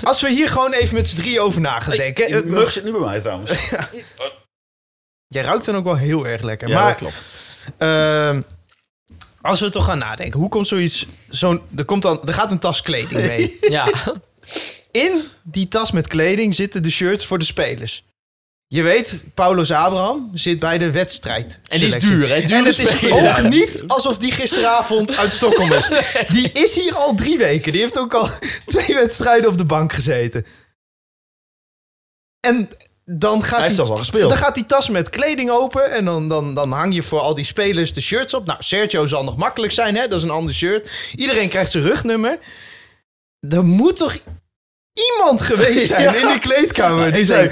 Als 0.02 0.20
we 0.20 0.30
hier 0.30 0.48
gewoon 0.48 0.72
even 0.72 0.94
met 0.94 1.08
z'n 1.08 1.16
drie 1.16 1.40
over 1.40 1.60
na 1.60 1.80
gaan 1.80 1.96
denken. 1.96 2.26
Eh, 2.26 2.42
mug 2.42 2.70
zit 2.70 2.84
nu 2.84 2.90
bij 2.90 3.00
mij 3.00 3.20
trouwens. 3.20 3.50
Jij 5.28 5.42
ruikt 5.42 5.64
dan 5.64 5.76
ook 5.76 5.84
wel 5.84 5.96
heel 5.96 6.26
erg 6.26 6.42
lekker. 6.42 6.68
Ja, 6.68 6.74
maar 6.74 6.88
dat 6.88 6.96
klopt. 6.96 7.22
Ehm, 7.78 8.40
als 9.40 9.60
we 9.60 9.70
toch 9.70 9.84
gaan 9.84 9.98
nadenken, 9.98 10.40
hoe 10.40 10.48
komt 10.48 10.68
zoiets... 10.68 11.06
Zo'n, 11.28 11.60
er, 11.76 11.84
komt 11.84 12.02
dan, 12.02 12.20
er 12.26 12.32
gaat 12.32 12.50
een 12.50 12.58
tas 12.58 12.82
kleding 12.82 13.26
mee. 13.26 13.58
Ja, 13.70 13.88
In 14.90 15.22
die 15.42 15.68
tas 15.68 15.90
met 15.90 16.06
kleding 16.06 16.54
zitten 16.54 16.82
de 16.82 16.90
shirts 16.90 17.26
voor 17.26 17.38
de 17.38 17.44
spelers. 17.44 18.04
Je 18.66 18.82
weet, 18.82 19.24
Paulos 19.34 19.70
Abraham 19.70 20.30
zit 20.32 20.58
bij 20.58 20.78
de 20.78 20.90
wedstrijd. 20.90 21.60
en 21.68 21.78
die 21.78 21.86
is 21.86 22.02
duur, 22.02 22.28
hè? 22.28 22.40
Dure 22.40 22.54
En 22.54 22.64
het 22.64 22.78
is 22.78 23.10
ook 23.10 23.42
niet 23.42 23.84
alsof 23.86 24.18
die 24.18 24.32
gisteravond 24.32 25.16
uit 25.16 25.32
Stockholm 25.32 25.72
is. 25.72 25.88
Die 26.32 26.52
is 26.52 26.74
hier 26.74 26.94
al 26.94 27.14
drie 27.14 27.38
weken. 27.38 27.72
Die 27.72 27.80
heeft 27.80 27.98
ook 27.98 28.14
al 28.14 28.28
twee 28.64 28.94
wedstrijden 28.94 29.50
op 29.50 29.58
de 29.58 29.64
bank 29.64 29.92
gezeten. 29.92 30.46
En 32.40 32.68
dan 33.18 33.42
gaat 33.42 33.50
Hij 33.50 33.58
heeft 33.58 33.66
die, 33.68 33.74
zelfs 33.76 33.90
al 33.90 33.96
gespeeld. 33.96 34.28
Dan 34.28 34.38
gaat 34.38 34.54
die 34.54 34.66
tas 34.66 34.88
met 34.88 35.10
kleding 35.10 35.50
open. 35.50 35.90
En 35.90 36.04
dan, 36.04 36.28
dan, 36.28 36.54
dan 36.54 36.72
hang 36.72 36.94
je 36.94 37.02
voor 37.02 37.20
al 37.20 37.34
die 37.34 37.44
spelers 37.44 37.92
de 37.92 38.00
shirts 38.00 38.34
op. 38.34 38.46
Nou, 38.46 38.62
Sergio 38.62 39.06
zal 39.06 39.24
nog 39.24 39.36
makkelijk 39.36 39.72
zijn, 39.72 39.96
hè? 39.96 40.08
Dat 40.08 40.18
is 40.18 40.24
een 40.24 40.30
ander 40.30 40.54
shirt. 40.54 40.90
Iedereen 41.16 41.48
krijgt 41.48 41.70
zijn 41.70 41.84
rugnummer. 41.84 42.38
Er 43.48 43.64
moet 43.64 43.96
toch 43.96 44.14
iemand 44.92 45.40
geweest 45.40 45.86
zijn 45.92 46.02
Ja. 46.02 46.14
in 46.14 46.26
die 46.26 46.38
kleedkamer. 46.38 47.12
Die 47.12 47.24
zei, 47.24 47.50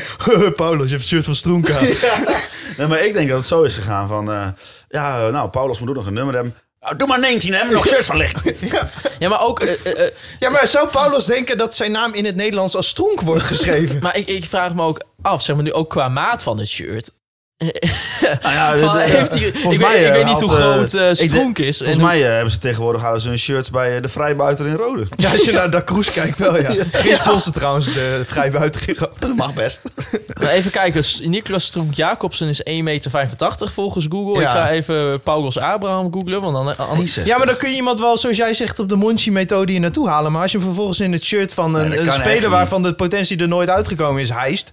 Paulus, 0.54 0.84
je 0.84 0.88
hebt 0.90 1.00
het 1.00 1.06
shirt 1.08 1.24
van 1.24 1.34
Stroenk 1.34 1.70
aan. 1.70 1.86
Nee, 2.76 2.86
maar 2.86 3.04
ik 3.04 3.12
denk 3.12 3.28
dat 3.28 3.36
het 3.38 3.46
zo 3.46 3.62
is 3.62 3.74
gegaan 3.74 4.08
van... 4.08 4.30
eh, 4.32 4.48
ja, 4.88 5.28
nou, 5.28 5.48
Paulus 5.48 5.78
moet 5.78 5.88
ook 5.88 5.94
nog 5.94 6.06
een 6.06 6.12
nummer 6.12 6.34
hebben. 6.34 6.54
Nou, 6.80 6.96
doe 6.96 7.08
maar 7.08 7.20
19, 7.20 7.52
hè. 7.54 7.66
We 7.66 7.72
nog 7.72 7.86
shirts 7.86 8.06
van 8.06 8.16
liggen. 8.16 8.54
Ja, 9.18 9.28
maar 9.28 9.40
ook... 9.40 9.60
eh, 9.60 9.86
eh, 9.86 10.06
eh, 10.06 10.12
Ja, 10.38 10.50
maar 10.50 10.66
zou 10.66 10.88
Paulus 10.88 11.24
denken 11.24 11.58
dat 11.58 11.74
zijn 11.74 11.90
naam 11.90 12.12
in 12.14 12.24
het 12.24 12.36
Nederlands 12.36 12.76
als 12.76 12.88
Stronk 12.88 13.20
wordt 13.20 13.44
geschreven? 13.44 13.98
maar 14.02 14.16
ik, 14.16 14.26
ik 14.26 14.44
vraag 14.44 14.74
me 14.74 14.82
ook 14.82 15.02
af, 15.22 15.42
zeg 15.42 15.54
maar 15.56 15.64
nu 15.64 15.72
ook 15.72 15.90
qua 15.90 16.08
maat 16.08 16.42
van 16.42 16.58
het 16.58 16.68
shirt. 16.68 17.10
Nou 18.42 18.54
ja, 18.54 18.78
Van, 18.78 18.92
de- 18.92 18.98
de- 18.98 19.04
heeft 19.10 19.34
hij, 19.34 19.52
volgens 19.52 19.74
ik, 19.74 19.80
mij, 19.80 19.92
weet, 19.92 20.00
ik 20.02 20.08
eh, 20.08 20.14
weet 20.14 20.24
niet 20.24 20.40
hoe 20.40 20.48
eh, 20.48 20.54
groot 20.54 20.94
eh 20.94 21.08
Stroenk 21.12 21.58
is. 21.58 21.76
Volgens 21.76 21.98
En- 21.98 22.04
mij 22.04 22.24
eh, 22.26 22.32
hebben 22.32 22.50
ze 22.52 22.58
tegenwoordig 22.58 23.02
halen 23.02 23.20
ze 23.20 23.28
hun 23.28 23.38
shirts 23.38 23.70
bij 23.70 23.96
eh, 23.96 24.02
de 24.02 24.08
vrijbuiter 24.08 24.66
in 24.66 24.74
Rode. 24.74 25.06
Ja, 25.16 25.30
als 25.30 25.44
je 25.44 25.52
naar 25.52 25.84
Cruz 25.84 26.12
kijkt 26.12 26.38
wel, 26.38 26.60
ja. 26.62 26.70
Geen 26.92 27.16
sponsor 27.16 27.52
trouwens, 27.52 27.92
de 27.94 28.20
vrijbuiter. 28.24 29.08
Dat 29.18 29.34
mag 29.36 29.54
best. 29.54 29.82
Even 30.40 30.70
kijken, 30.70 31.02
Niklas 31.22 31.64
Stroenk 31.64 31.94
Jacobsen 31.94 32.48
is 32.48 32.60
1,85 32.70 32.82
meter 32.82 33.10
volgens 33.72 34.06
Google. 34.08 34.40
Ja. 34.42 34.48
Ik 34.48 34.52
ga 34.54 34.70
even 34.70 35.20
Paulus 35.20 35.58
Abraham 35.58 36.12
googlen, 36.12 36.40
want 36.40 36.76
dan... 36.76 36.88
Ja, 37.24 37.36
maar 37.38 37.46
dan 37.46 37.56
kun 37.56 37.70
je 37.70 37.76
iemand 37.76 38.00
wel, 38.00 38.18
zoals 38.18 38.36
jij 38.36 38.54
zegt, 38.54 38.78
op 38.78 38.88
de 38.88 38.96
Monchi-methode 38.96 39.72
hier 39.72 39.80
naartoe 39.80 40.08
halen. 40.08 40.32
Maar 40.32 40.42
als 40.42 40.50
je 40.52 40.56
hem 40.58 40.66
vervolgens 40.66 41.00
in 41.00 41.12
het 41.12 41.24
shirt 41.24 41.54
van 41.54 41.74
een, 41.74 42.00
een 42.06 42.12
speler 42.12 42.50
waarvan 42.50 42.82
de 42.82 42.94
potentie 42.94 43.38
er 43.38 43.48
nooit 43.48 43.68
uitgekomen 43.68 44.22
is, 44.22 44.30
hijst. 44.30 44.70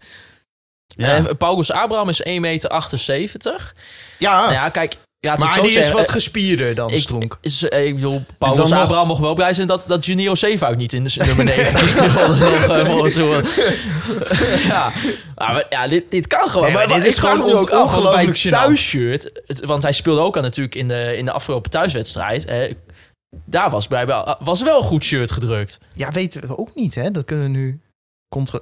Ja. 0.87 1.17
Eh, 1.17 1.23
Paulus 1.37 1.71
Abraham 1.71 2.09
is 2.09 2.21
1,78 2.23 2.39
meter. 2.39 3.73
Ja, 4.19 4.39
Nou 4.41 4.53
ja, 4.53 4.69
kijk... 4.69 4.95
Ja, 5.19 5.35
maar 5.35 5.53
die 5.53 5.65
is 5.65 5.73
zeggen, 5.73 5.95
wat 5.95 6.05
eh, 6.07 6.11
gespierder 6.11 6.75
dan 6.75 6.89
ik, 6.89 6.99
Stronk. 6.99 7.37
Is, 7.41 7.67
eh, 7.67 7.85
ik 7.85 7.93
bedoel, 7.95 8.23
Paulus 8.37 8.69
nog- 8.69 8.79
Abraham 8.79 9.07
mocht 9.07 9.21
wel 9.21 9.33
blij 9.33 9.53
zijn 9.53 9.67
dat, 9.67 9.83
dat 9.87 10.05
Junio 10.05 10.35
Zeefuik 10.35 10.77
niet 10.77 10.93
in 10.93 11.03
de 11.03 11.13
nummer 11.25 11.45
19 11.45 11.87
speelde. 11.87 12.27
nog, 12.37 13.41
ja, 14.67 14.91
Ah, 15.35 15.51
maar, 15.53 15.65
ja 15.69 15.87
dit, 15.87 16.11
dit 16.11 16.27
kan 16.27 16.49
gewoon. 16.49 16.65
Nee, 16.65 16.73
maar 16.73 16.87
maar, 16.87 16.97
dit 16.97 17.05
is 17.07 17.17
gewoon 17.17 17.41
ook 17.53 17.69
bij 17.69 17.79
ongelooflijk 17.79 18.37
gênant. 18.37 18.49
thuisshirt... 18.49 19.41
het- 19.45 19.65
Want 19.65 19.83
hij 19.83 19.91
speelde 19.91 20.21
ook 20.21 20.35
al 20.35 20.41
natuurlijk 20.41 20.75
in 20.75 20.87
de, 20.87 21.17
in 21.17 21.25
de 21.25 21.31
afgelopen 21.31 21.71
thuiswedstrijd. 21.71 22.45
Eh, 22.45 22.73
daar 23.45 23.69
was 23.69 23.87
blijkbaar 23.87 24.37
was 24.43 24.61
wel 24.61 24.77
een 24.77 24.87
goed 24.87 25.03
shirt 25.03 25.31
gedrukt. 25.31 25.77
Ja, 25.95 26.11
weten 26.11 26.47
we 26.47 26.57
ook 26.57 26.75
niet, 26.75 26.95
hè. 26.95 27.11
Dat 27.11 27.25
kunnen 27.25 27.45
we 27.45 27.51
nu... 27.57 27.79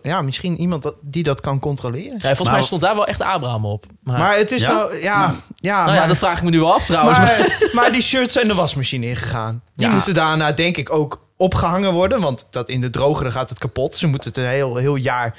Ja, 0.01 0.21
misschien 0.21 0.57
iemand 0.59 0.83
dat, 0.83 0.95
die 1.01 1.23
dat 1.23 1.41
kan 1.41 1.59
controleren. 1.59 2.11
Ja, 2.13 2.19
volgens 2.19 2.39
Nou- 2.39 2.51
mij 2.51 2.61
stond 2.61 2.81
daar 2.81 2.95
wel 2.95 3.07
echt 3.07 3.21
Abraham 3.21 3.65
op. 3.65 3.85
Maar, 4.03 4.19
Maar 4.19 4.37
het 4.37 4.51
is 4.51 4.63
Ja? 4.63 4.71
nou... 4.71 4.95
Ja, 4.95 5.35
ja, 5.55 5.79
nou 5.79 5.91
ja, 5.91 5.97
maar- 5.99 6.07
dat 6.07 6.17
vraag 6.17 6.37
ik 6.37 6.43
me 6.43 6.49
nu 6.49 6.59
wel 6.59 6.73
af 6.73 6.85
trouwens. 6.85 7.17
maar- 7.17 7.37
Maar, 7.39 7.69
maar 7.75 7.91
die 7.91 8.01
shirts 8.01 8.33
zijn 8.33 8.47
de 8.47 8.53
wasmachine 8.55 9.05
ingegaan. 9.07 9.63
Die 9.75 9.87
Ja. 9.87 9.93
moeten 9.93 10.13
daarna 10.13 10.51
denk 10.51 10.77
ik 10.77 10.89
ook 10.93 11.27
opgehangen 11.37 11.93
worden. 11.93 12.21
Want 12.21 12.47
dat 12.49 12.69
in 12.69 12.81
de 12.81 12.89
droge 12.89 13.23
dan 13.23 13.31
gaat 13.31 13.49
het 13.49 13.59
kapot. 13.59 13.95
Ze 13.95 14.07
moeten 14.07 14.29
het 14.29 14.37
een 14.37 14.45
heel, 14.49 14.75
heel 14.75 14.95
jaar... 14.95 15.37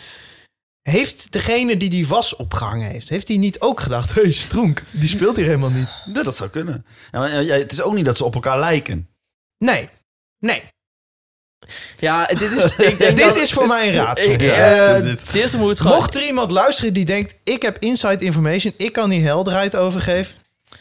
Heeft 0.83 1.33
degene 1.33 1.77
die 1.77 1.91
die 1.91 2.09
was 2.09 2.37
opgehangen 2.37 2.91
heeft... 2.91 3.09
heeft 3.09 3.29
hij 3.29 3.37
niet 3.37 3.61
ook 3.61 3.81
gedacht... 3.81 4.15
Hé, 4.15 4.23
hey, 4.23 4.33
Stroenk, 4.33 4.83
die 4.93 5.09
speelt 5.09 5.37
hier 5.37 5.45
helemaal 5.45 5.71
niet. 5.71 5.89
Ja, 6.15 6.23
dat 6.23 6.37
zou 6.37 6.51
kunnen. 6.51 6.87
Ja, 7.13 7.19
maar, 7.19 7.43
ja, 7.43 7.55
het 7.57 7.73
is 7.73 7.83
ook 7.83 7.95
niet 7.95 8.05
dat 8.05 8.17
ze 8.17 8.25
op 8.25 8.35
elkaar 8.35 8.59
lijken. 8.59 9.09
Nee. 9.59 9.89
Nee. 10.39 10.63
Ja, 11.99 12.25
dit 12.27 12.51
is... 12.51 12.65
Ik 12.89 12.99
denk 12.99 13.17
Dit 13.17 13.27
dat- 13.27 13.37
is 13.37 13.53
voor 13.53 13.67
mij 13.67 13.89
een 13.89 13.95
raadsel. 13.95 14.31
Ik- 14.31 14.43
Eh, 14.43 14.95
dit- 15.03 15.33
dit 15.33 15.57
moet 15.57 15.81
gewoon... 15.81 15.97
Mocht 15.97 16.15
er 16.15 16.25
iemand 16.27 16.51
luisteren 16.51 16.93
die 16.93 17.05
denkt... 17.05 17.35
ik 17.45 17.63
heb 17.63 17.77
inside 17.79 18.25
information, 18.25 18.73
ik 18.77 18.93
kan 18.93 19.11
die 19.11 19.25
helderheid 19.25 19.77
overgeven... 19.77 20.35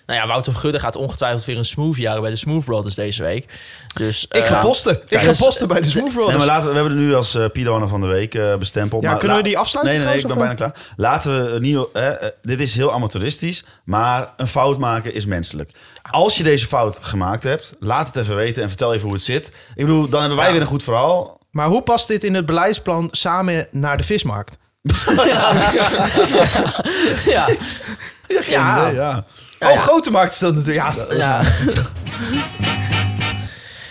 Nou 0.05 0.19
ja, 0.19 0.27
Wouter 0.27 0.53
Gudde 0.53 0.79
gaat 0.79 0.95
ongetwijfeld 0.95 1.45
weer 1.45 1.57
een 1.57 1.65
smooth 1.65 1.95
jagen 1.97 2.21
bij 2.21 2.29
de 2.31 2.35
Smooth 2.37 2.65
Brothers 2.65 2.95
deze 2.95 3.23
week. 3.23 3.45
Dus, 3.93 4.25
Ik 4.31 4.45
ga 4.45 4.55
eh, 4.55 4.61
posten. 4.61 5.01
Ik 5.07 5.19
ga 5.19 5.31
posten 5.45 5.67
bij 5.67 5.81
de 5.81 5.87
Smooth 5.87 6.05
Nee, 6.05 6.13
Brothers. 6.15 6.37
maar 6.37 6.47
laten 6.47 6.63
we, 6.63 6.69
we 6.69 6.75
hebben 6.79 6.97
er 6.97 7.03
nu 7.03 7.15
als 7.15 7.35
uh, 7.35 7.45
Pidona 7.53 7.87
van 7.87 8.01
de 8.01 8.07
Week 8.07 8.35
eh, 8.35 8.55
bestempeld. 8.55 9.01
Ja, 9.03 9.09
maar 9.09 9.17
kunnen 9.19 9.37
we 9.37 9.43
die 9.43 9.57
afsluiten 9.57 9.95
Nee, 9.95 10.03
nee, 10.05 10.13
nee, 10.13 10.21
ik 10.23 10.27
ben 10.29 10.37
bijna 10.37 10.53
klaar. 10.53 10.75
Laten 10.95 11.53
we 11.53 11.59
niet... 11.59 11.77
eh, 11.93 12.09
eh, 12.09 12.29
dit 12.41 12.59
is 12.59 12.75
heel 12.75 12.93
amateuristisch, 12.93 13.63
maar 13.85 14.33
een 14.37 14.47
fout 14.47 14.77
maken 14.79 15.13
is 15.13 15.25
menselijk. 15.25 15.69
Als 16.11 16.37
je 16.37 16.43
deze 16.43 16.67
fout 16.67 16.99
gemaakt 17.01 17.43
hebt, 17.43 17.73
laat 17.79 18.07
het 18.07 18.15
even 18.15 18.35
weten 18.35 18.61
en 18.63 18.67
vertel 18.69 18.93
even 18.93 19.05
hoe 19.05 19.13
het 19.13 19.23
zit. 19.23 19.47
Ik 19.75 19.85
bedoel, 19.85 20.09
dan 20.09 20.19
hebben 20.19 20.37
wij 20.37 20.47
Ja. 20.47 20.51
weer 20.53 20.61
een 20.61 20.67
goed 20.67 20.83
verhaal. 20.83 21.39
Maar 21.51 21.67
hoe 21.67 21.81
past 21.83 22.07
dit 22.07 22.23
in 22.23 22.33
het 22.33 22.45
beleidsplan 22.45 23.07
samen 23.11 23.67
naar 23.71 23.97
de 23.97 24.03
vismarkt? 24.03 24.57
ja. 27.25 27.47
Ja. 28.47 28.85
Nee, 28.85 28.93
ja. 28.93 29.25
Oh, 29.71 29.77
grote 29.79 30.11
markt 30.11 30.33
is 30.33 30.39
dat 30.39 30.55
natuurlijk. 30.55 30.95
Ja, 30.95 31.15
Ja. 31.15 31.41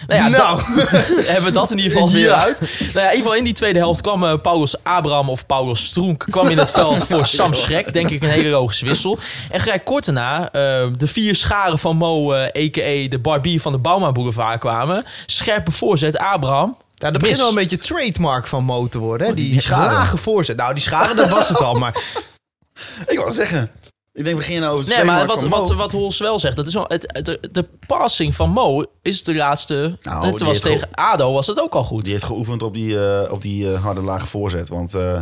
nou 0.07 0.23
ja, 0.23 0.29
Nou. 0.29 0.63
dan 0.75 0.87
hebben 1.33 1.45
we 1.45 1.51
dat 1.51 1.71
in 1.71 1.77
ieder 1.79 1.93
geval 1.93 2.11
weer 2.11 2.27
Ja. 2.29 2.43
uit. 2.43 2.61
Nou 2.61 2.71
ja, 2.79 2.85
in 2.85 2.95
ieder 2.95 3.17
geval 3.17 3.35
in 3.35 3.45
die 3.45 3.53
tweede 3.53 3.79
helft 3.79 4.01
kwam 4.01 4.25
eh, 4.25 4.35
Paulus 4.43 4.85
Abraham 4.85 5.29
of 5.31 5.47
Paulus 5.47 5.85
Stroenk 5.85 6.27
kwam 6.31 6.49
in 6.49 6.59
het 6.59 6.71
veld 6.71 7.05
voor 7.09 7.27
Sam 7.27 7.55
Schrek. 7.55 7.93
Denk 7.93 8.11
ik 8.11 8.23
een 8.23 8.29
hele 8.29 8.49
logische 8.49 8.85
wissel. 8.87 9.19
En 9.51 9.61
gelijk 9.61 9.85
kort 9.85 10.05
daarna 10.05 10.45
eh, 10.51 10.87
de 10.97 11.07
vier 11.07 11.35
scharen 11.35 11.79
van 11.79 11.97
Mo, 11.97 12.33
a.k.a. 12.35 13.09
de 13.09 13.19
barbier 13.23 13.61
van 13.61 13.73
de 13.73 13.79
Bauma 13.79 14.13
Boulevard 14.13 14.59
kwamen. 14.61 15.05
Scherpe 15.27 15.71
voorzet, 15.71 16.19
Abraham. 16.19 16.77
Ja, 16.95 17.11
dat 17.11 17.21
begint 17.21 17.39
wel 17.39 17.49
een 17.49 17.55
beetje 17.55 17.79
trademark 17.79 18.47
van 18.47 18.65
Mo 18.65 18.89
te 18.89 18.99
worden. 18.99 19.27
Hè? 19.27 19.35
Die, 19.35 19.51
die 19.51 19.61
scharen. 19.61 19.93
lage 19.93 20.17
voorzet. 20.17 20.57
Nou, 20.57 20.75
die 20.75 20.83
scharen, 20.83 21.17
dat 21.17 21.29
was 21.31 21.49
het 21.49 21.63
al. 21.63 21.75
Maar 21.75 21.95
Ik 23.07 23.19
wou 23.19 23.31
zeggen. 23.31 23.71
Ik 24.15 24.25
denk, 24.25 24.37
begin 24.37 24.61
nou 24.61 24.73
over 24.73 24.85
het 24.87 24.97
Nee, 24.97 25.05
maar 25.05 25.27
wat, 25.27 25.43
wat, 25.43 25.73
wat 25.73 25.93
Hols 25.93 26.19
wel 26.19 26.39
zegt, 26.39 26.57
dat 26.57 26.67
is 26.67 26.75
wel, 26.75 26.85
het, 26.89 27.05
het- 27.13 27.25
de, 27.27 27.39
de 27.53 27.69
passing 27.87 28.35
van 28.35 28.51
Mo 28.51 28.85
is 29.03 29.23
de 29.25 29.35
laatste. 29.35 29.99
Nou, 30.03 30.27
het 30.27 30.41
was 30.41 30.61
tegen 30.61 30.89
ADO, 30.93 31.33
was 31.33 31.47
het 31.47 31.61
ook 31.61 31.75
al 31.75 31.85
goed. 31.85 32.03
Die 32.03 32.13
heeft 32.13 32.25
geoefend 32.25 32.63
op 32.63 32.75
die, 32.75 33.07
eh, 33.07 33.33
op 33.33 33.43
die 33.43 33.73
eh, 33.73 33.83
harde 33.83 34.03
lage 34.03 34.27
voorzet. 34.27 34.69
Want 34.69 34.95
eh, 34.95 35.21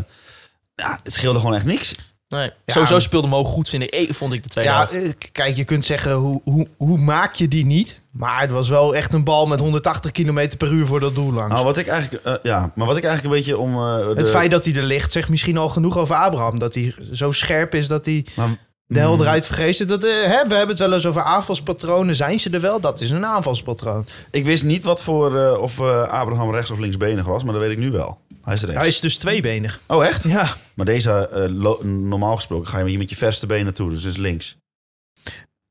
ja, 0.75 0.99
het 1.03 1.13
scheelde 1.13 1.39
gewoon 1.39 1.55
echt 1.55 1.65
niks. 1.65 1.95
Nee, 2.29 2.51
Ja, 2.65 2.73
sowieso 2.73 2.99
speelde 2.99 3.27
Mo 3.29 3.45
goed, 3.45 3.69
vind 3.69 3.83
ik. 3.83 3.91
Eh, 3.91 4.13
Vond 4.13 4.33
ik 4.33 4.43
de 4.43 4.49
tweede 4.49 4.71
ja, 4.71 4.87
helft. 4.91 5.33
kijk, 5.33 5.57
je 5.57 5.65
kunt 5.65 5.85
zeggen, 5.85 6.13
hoe, 6.13 6.41
hoe, 6.45 6.69
hoe 6.77 6.99
maak 6.99 7.35
je 7.35 7.49
die 7.49 7.67
niet? 7.67 8.01
Maar 8.11 8.41
het 8.41 8.51
was 8.51 8.69
wel 8.69 8.95
echt 8.95 9.13
een 9.13 9.25
bal 9.25 9.47
met 9.47 9.61
180 9.61 10.11
km 10.11 10.51
per 10.59 10.73
uur 10.73 10.87
voor 10.87 11.01
dat 11.01 11.15
doel 11.15 11.33
langs. 11.33 11.53
Nou, 11.53 11.65
wat 11.65 11.77
ik 11.77 11.87
eigenlijk, 11.87 12.41
ja, 12.43 12.73
maar 12.75 12.87
wat 12.87 12.97
ik 12.97 13.05
eigenlijk 13.05 13.35
een 13.35 13.41
beetje 13.41 13.59
om. 13.59 13.75
eh, 13.75 13.97
de, 13.97 14.13
het 14.17 14.31
feit 14.31 14.51
dat 14.51 14.65
hij 14.65 14.75
er 14.75 14.83
ligt 14.83 15.13
zegt 15.13 15.29
misschien 15.29 15.57
al 15.59 15.69
genoeg 15.69 15.99
over 15.99 16.15
Abraham. 16.17 16.59
Dat 16.59 16.75
hij 16.75 16.95
zo 17.13 17.31
scherp 17.31 17.75
is 17.75 17.89
dat 17.89 18.05
hij 18.07 18.27
maar- 18.35 18.57
de 18.91 18.99
helderheid 18.99 19.47
vergeet. 19.47 19.89
Dat, 19.89 20.05
eh, 20.05 20.11
hè, 20.11 20.47
we 20.49 20.55
hebben 20.55 20.69
het 20.69 20.79
wel 20.79 20.93
eens 20.93 21.07
over 21.07 21.23
aanvalspatronen. 21.23 22.17
Zijn 22.17 22.41
ze 22.41 22.51
er 22.51 22.61
wel? 22.61 22.81
Dat 22.81 23.01
is 23.01 23.11
een 23.11 23.27
aanvalspatroon. 23.27 24.07
Ik 24.31 24.45
wist 24.45 24.65
niet 24.65 24.83
wat 24.83 25.03
voor 25.03 25.39
eh, 25.39 25.61
of 25.61 25.79
eh, 25.79 26.03
Abraham 26.03 26.51
rechts 26.51 26.71
of 26.71 26.79
linksbenig 26.79 27.25
was, 27.25 27.43
maar 27.43 27.53
dat 27.53 27.63
weet 27.63 27.73
ik 27.73 27.79
nu 27.79 27.91
wel. 27.91 28.19
Hij 28.43 28.55
is 28.55 28.61
rechts. 28.61 28.77
Hij 28.77 28.89
is 28.89 29.01
dus 29.01 29.17
tweebenig. 29.17 29.81
Oh, 29.87 30.07
echt? 30.07 30.23
Ja. 30.23 30.57
Maar 30.75 30.87
deze, 30.87 31.49
normaal 31.83 32.37
gesproken, 32.37 32.69
ga 32.69 32.79
je 32.79 32.89
hier 32.89 32.99
met 32.99 33.11
je 33.11 33.17
verste 33.17 33.47
been 33.47 33.65
naartoe, 33.65 33.91
dus 33.91 34.05
is 34.05 34.17
links. 34.17 34.57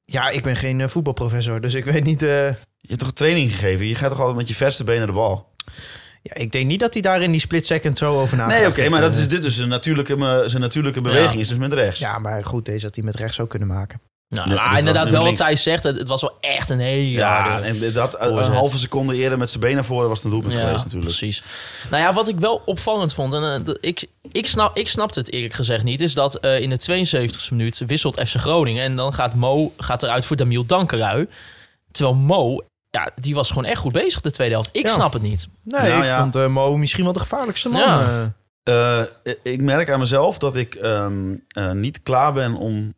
ja, 0.06 0.30
ik 0.30 0.44
ben 0.44 0.56
geen 0.56 0.90
voetbalprofessor, 0.90 1.62
dus 1.62 1.74
ik 1.74 1.86
weet 1.86 2.04
niet... 2.04 2.20
Je 2.20 2.88
hebt 2.88 3.00
toch 3.00 3.12
training 3.12 3.52
gegeven? 3.52 3.86
Je 3.86 3.96
gaat 3.96 4.10
toch 4.10 4.20
altijd 4.20 4.38
met 4.38 4.48
je 4.48 4.56
verste 4.56 4.84
been 4.84 4.98
naar 4.98 5.08
de 5.08 5.14
bal? 5.14 5.48
Ja, 6.22 6.34
ik 6.36 6.52
denk 6.52 6.66
niet 6.66 6.80
dat 6.80 6.94
hij 6.94 7.02
daar 7.02 7.22
in 7.22 7.32
die 7.32 7.42
split 7.42 7.66
second 7.66 7.98
zo 7.98 8.20
over 8.20 8.38
Nee, 8.38 8.46
nagedacht 8.48 8.78
oké, 8.80 8.90
maar 8.90 9.02
dat 9.02 9.14
eh. 9.14 9.20
is 9.20 9.28
dit 9.28 9.42
dus 9.42 9.58
een 9.58 9.68
natuurlijke, 9.70 10.16
me- 10.18 10.44
zijn 10.48 10.62
natuurlijke 10.62 11.02
beweging, 11.02 11.34
Ja. 11.34 11.40
is 11.40 11.48
dus 11.48 11.58
met 11.58 11.74
rechts. 11.74 12.00
Ja, 12.00 12.20
maar 12.20 12.46
goed, 12.46 12.66
deze 12.66 12.86
had 12.86 12.96
hij 12.96 13.04
met 13.04 13.16
rechts 13.16 13.40
ook 13.40 13.50
kunnen 13.50 13.68
maken. 13.68 14.02
Nou, 14.36 14.50
Ja, 14.54 14.68
maar 14.68 14.78
inderdaad, 14.78 15.10
wel 15.10 15.24
wat 15.24 15.38
hij 15.38 15.56
zegt. 15.56 15.84
Het, 15.84 15.98
het 15.98 16.08
was 16.08 16.22
wel 16.22 16.38
echt 16.42 16.70
een 16.70 16.80
hele 16.80 17.10
Ja, 17.12 17.62
en 17.62 17.94
dat 17.94 18.14
eh, 18.14 18.28
een 18.28 18.52
halve 18.52 18.78
seconde 18.78 19.16
eerder 19.16 19.38
met 19.38 19.50
zijn 19.50 19.62
been 19.62 19.74
naar 19.76 19.86
voren 19.86 20.08
was 20.08 20.18
het 20.18 20.26
een 20.26 20.32
doelpunt 20.32 20.54
Ja, 20.54 20.60
geweest 20.60 20.84
natuurlijk. 20.84 21.06
precies. 21.18 21.44
Nou 21.90 22.04
ja, 22.04 22.14
wat 22.14 22.28
ik 22.28 22.40
wel 22.40 22.62
opvallend 22.66 23.14
vond, 23.14 23.34
en 23.34 23.64
eh, 23.66 23.74
ik, 23.82 24.06
ik, 24.32 24.46
snap, 24.46 24.78
ik 24.78 24.88
snapte 24.88 25.20
het 25.20 25.32
eerlijk 25.32 25.54
gezegd 25.54 25.84
niet, 25.84 26.02
is 26.02 26.14
dat 26.14 26.36
eh, 26.36 26.60
in 26.60 26.70
de 26.70 27.06
72e 27.08 27.50
minuut 27.50 27.82
wisselt 27.86 28.20
FC 28.28 28.36
Groningen 28.36 28.84
en 28.84 28.96
dan 28.96 29.14
gaat 29.14 29.36
Mo 29.36 29.74
gaat 29.78 30.04
eruit 30.04 30.26
voor 30.26 30.36
Damiel 30.36 30.66
Dankerui. 30.66 31.28
Terwijl 31.92 32.16
Mo, 32.16 32.62
ja, 32.90 33.10
die 33.16 33.36
was 33.36 33.50
gewoon 33.50 33.66
echt 33.66 33.80
goed 33.82 33.92
bezig 33.92 34.22
de 34.22 34.32
tweede 34.32 34.54
helft. 34.54 34.70
Ik 34.74 34.86
Ja. 34.86 34.94
snap 34.94 35.14
het 35.14 35.22
niet. 35.22 35.48
Nee, 35.64 35.82
Nou 35.90 36.02
ik 36.02 36.04
ja. 36.08 36.20
vond 36.20 36.36
eh, 36.36 36.48
Mo 36.48 36.78
misschien 36.78 37.04
wel 37.04 37.14
de 37.14 37.20
gevaarlijkste 37.20 37.70
man. 37.70 37.82
Ja. 37.82 38.02
eh. 38.64 39.00
Eh, 39.00 39.06
ik 39.44 39.62
merk 39.62 39.90
aan 39.90 40.00
mezelf 40.00 40.38
dat 40.38 40.56
ik 40.56 40.76
ehm, 40.76 41.36
eh, 41.48 41.72
niet 41.72 42.04
klaar 42.04 42.34
ben 42.34 42.56
om 42.56 42.94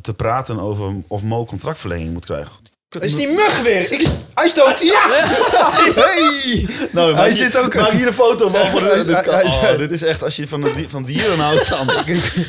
te 0.00 0.14
praten 0.14 0.58
over 0.60 0.92
of 1.06 1.22
Mo 1.22 1.44
contractverlenging 1.46 2.12
moet 2.12 2.24
krijgen. 2.24 2.52
Is 2.98 3.14
die 3.16 3.28
mug 3.28 3.62
weer? 3.62 3.92
Ik, 3.92 4.06
hij 4.34 4.48
stoot. 4.48 4.80
Ja! 4.80 5.00
Hey! 5.94 6.66
Nou, 6.92 7.14
Hij 7.14 7.32
zit 7.32 7.56
ook- 7.58 7.74
Maak 7.74 7.90
hier 7.90 8.06
een 8.06 8.12
foto 8.12 8.48
van. 8.48 8.66
Voor 8.70 8.80
de, 8.80 9.22
oh, 9.72 9.78
dit 9.78 9.90
is 9.90 10.02
echt, 10.02 10.22
als 10.24 10.36
je 10.36 10.48
van, 10.48 10.60
de, 10.60 10.72
di- 10.76 10.88
van 10.88 11.04
dieren 11.04 11.38
houdt, 11.38 11.68
dan... 11.70 11.90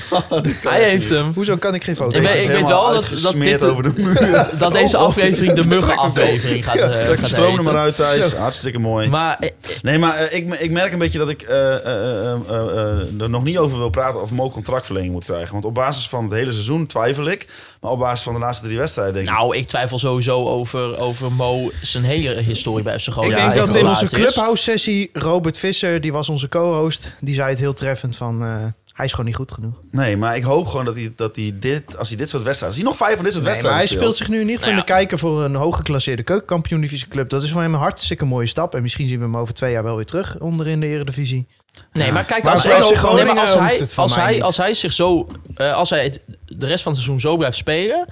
Oh, 0.10 0.44
Hij 0.64 0.84
heeft 0.84 1.10
hem. 1.10 1.32
Hoezo 1.36 1.56
kan 1.58 1.74
ik 1.76 1.84
geen 1.84 1.96
foto? 1.96 2.18
Ik 2.18 2.22
weet- 2.28 2.44
ik 2.44 2.50
weet 2.50 2.68
wel 2.68 2.94
dat- 2.94 3.14
dat 3.22 3.34
dit- 3.34 3.64
over 3.64 3.84
de 3.84 3.92
muur. 3.96 4.48
Dat 4.58 4.72
deze 4.74 4.98
aflevering 4.98 5.54
de 5.54 5.66
muggenaflevering 5.66 6.66
gaat, 6.66 6.80
gaat 6.80 7.30
stroom 7.30 7.58
er 7.58 7.64
maar 7.64 7.78
uit, 7.78 7.96
Thijs. 7.96 8.34
Hartstikke 8.34 8.80
mooi. 8.80 9.10
Maar 9.10 9.40
Nee, 9.82 9.98
maar 9.98 10.16
eh, 10.16 10.38
ik, 10.38 10.54
ik 10.60 10.72
merk 10.72 10.94
een 10.94 11.00
beetje 11.00 11.18
dat 11.18 11.30
ik 11.30 11.42
eh, 11.42 11.74
eh, 11.76 11.86
eh, 11.86 12.32
eh, 12.50 12.72
eh, 12.72 13.22
er 13.22 13.30
nog 13.30 13.44
niet 13.44 13.58
over 13.58 13.78
wil 13.78 13.90
praten 13.90 14.22
of 14.22 14.32
Mo 14.32 14.52
contractverlenging 14.52 15.14
moet 15.14 15.26
krijgen. 15.26 15.52
Want 15.52 15.66
op 15.66 15.74
basis 15.74 16.08
van 16.10 16.24
het 16.24 16.34
hele 16.34 16.52
seizoen 16.52 16.86
twijfel 16.86 17.28
ik. 17.30 17.48
Maar 17.82 17.92
op 17.92 18.00
basis 18.00 18.24
van 18.24 18.34
de 18.34 18.40
laatste 18.40 18.66
drie 18.66 18.78
wedstrijden 18.78 19.14
denk 19.14 19.28
ik... 19.28 19.34
nou, 19.34 19.58
ik 19.58 19.66
twijfel 19.68 20.00
sowieso 20.00 20.31
over, 20.38 21.00
over 21.00 21.32
Mo 21.32 21.72
zijn 21.82 22.04
hele 22.04 22.42
historie 22.42 22.84
bij 22.84 23.00
FC 23.00 23.08
Ik 23.08 23.14
Groningen. 23.14 23.38
Ja, 23.38 23.44
denk 23.44 23.60
ik 23.60 23.66
dat 23.66 23.76
in 23.76 23.88
onze 23.88 24.02
laat 24.02 24.14
is. 24.14 24.20
clubhouse 24.20 24.64
sessie 24.64 25.10
Robert 25.14 25.58
Visser, 25.58 26.02
die 26.02 26.12
was 26.12 26.30
onze 26.30 26.50
co-host, 26.50 27.12
die 27.20 27.34
zei 27.34 27.50
het 27.50 27.60
heel 27.60 27.74
treffend 27.74 28.16
van 28.16 28.44
eh, 28.44 28.66
hij 29.02 29.10
is 29.10 29.16
gewoon 29.16 29.32
niet 29.32 29.40
goed 29.40 29.52
genoeg. 29.52 29.74
Nee, 29.92 30.18
maar 30.18 30.36
ik 30.36 30.44
hoop 30.44 30.68
gewoon 30.68 30.86
dat 30.86 30.96
hij, 30.96 31.14
dat 31.16 31.36
hij 31.36 31.54
dit, 31.60 31.98
als 31.98 32.08
hij 32.10 32.18
dit 32.18 32.30
soort 32.30 32.44
wedstrijden... 32.44 32.78
Als 32.78 32.88
hij 32.88 32.98
nog 32.98 33.08
vijf 33.08 33.16
van 33.16 33.24
dit 33.24 33.34
soort 33.34 33.46
Nee, 33.46 33.54
maar 33.54 33.62
wedstrijden 33.62 33.90
hij 33.90 33.98
speelt 33.98 34.16
zich 34.16 34.30
nu 34.30 34.36
in 34.36 34.42
ieder 34.42 34.58
geval 34.58 34.74
Nou 34.74 34.82
in 34.82 34.88
de 34.88 34.94
kijker 34.94 35.18
voor 35.18 35.44
een 35.44 35.56
hooggeklasseerde 35.56 36.24
keukenkampioen 36.24 36.82
divisie 36.82 37.08
club. 37.08 37.30
Dat 37.30 37.44
is 37.44 37.52
voor 37.52 37.62
hem 37.62 37.74
een 37.74 37.80
hartstikke 37.80 38.26
mooie 38.26 38.48
stap. 38.48 38.76
En 38.76 38.82
misschien 38.82 39.08
zien 39.08 39.18
we 39.18 39.24
hem 39.24 39.38
over 39.38 39.54
twee 39.54 39.72
jaar 39.72 39.84
wel 39.84 39.96
weer 39.96 40.06
terug 40.06 40.40
onder 40.40 40.68
in 40.68 40.80
de 40.80 40.88
eredivisie. 40.88 41.48
Nee, 41.92 42.12
maar 42.12 42.26
kijk, 42.26 42.44
Maar 42.44 42.54
als, 42.54 42.62
voor 42.62 42.72
als, 42.72 43.16
nee, 43.16 43.62
hij, 43.62 43.76
het 43.78 43.94
van 43.94 44.04
als, 44.04 44.16
mij 44.16 44.24
hij, 44.24 44.34
niet. 44.34 44.44
als 44.44 44.58
hij 44.58 44.74
zich 44.74 44.94
zo, 44.94 45.28
eh, 45.56 45.74
als 45.74 45.90
hij 45.90 46.04
het, 46.04 46.22
de 46.46 46.68
rest 46.68 46.84
van 46.84 46.92
het 46.92 47.02
seizoen 47.02 47.20
zo 47.20 47.38
blijft 47.38 47.58
spelen, 47.58 48.08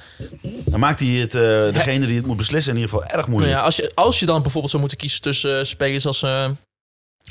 Dan 0.66 0.80
maakt 0.80 1.00
hij 1.00 1.10
het, 1.10 1.36
eh, 1.36 1.42
degene 1.74 2.06
die 2.06 2.16
het 2.16 2.26
moet 2.26 2.38
beslissen 2.38 2.74
in 2.74 2.80
ieder 2.80 2.94
geval 2.96 3.08
erg 3.08 3.16
nou 3.16 3.30
moeilijk. 3.30 3.54
ja, 3.54 3.62
als, 3.62 3.76
je, 3.76 3.92
als 3.96 4.20
je 4.20 4.26
dan 4.26 4.42
bijvoorbeeld 4.42 4.70
zou 4.70 4.82
moeten 4.82 5.00
kiezen 5.00 5.22
tussen 5.22 5.60
eh, 5.60 5.66
spelers 5.66 6.06
als 6.06 6.24
eh, 6.24 6.50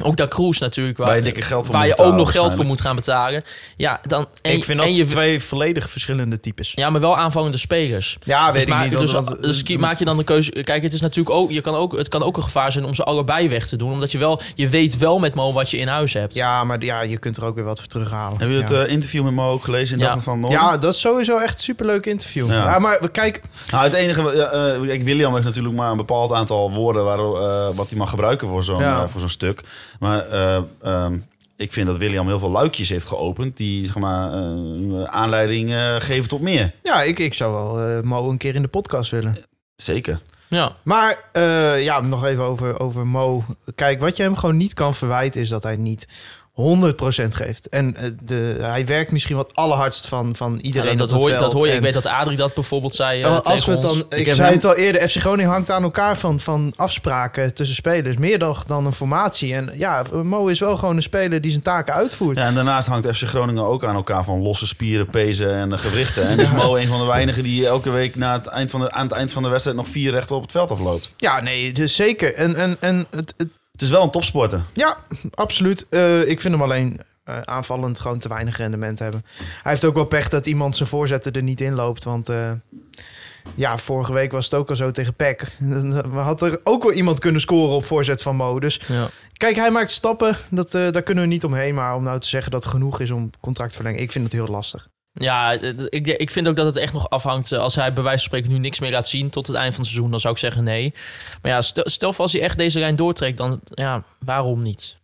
ook 0.02 0.16
daar 0.16 0.28
Kroes 0.28 0.58
natuurlijk, 0.58 0.98
waar, 0.98 1.06
Waar 1.06 1.16
je 1.16 1.22
dikke 1.22 1.42
geld 1.42 1.64
voor 1.64 1.74
waar 1.74 1.86
moet 1.86 1.98
je 1.98 2.04
ook 2.04 2.14
nog 2.14 2.30
geld 2.32 2.54
voor 2.54 2.64
moet 2.64 2.80
gaan 2.80 2.96
betalen, 2.96 3.44
ja, 3.76 4.00
dan 4.06 4.26
en, 4.42 4.52
ik 4.52 4.64
vind 4.64 4.78
dat 4.78 4.86
en 4.88 4.94
je, 4.94 5.04
twee 5.04 5.42
volledig 5.42 5.90
verschillende 5.90 6.40
types. 6.40 6.72
ja, 6.74 6.90
maar 6.90 7.00
wel 7.00 7.16
aanvallende 7.16 7.56
spelers. 7.58 8.18
Ja, 8.22 8.52
Dus, 8.52 8.66
ma- 8.66 8.86
dus, 8.86 9.12
want- 9.12 9.42
dus 9.42 9.62
ki- 9.62 9.78
maak 9.78 9.98
je 9.98 10.04
dan 10.04 10.16
de 10.16 10.24
keuze. 10.24 10.50
Kijk, 10.50 10.82
het 10.82 10.92
is 10.92 11.00
natuurlijk 11.00 11.36
ook, 11.36 11.50
je 11.50 11.60
kan 11.60 11.74
ook, 11.74 11.96
het 11.96 12.08
kan 12.08 12.22
ook 12.22 12.36
een 12.36 12.42
gevaar 12.42 12.72
zijn 12.72 12.84
om 12.84 12.94
ze 12.94 13.04
allebei 13.04 13.48
weg 13.48 13.66
te 13.66 13.76
doen, 13.76 13.92
omdat 13.92 14.12
je 14.12 14.18
wel, 14.18 14.40
je 14.54 14.68
weet 14.68 14.96
wel 14.98 15.18
met 15.18 15.34
Mo 15.34 15.52
wat 15.52 15.70
je 15.70 15.76
in 15.78 15.88
huis 15.88 16.12
hebt. 16.12 16.34
Ja, 16.34 16.64
maar 16.64 16.84
ja, 16.84 17.00
je 17.00 17.18
kunt 17.18 17.36
er 17.36 17.44
ook 17.44 17.54
weer 17.54 17.64
wat 17.64 17.78
voor 17.78 17.88
terughalen. 17.88 18.38
Heb 18.40 18.48
je 18.50 18.56
het 18.56 18.70
ja. 18.70 18.82
eh, 18.84 18.92
interview 18.92 19.24
met 19.24 19.32
Mo 19.32 19.50
ook 19.52 19.64
gelezen 19.64 19.98
in 19.98 20.04
Ja. 20.04 20.14
Dag 20.14 20.22
van 20.22 20.40
Noorden? 20.40 20.58
ja, 20.60 20.78
dat 20.78 20.94
is 20.94 21.00
sowieso 21.00 21.38
echt 21.38 21.52
een 21.52 21.64
superleuk 21.64 22.06
interview. 22.06 22.48
Ja. 22.50 22.54
Ja. 22.64 22.78
maar 22.78 23.08
kijk, 23.10 23.40
Nou, 23.70 23.84
het 23.84 23.92
enige... 23.92 24.22
kijk, 24.86 25.02
William 25.02 25.32
heeft 25.32 25.44
natuurlijk 25.46 25.74
maar 25.74 25.90
een 25.90 25.96
bepaald 25.96 26.32
aantal 26.32 26.70
woorden... 26.72 27.04
Waar, 27.04 27.18
eh, 27.18 27.76
wat 27.76 27.88
hij 27.88 27.98
mag 27.98 28.10
gebruiken 28.10 28.48
voor 28.48 28.64
zo'n 28.64 28.78
Ja. 28.80 29.08
voor 29.08 29.20
zo'n 29.20 29.28
stuk. 29.28 29.60
Maar 29.98 30.26
eh, 30.28 30.62
ehm, 30.82 31.18
ik 31.56 31.72
vind 31.72 31.86
dat 31.86 31.96
William 31.96 32.26
heel 32.26 32.38
veel 32.38 32.50
luikjes 32.50 32.88
heeft 32.88 33.06
geopend... 33.06 33.56
die 33.56 33.86
zeg 33.86 33.98
maar, 33.98 34.32
eh, 34.32 35.02
aanleiding 35.04 35.70
eh, 35.70 35.94
geven 35.98 36.28
tot 36.28 36.40
meer. 36.40 36.72
ja, 36.82 37.02
ik, 37.02 37.18
ik 37.18 37.34
zou 37.34 37.52
wel 37.52 37.86
eh, 37.86 38.02
Mo 38.02 38.30
een 38.30 38.36
keer 38.36 38.54
in 38.54 38.62
de 38.62 38.68
podcast 38.68 39.10
willen. 39.10 39.36
Zeker. 39.76 40.20
Ja. 40.48 40.72
Maar 40.82 41.18
eh, 41.32 41.84
ja, 41.84 42.00
nog 42.00 42.24
even 42.24 42.44
over, 42.44 42.80
over 42.80 43.06
Mo. 43.06 43.44
Kijk, 43.74 44.00
wat 44.00 44.16
je 44.16 44.22
hem 44.22 44.36
gewoon 44.36 44.56
niet 44.56 44.74
kan 44.74 44.94
verwijten 44.94 45.40
is 45.40 45.48
dat 45.48 45.62
hij 45.62 45.76
niet 45.76 46.08
100% 46.58 46.62
geeft. 47.28 47.68
En 47.68 47.96
eh, 47.96 48.10
de, 48.24 48.56
hij 48.60 48.86
werkt 48.86 49.10
misschien 49.12 49.36
wat 49.36 49.54
allerhardst 49.54 50.06
van, 50.08 50.36
van 50.36 50.58
iedereen 50.62 50.90
Ja, 50.90 50.96
dat, 50.96 51.08
dat, 51.08 51.18
hoor, 51.20 51.30
dat 51.30 51.52
hoor 51.52 51.66
je. 51.66 51.72
Ik 51.74 51.80
weet 51.80 51.92
dat 51.94 52.06
Adrie 52.06 52.36
dat 52.36 52.54
bijvoorbeeld 52.54 52.94
zei 52.94 53.22
eh, 53.22 53.34
als 53.34 53.42
tegen 53.42 53.66
we 53.66 53.74
het 53.74 53.84
ons. 53.84 54.04
dan, 54.08 54.18
ik, 54.18 54.24
zei 54.32 54.40
hem- 54.46 54.52
het 54.54 54.64
al 54.64 54.74
eerder, 54.76 55.08
FC 55.08 55.16
Groningen 55.16 55.50
hangt 55.50 55.70
aan 55.70 55.82
elkaar 55.82 56.18
van, 56.18 56.40
van 56.40 56.72
afspraken 56.76 57.54
tussen 57.54 57.76
spelers. 57.76 58.16
Meer 58.16 58.38
dan, 58.38 58.56
dan 58.66 58.86
een 58.86 58.92
formatie. 58.92 59.54
En 59.54 59.70
ja, 59.76 60.02
Mo 60.22 60.46
is 60.46 60.60
wel 60.60 60.76
gewoon 60.76 60.96
een 60.96 61.02
speler 61.02 61.40
die 61.40 61.50
zijn 61.50 61.62
taken 61.62 61.94
uitvoert. 61.94 62.36
Ja, 62.36 62.44
en 62.44 62.54
daarnaast 62.54 62.88
hangt 62.88 63.16
FC 63.16 63.22
Groningen 63.26 63.64
ook 63.64 63.84
aan 63.84 63.94
elkaar... 63.94 64.24
van 64.24 64.42
losse 64.42 64.66
spieren, 64.66 65.06
pezen 65.10 65.52
en 65.54 65.78
gewrichten. 65.78 66.28
En 66.28 66.38
is 66.38 66.50
Mo 66.50 66.76
een 66.76 66.86
van 66.88 66.98
de 67.00 67.06
weinigen 67.06 67.42
die 67.42 67.66
elke 67.66 67.90
week... 67.90 68.16
Na 68.16 68.32
het 68.32 68.46
eind 68.46 68.70
van 68.70 68.80
de, 68.80 68.90
aan 68.90 69.06
het 69.06 69.12
eind 69.16 69.32
van 69.32 69.42
de 69.42 69.48
wedstrijd... 69.48 69.76
nog 69.76 69.88
vier 69.88 70.10
rechten 70.10 70.36
op 70.36 70.42
het 70.42 70.52
veld 70.52 70.70
afloopt. 70.70 71.12
Ja, 71.16 71.40
nee, 71.40 71.72
dus 71.72 71.94
zeker. 71.96 72.34
En, 72.34 72.56
en, 72.56 72.76
en 72.80 73.06
het, 73.10 73.34
het- 73.36 73.48
Het 73.78 73.86
is 73.86 73.92
wel 73.92 74.02
een 74.02 74.10
topsporter. 74.10 74.60
ja, 74.72 74.96
absoluut. 75.34 75.86
Eh, 75.88 76.28
ik 76.28 76.40
vind 76.40 76.54
hem 76.54 76.62
alleen 76.62 77.00
eh, 77.24 77.40
aanvallend 77.40 78.00
gewoon 78.00 78.18
te 78.18 78.28
weinig 78.28 78.56
rendement 78.56 78.98
hebben. 78.98 79.24
Hij 79.62 79.72
heeft 79.72 79.84
ook 79.84 79.94
wel 79.94 80.04
pech 80.04 80.28
dat 80.28 80.46
iemand 80.46 80.76
zijn 80.76 80.88
voorzetten 80.88 81.32
er 81.32 81.42
niet 81.42 81.60
in 81.60 81.74
loopt. 81.74 82.04
Want 82.04 82.28
eh, 82.28 82.50
ja, 83.54 83.78
vorige 83.78 84.12
week 84.12 84.32
was 84.32 84.44
het 84.44 84.54
ook 84.54 84.68
al 84.68 84.76
zo 84.76 84.90
tegen 84.90 85.14
Peck. 85.14 85.52
We 86.12 86.18
had 86.18 86.42
er 86.42 86.60
ook 86.64 86.82
wel 86.82 86.92
iemand 86.92 87.18
kunnen 87.18 87.40
scoren 87.40 87.74
op 87.74 87.84
voorzet 87.84 88.22
van 88.22 88.36
Mo. 88.36 88.60
Dus 88.60 88.80
Ja. 88.86 89.08
kijk, 89.32 89.56
hij 89.56 89.70
maakt 89.70 89.90
stappen. 89.90 90.36
Dat, 90.48 90.74
eh, 90.74 90.90
daar 90.90 91.02
kunnen 91.02 91.24
we 91.24 91.30
niet 91.30 91.44
omheen. 91.44 91.74
Maar 91.74 91.94
om 91.94 92.02
nou 92.02 92.20
te 92.20 92.28
zeggen 92.28 92.50
dat 92.52 92.62
het 92.64 92.72
genoeg 92.72 93.00
is 93.00 93.10
om 93.10 93.30
contract 93.40 93.70
te 93.70 93.76
verlengen, 93.76 94.02
ik 94.02 94.12
vind 94.12 94.24
het 94.24 94.32
heel 94.32 94.46
lastig. 94.46 94.88
Ja, 95.20 95.54
eh, 95.54 95.72
ik, 95.88 96.06
ik 96.06 96.30
vind 96.30 96.48
ook 96.48 96.56
dat 96.56 96.66
het 96.66 96.76
echt 96.76 96.92
nog 96.92 97.10
afhangt. 97.10 97.52
eh, 97.52 97.58
Als 97.58 97.74
hij 97.74 97.92
bij 97.92 98.02
wijze 98.02 98.18
van 98.18 98.28
spreken 98.28 98.50
nu 98.52 98.58
niks 98.58 98.78
meer 98.78 98.90
laat 98.90 99.08
zien 99.08 99.30
tot 99.30 99.46
het 99.46 99.56
eind 99.56 99.70
van 99.74 99.80
het 99.82 99.90
seizoen, 99.90 100.10
dan 100.10 100.20
zou 100.20 100.34
ik 100.34 100.40
zeggen 100.40 100.64
nee. 100.64 100.94
Maar 101.42 101.52
ja, 101.52 101.62
stel, 101.62 101.88
stel 101.88 102.12
voor 102.12 102.22
als 102.22 102.32
hij 102.32 102.42
echt 102.42 102.56
deze 102.58 102.78
lijn 102.78 102.96
doortrekt, 102.96 103.36
dan 103.36 103.60
ja, 103.74 104.02
waarom 104.24 104.62
niet? 104.62 104.96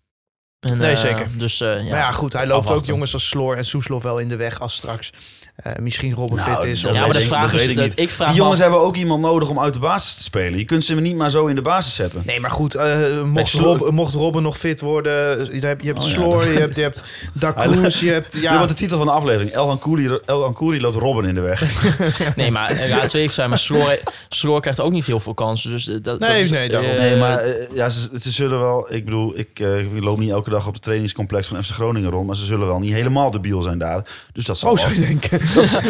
En, 0.61 0.77
Nee, 0.79 0.93
eh, 0.93 0.99
zeker. 0.99 1.29
Dus 1.39 1.59
ja, 1.59 1.67
maar 1.75 1.85
ja, 1.85 2.13
goed, 2.13 2.33
hij 2.33 2.47
loopt 2.47 2.71
ook 2.71 2.85
jongens 2.85 3.13
als 3.13 3.29
Sloor 3.29 3.57
en 3.57 3.65
Soeslof 3.65 4.03
wel 4.03 4.19
in 4.19 4.29
de 4.29 4.37
weg 4.37 4.61
als 4.61 4.75
straks 4.75 5.11
eh, 5.11 5.44
misschien 5.81 6.13
Robben 6.15 6.37
Nou, 6.39 6.55
fit 6.61 6.65
is. 6.71 6.81
dat 6.81 6.91
Of 6.91 6.97
Ja, 6.97 7.03
maar 7.03 7.13
de 7.13 7.19
weet 7.19 7.27
ik- 7.29 7.33
vraag 7.35 7.51
dat 7.51 7.61
is, 7.61 7.67
ik 7.67 7.77
dat, 7.77 7.85
niet. 7.85 7.99
ik 7.99 8.11
vraag 8.11 8.29
Die 8.29 8.37
jongens 8.37 8.57
af- 8.59 8.63
hebben 8.65 8.81
ook 8.83 8.97
iemand 8.97 9.21
nodig 9.23 9.49
om 9.49 9.61
uit 9.61 9.75
de 9.75 9.81
basis 9.81 10.15
te 10.15 10.23
spelen. 10.23 10.59
Je 10.59 10.65
kunt 10.65 10.85
ze 10.85 10.95
niet 10.95 11.17
maar 11.17 11.31
zo 11.31 11.47
in 11.47 11.55
de 11.55 11.63
basis 11.63 11.95
zetten. 11.95 12.23
Nee, 12.25 12.41
maar 12.41 12.51
goed, 12.51 12.75
eh, 12.75 13.23
mocht, 13.23 13.53
Rob, 13.53 13.91
mocht 13.91 14.15
Robben 14.15 14.43
nog 14.43 14.59
fit 14.59 14.81
worden, 14.81 15.13
je 15.61 15.67
hebt, 15.67 15.81
je 15.83 15.87
hebt 15.89 15.99
Oh, 16.03 16.09
ja, 16.09 16.13
Sloor, 16.15 16.35
dat- 16.35 16.43
je 16.43 16.49
hebt, 16.59 16.77
je 16.77 16.83
hebt 16.83 17.05
Da 17.33 17.53
Cruz, 17.53 18.01
je 18.01 18.11
hebt... 18.11 18.33
Dit 18.33 18.43
Ja, 18.43 18.55
wordt 18.57 18.69
de 18.69 18.75
titel 18.77 18.97
van 18.97 19.07
de 19.07 19.13
aflevering. 19.13 19.51
El 19.51 19.71
Ankouri, 19.71 20.19
El 20.27 20.45
Ankouri 20.45 20.81
loopt 20.81 20.97
Robben 20.97 21.25
in 21.25 21.35
de 21.35 21.41
weg. 21.41 21.63
Nee, 22.37 22.51
maar 22.51 22.71
eh, 22.71 22.89
ja, 22.89 23.01
het 23.01 23.13
weet 23.13 23.25
ik 23.25 23.31
zijn, 23.31 23.49
maar 23.49 23.59
Sloor, 23.59 23.99
Sloor 24.29 24.61
krijgt 24.61 24.81
ook 24.81 24.93
niet 24.93 25.07
heel 25.07 25.21
veel 25.21 25.35
kansen. 25.35 25.71
Dus 25.71 25.89
eh, 25.89 25.97
dat, 26.03 26.19
Nee, 26.19 26.31
dat 26.31 26.41
is, 26.41 26.51
nee, 26.51 26.69
daarom. 26.69 26.91
eh, 26.91 26.99
Nee, 26.99 27.17
maar 27.17 27.39
eh, 27.39 27.67
ja, 27.75 27.89
ze, 27.89 28.09
ze 28.19 28.31
zullen 28.31 28.59
wel... 28.59 28.87
Ik 28.95 29.05
bedoel, 29.05 29.39
ik, 29.39 29.49
eh, 29.61 29.79
ik 29.79 29.87
loop 30.03 30.19
niet 30.19 30.31
elke 30.31 30.51
dag 30.51 30.67
op 30.67 30.73
het 30.75 30.83
trainingscomplex 30.83 31.47
van 31.47 31.65
FC 31.65 31.71
Groningen 31.71 32.11
rond. 32.11 32.27
Maar 32.27 32.37
ze 32.37 32.45
zullen 32.45 32.67
wel 32.67 32.79
niet 32.79 32.93
helemaal 32.93 33.31
debiel 33.31 33.63
zijn 33.63 33.79
daar. 33.79 34.03
Dus 34.33 34.45
dat 34.45 34.59
zal, 34.59 34.71
oh, 34.71 34.79
wel, 34.79 34.91
je 34.91 35.01
denken. 35.01 35.41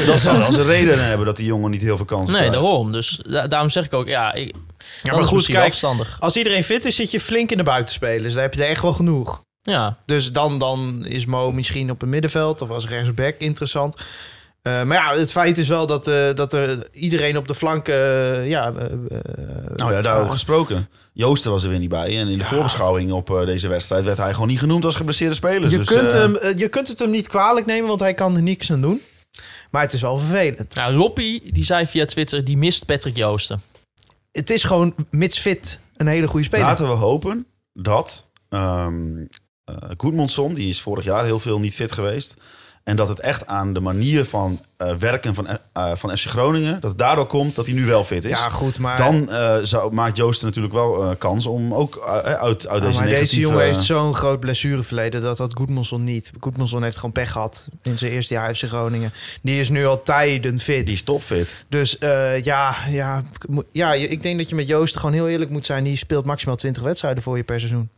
Dat 0.07 0.19
zal 0.19 0.39
wel 0.39 0.53
zijn 0.53 0.67
reden 0.67 1.05
hebben 1.07 1.27
dat 1.27 1.37
die 1.37 1.47
jongen 1.47 1.71
niet 1.71 1.81
heel 1.83 1.97
veel 1.97 2.05
kansen 2.07 2.33
Nee, 2.35 2.43
krijgt. 2.49 2.63
daarom. 2.63 2.93
Dus 2.93 3.21
da- 3.29 3.47
daarom 3.47 3.71
zeg 3.71 3.85
ik 3.85 3.95
ook, 3.95 4.09
ja, 4.09 4.33
ik, 4.33 4.47
Ja, 4.47 4.53
dat 5.03 5.13
maar 5.15 5.25
goed, 5.25 5.35
misschien 5.35 5.57
wel 5.57 5.97
kijk, 5.99 6.17
als 6.19 6.37
iedereen 6.37 6.65
fit 6.65 6.85
is, 6.85 6.97
zit 6.97 7.11
je 7.11 7.21
flink 7.21 7.51
in 7.51 7.57
de 7.57 7.63
buitenspelers. 7.63 8.35
Daar 8.35 8.43
heb 8.43 8.55
je 8.55 8.63
er 8.63 8.69
echt 8.69 8.83
wel 8.83 8.93
genoeg. 8.93 9.43
Ja, 9.63 9.97
Dus 10.07 10.33
dan, 10.33 10.59
dan 10.59 11.05
is 11.07 11.27
Mo 11.27 11.53
misschien 11.53 11.91
op 11.91 12.01
het 12.01 12.11
middenveld 12.11 12.63
of 12.63 12.71
als 12.71 12.89
rechtsback 12.89 13.35
interessant. 13.39 13.97
Eh, 14.63 14.83
maar 14.83 14.97
ja, 14.97 15.19
het 15.19 15.31
feit 15.33 15.59
is 15.59 15.69
wel 15.69 15.87
dat, 15.87 16.09
eh, 16.09 16.35
dat 16.35 16.53
er 16.53 16.89
iedereen 16.93 17.37
op 17.37 17.49
de 17.49 17.55
flank... 17.55 17.89
eh, 17.89 18.49
ja, 18.49 18.73
Nou 19.77 19.93
ja, 19.93 20.03
daarover 20.03 20.31
gesproken. 20.33 20.89
Joosten 21.13 21.51
was 21.51 21.63
er 21.63 21.69
weer 21.71 21.79
niet 21.79 21.89
bij. 21.89 22.19
En 22.21 22.29
in 22.29 22.39
de 22.39 22.45
voorbeschouwing 22.45 23.13
op 23.13 23.31
eh, 23.31 23.47
deze 23.47 23.69
wedstrijd 23.69 24.05
werd 24.05 24.19
hij 24.19 24.33
gewoon 24.33 24.49
niet 24.49 24.59
genoemd 24.59 24.85
als 24.85 24.97
geblesseerde 24.97 25.35
speler. 25.35 25.71
je, 25.71 25.79
dus, 25.79 25.87
kunt 25.87 26.13
hem, 26.13 26.39
je 26.57 26.69
kunt 26.69 26.89
het 26.89 26.99
hem 26.99 27.11
niet 27.11 27.29
kwalijk 27.29 27.67
nemen, 27.67 27.89
want 27.89 28.01
hij 28.01 28.15
kan 28.15 28.37
er 28.37 28.43
niks 28.43 28.73
aan 28.73 28.81
doen. 28.81 29.01
Maar 29.71 29.83
het 29.83 29.93
is 29.93 30.01
wel 30.01 30.19
vervelend. 30.19 30.75
nou, 30.75 30.95
Loppie, 30.95 31.53
die 31.53 31.65
zei 31.65 31.87
via 31.87 32.05
Twitter, 32.05 32.45
die 32.45 32.57
mist 32.57 32.87
Patrick 32.87 33.17
Joosten. 33.17 33.61
Het 34.33 34.51
is 34.51 34.65
gewoon, 34.65 34.95
mits 35.11 35.39
fit, 35.39 35.81
een 35.97 36.07
hele 36.07 36.29
goede 36.29 36.45
speler. 36.45 36.67
Laten 36.67 36.89
we 36.89 36.95
hopen 36.95 37.47
dat 37.73 38.31
ehm 38.49 39.27
eh, 39.65 39.77
Goedmondson, 39.97 40.55
die 40.55 40.69
is 40.69 40.81
vorig 40.81 41.05
jaar 41.05 41.25
heel 41.25 41.39
veel 41.39 41.61
niet 41.61 41.75
fit 41.75 41.93
geweest. 41.93 42.35
En 42.85 42.97
dat 42.97 43.09
het 43.09 43.21
echt 43.21 43.47
aan 43.47 43.73
de 43.73 43.81
manier 43.81 44.25
van 44.25 44.61
eh, 44.77 44.95
werken 44.95 45.35
van, 45.35 45.47
eh, 45.73 45.93
van 45.95 46.17
FC 46.17 46.27
Groningen, 46.27 46.81
dat 46.81 46.91
het 46.91 46.99
daardoor 46.99 47.27
komt 47.27 47.55
dat 47.55 47.67
hij 47.67 47.75
nu 47.75 47.87
wel 47.87 48.05
fit 48.05 48.25
is. 48.25 48.31
ja, 48.31 48.51
goed, 48.51 48.79
maar... 48.79 48.97
Dan 48.97 49.29
zou, 49.63 49.93
maakt 49.93 50.17
Joosten 50.17 50.47
natuurlijk 50.47 50.75
wel 50.75 51.17
kans 51.17 51.47
om 51.47 51.75
ook 51.75 52.01
uit, 52.25 52.41
uit 52.41 52.63
Ja, 52.63 52.89
deze 52.89 52.99
maar 52.99 53.09
negatieve... 53.09 53.19
deze 53.19 53.41
jongen 53.41 53.65
heeft 53.65 53.81
zo'n 53.81 54.15
groot 54.15 54.41
blessureverleden. 54.41 55.23
Dat 55.23 55.39
had 55.39 55.55
Goedmanson 55.55 56.05
niet. 56.05 56.33
Goedmanson 56.41 56.83
heeft 56.83 56.97
gewoon 56.97 57.13
pech 57.13 57.33
gehad 57.33 57.69
in 57.83 57.99
zijn 57.99 58.13
eerste 58.13 58.35
jaar 58.35 58.55
FC 58.55 58.65
Groningen. 58.65 59.13
Die 59.43 59.61
is 59.61 59.69
nu 59.69 59.87
al 59.87 60.03
tijden 60.03 60.59
fit. 60.59 60.87
Die 60.87 60.95
is 60.95 61.03
topfit. 61.03 61.65
Dus 61.69 61.97
ja, 62.43 62.77
ja, 62.89 63.23
ja, 63.73 63.93
ik 63.95 64.23
denk 64.23 64.39
dat 64.39 64.49
je 64.49 64.55
met 64.55 64.67
Joost 64.67 64.97
gewoon 64.97 65.15
heel 65.15 65.29
eerlijk 65.29 65.51
moet 65.51 65.67
zijn. 65.67 65.85
Die 65.85 65.97
speelt 65.97 66.25
maximaal 66.25 66.57
20 66.57 66.83
wedstrijden 66.83 67.23
voor 67.23 67.37
je 67.37 67.43
per 67.43 67.59
seizoen. 67.59 67.91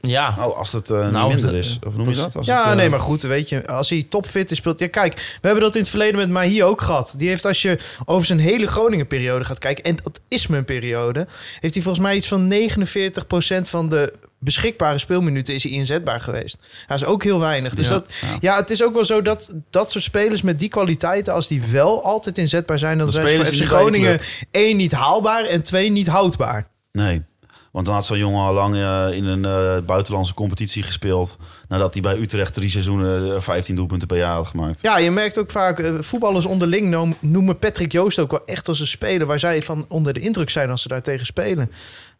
Ja, 0.00 0.34
Oh, 0.38 0.58
als 0.58 0.72
het 0.72 0.88
Nou, 0.88 1.26
niet 1.26 1.34
minder 1.34 1.52
eh, 1.52 1.58
is. 1.58 1.78
Of 1.86 1.96
noem 1.96 2.08
je 2.08 2.16
dat? 2.16 2.36
Als 2.36 2.46
ja, 2.46 2.56
het, 2.56 2.66
eh, 2.66 2.74
nee, 2.74 2.88
maar 2.88 3.00
goed, 3.00 3.22
weet 3.22 3.48
je, 3.48 3.66
als 3.66 3.90
hij 3.90 4.06
topfit 4.08 4.50
is, 4.50 4.56
speelt... 4.56 4.78
Ja, 4.78 4.88
kijk, 4.88 5.14
we 5.14 5.46
hebben 5.46 5.62
dat 5.64 5.74
in 5.74 5.80
het 5.80 5.90
verleden 5.90 6.16
met 6.16 6.28
Mahi 6.28 6.64
ook 6.64 6.80
gehad. 6.80 7.14
Die 7.16 7.28
heeft, 7.28 7.44
als 7.44 7.62
je 7.62 7.78
over 8.04 8.26
zijn 8.26 8.38
hele 8.38 8.66
Groningen-periode 8.66 9.44
gaat 9.44 9.58
kijken... 9.58 9.84
en 9.84 9.96
dat 10.02 10.20
is 10.28 10.46
mijn 10.46 10.64
periode... 10.64 11.26
heeft 11.60 11.74
hij 11.74 11.82
volgens 11.82 12.04
mij 12.04 12.16
iets 12.16 12.28
van 12.28 12.52
49% 12.52 13.68
van 13.68 13.88
de 13.88 14.12
beschikbare 14.38 14.98
speelminuten... 14.98 15.54
is 15.54 15.62
hij 15.62 15.72
inzetbaar 15.72 16.20
geweest. 16.20 16.58
Dat 16.86 16.96
is 16.96 17.04
ook 17.04 17.22
heel 17.22 17.40
weinig. 17.40 17.74
Dus 17.74 17.88
ja, 17.88 17.92
dat, 17.92 18.06
ja. 18.20 18.36
ja, 18.40 18.56
het 18.56 18.70
is 18.70 18.82
ook 18.82 18.94
wel 18.94 19.04
zo 19.04 19.22
dat 19.22 19.54
dat 19.70 19.90
soort 19.90 20.04
spelers 20.04 20.42
met 20.42 20.58
die 20.58 20.68
kwaliteiten... 20.68 21.32
als 21.32 21.48
die 21.48 21.62
wel 21.70 22.04
altijd 22.04 22.38
inzetbaar 22.38 22.78
zijn... 22.78 22.98
dan 22.98 23.10
zijn 23.10 23.28
ze 23.28 23.36
voor 23.36 23.44
FC 23.44 23.64
Groningen 23.64 24.20
één 24.50 24.76
niet 24.76 24.92
haalbaar... 24.92 25.44
en 25.44 25.62
twee 25.62 25.90
niet 25.90 26.08
houdbaar. 26.08 26.66
Nee. 26.92 27.22
Want 27.70 27.86
dan 27.86 27.94
had 27.94 28.04
zo'n 28.06 28.18
jongen 28.18 28.40
al 28.46 28.52
lang 28.52 28.74
eh, 28.74 29.16
in 29.16 29.24
een 29.24 29.44
eh, 29.44 29.84
buitenlandse 29.86 30.34
competitie 30.34 30.82
gespeeld. 30.82 31.38
Nadat 31.68 31.92
hij 31.92 32.02
bij 32.02 32.18
Utrecht 32.18 32.54
drie 32.54 32.70
seizoenen 32.70 33.34
eh, 33.34 33.40
15 33.40 33.76
doelpunten 33.76 34.08
per 34.08 34.16
jaar 34.16 34.34
had 34.34 34.46
gemaakt. 34.46 34.80
Ja, 34.80 34.98
je 34.98 35.10
merkt 35.10 35.38
ook 35.38 35.50
vaak, 35.50 35.78
eh, 35.78 35.94
voetballers 36.00 36.46
onderling 36.46 36.88
noem- 36.90 37.16
noemen 37.20 37.58
Patrick 37.58 37.92
Joost 37.92 38.18
ook 38.18 38.30
wel 38.30 38.44
echt 38.46 38.68
als 38.68 38.80
een 38.80 38.86
speler 38.86 39.26
waar 39.26 39.38
zij 39.38 39.62
van 39.62 39.84
onder 39.88 40.12
de 40.12 40.20
indruk 40.20 40.50
zijn 40.50 40.70
als 40.70 40.82
ze 40.82 40.88
daar 40.88 41.02
tegen 41.02 41.26
spelen. 41.26 41.70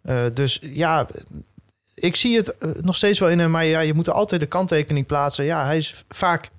Eh, 0.03 0.19
dus 0.35 0.59
ja, 0.63 1.07
ik 1.95 2.17
zie 2.17 2.37
het 2.37 2.57
eh, 2.59 2.71
nog 2.81 2.97
steeds 2.97 3.19
wel 3.19 3.29
in 3.29 3.39
hem, 3.39 3.51
maar 3.51 3.65
ja, 3.65 3.81
je 3.81 3.95
moet 3.95 4.07
er 4.07 4.13
altijd 4.13 4.41
de 4.41 4.47
kanttekening 4.47 5.07
plaatsen. 5.07 5.45
Ja, 5.45 5.65
hij 5.65 5.77
is 5.77 6.05
vaak 6.09 6.51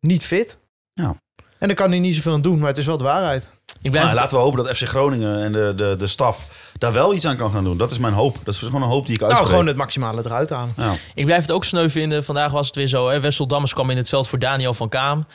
niet 0.00 0.24
fit. 0.26 0.58
Ja. 0.92 1.16
En 1.58 1.66
daar 1.66 1.76
kan 1.76 1.90
hij 1.90 1.98
niet 1.98 2.14
zoveel 2.14 2.32
aan 2.32 2.42
doen, 2.42 2.58
maar 2.58 2.68
het 2.68 2.78
is 2.78 2.86
wel 2.86 2.96
de 2.96 3.04
waarheid. 3.04 3.50
Ik 3.82 3.90
blijf 3.90 4.12
laten 4.12 4.36
we 4.36 4.42
hopen 4.42 4.64
dat 4.64 4.76
FC 4.76 4.88
Groningen 4.88 5.42
en 5.42 5.52
de, 5.52 5.72
de, 5.76 5.94
de 5.98 6.06
staf 6.06 6.46
daar 6.78 6.92
wel 6.92 7.14
iets 7.14 7.26
aan 7.26 7.36
kan 7.36 7.50
gaan 7.50 7.64
doen. 7.64 7.76
Dat 7.76 7.90
is 7.90 7.98
mijn 7.98 8.12
hoop. 8.12 8.36
Dat 8.44 8.54
is 8.54 8.60
gewoon 8.60 8.82
een 8.82 8.88
hoop 8.88 9.04
die 9.06 9.14
ik 9.14 9.20
Nou, 9.20 9.32
uitspreek. 9.32 9.52
gewoon 9.58 9.66
het 9.68 9.76
maximale 9.76 10.22
eruit 10.24 10.50
halen. 10.50 10.74
Ja. 10.76 10.92
Ik 11.14 11.24
blijf 11.24 11.40
het 11.42 11.52
ook 11.52 11.64
sneu 11.64 11.88
vinden. 11.88 12.24
Vandaag 12.24 12.52
was 12.52 12.66
het 12.66 12.76
weer 12.76 12.86
zo. 12.86 13.08
Hè? 13.08 13.20
Wessel 13.20 13.46
Dammers 13.46 13.72
kwam 13.74 13.90
in 13.90 13.96
het 13.96 14.08
veld 14.08 14.28
voor 14.28 14.38
Daniel 14.38 14.74
van 14.74 14.88
Kaam. 14.88 15.26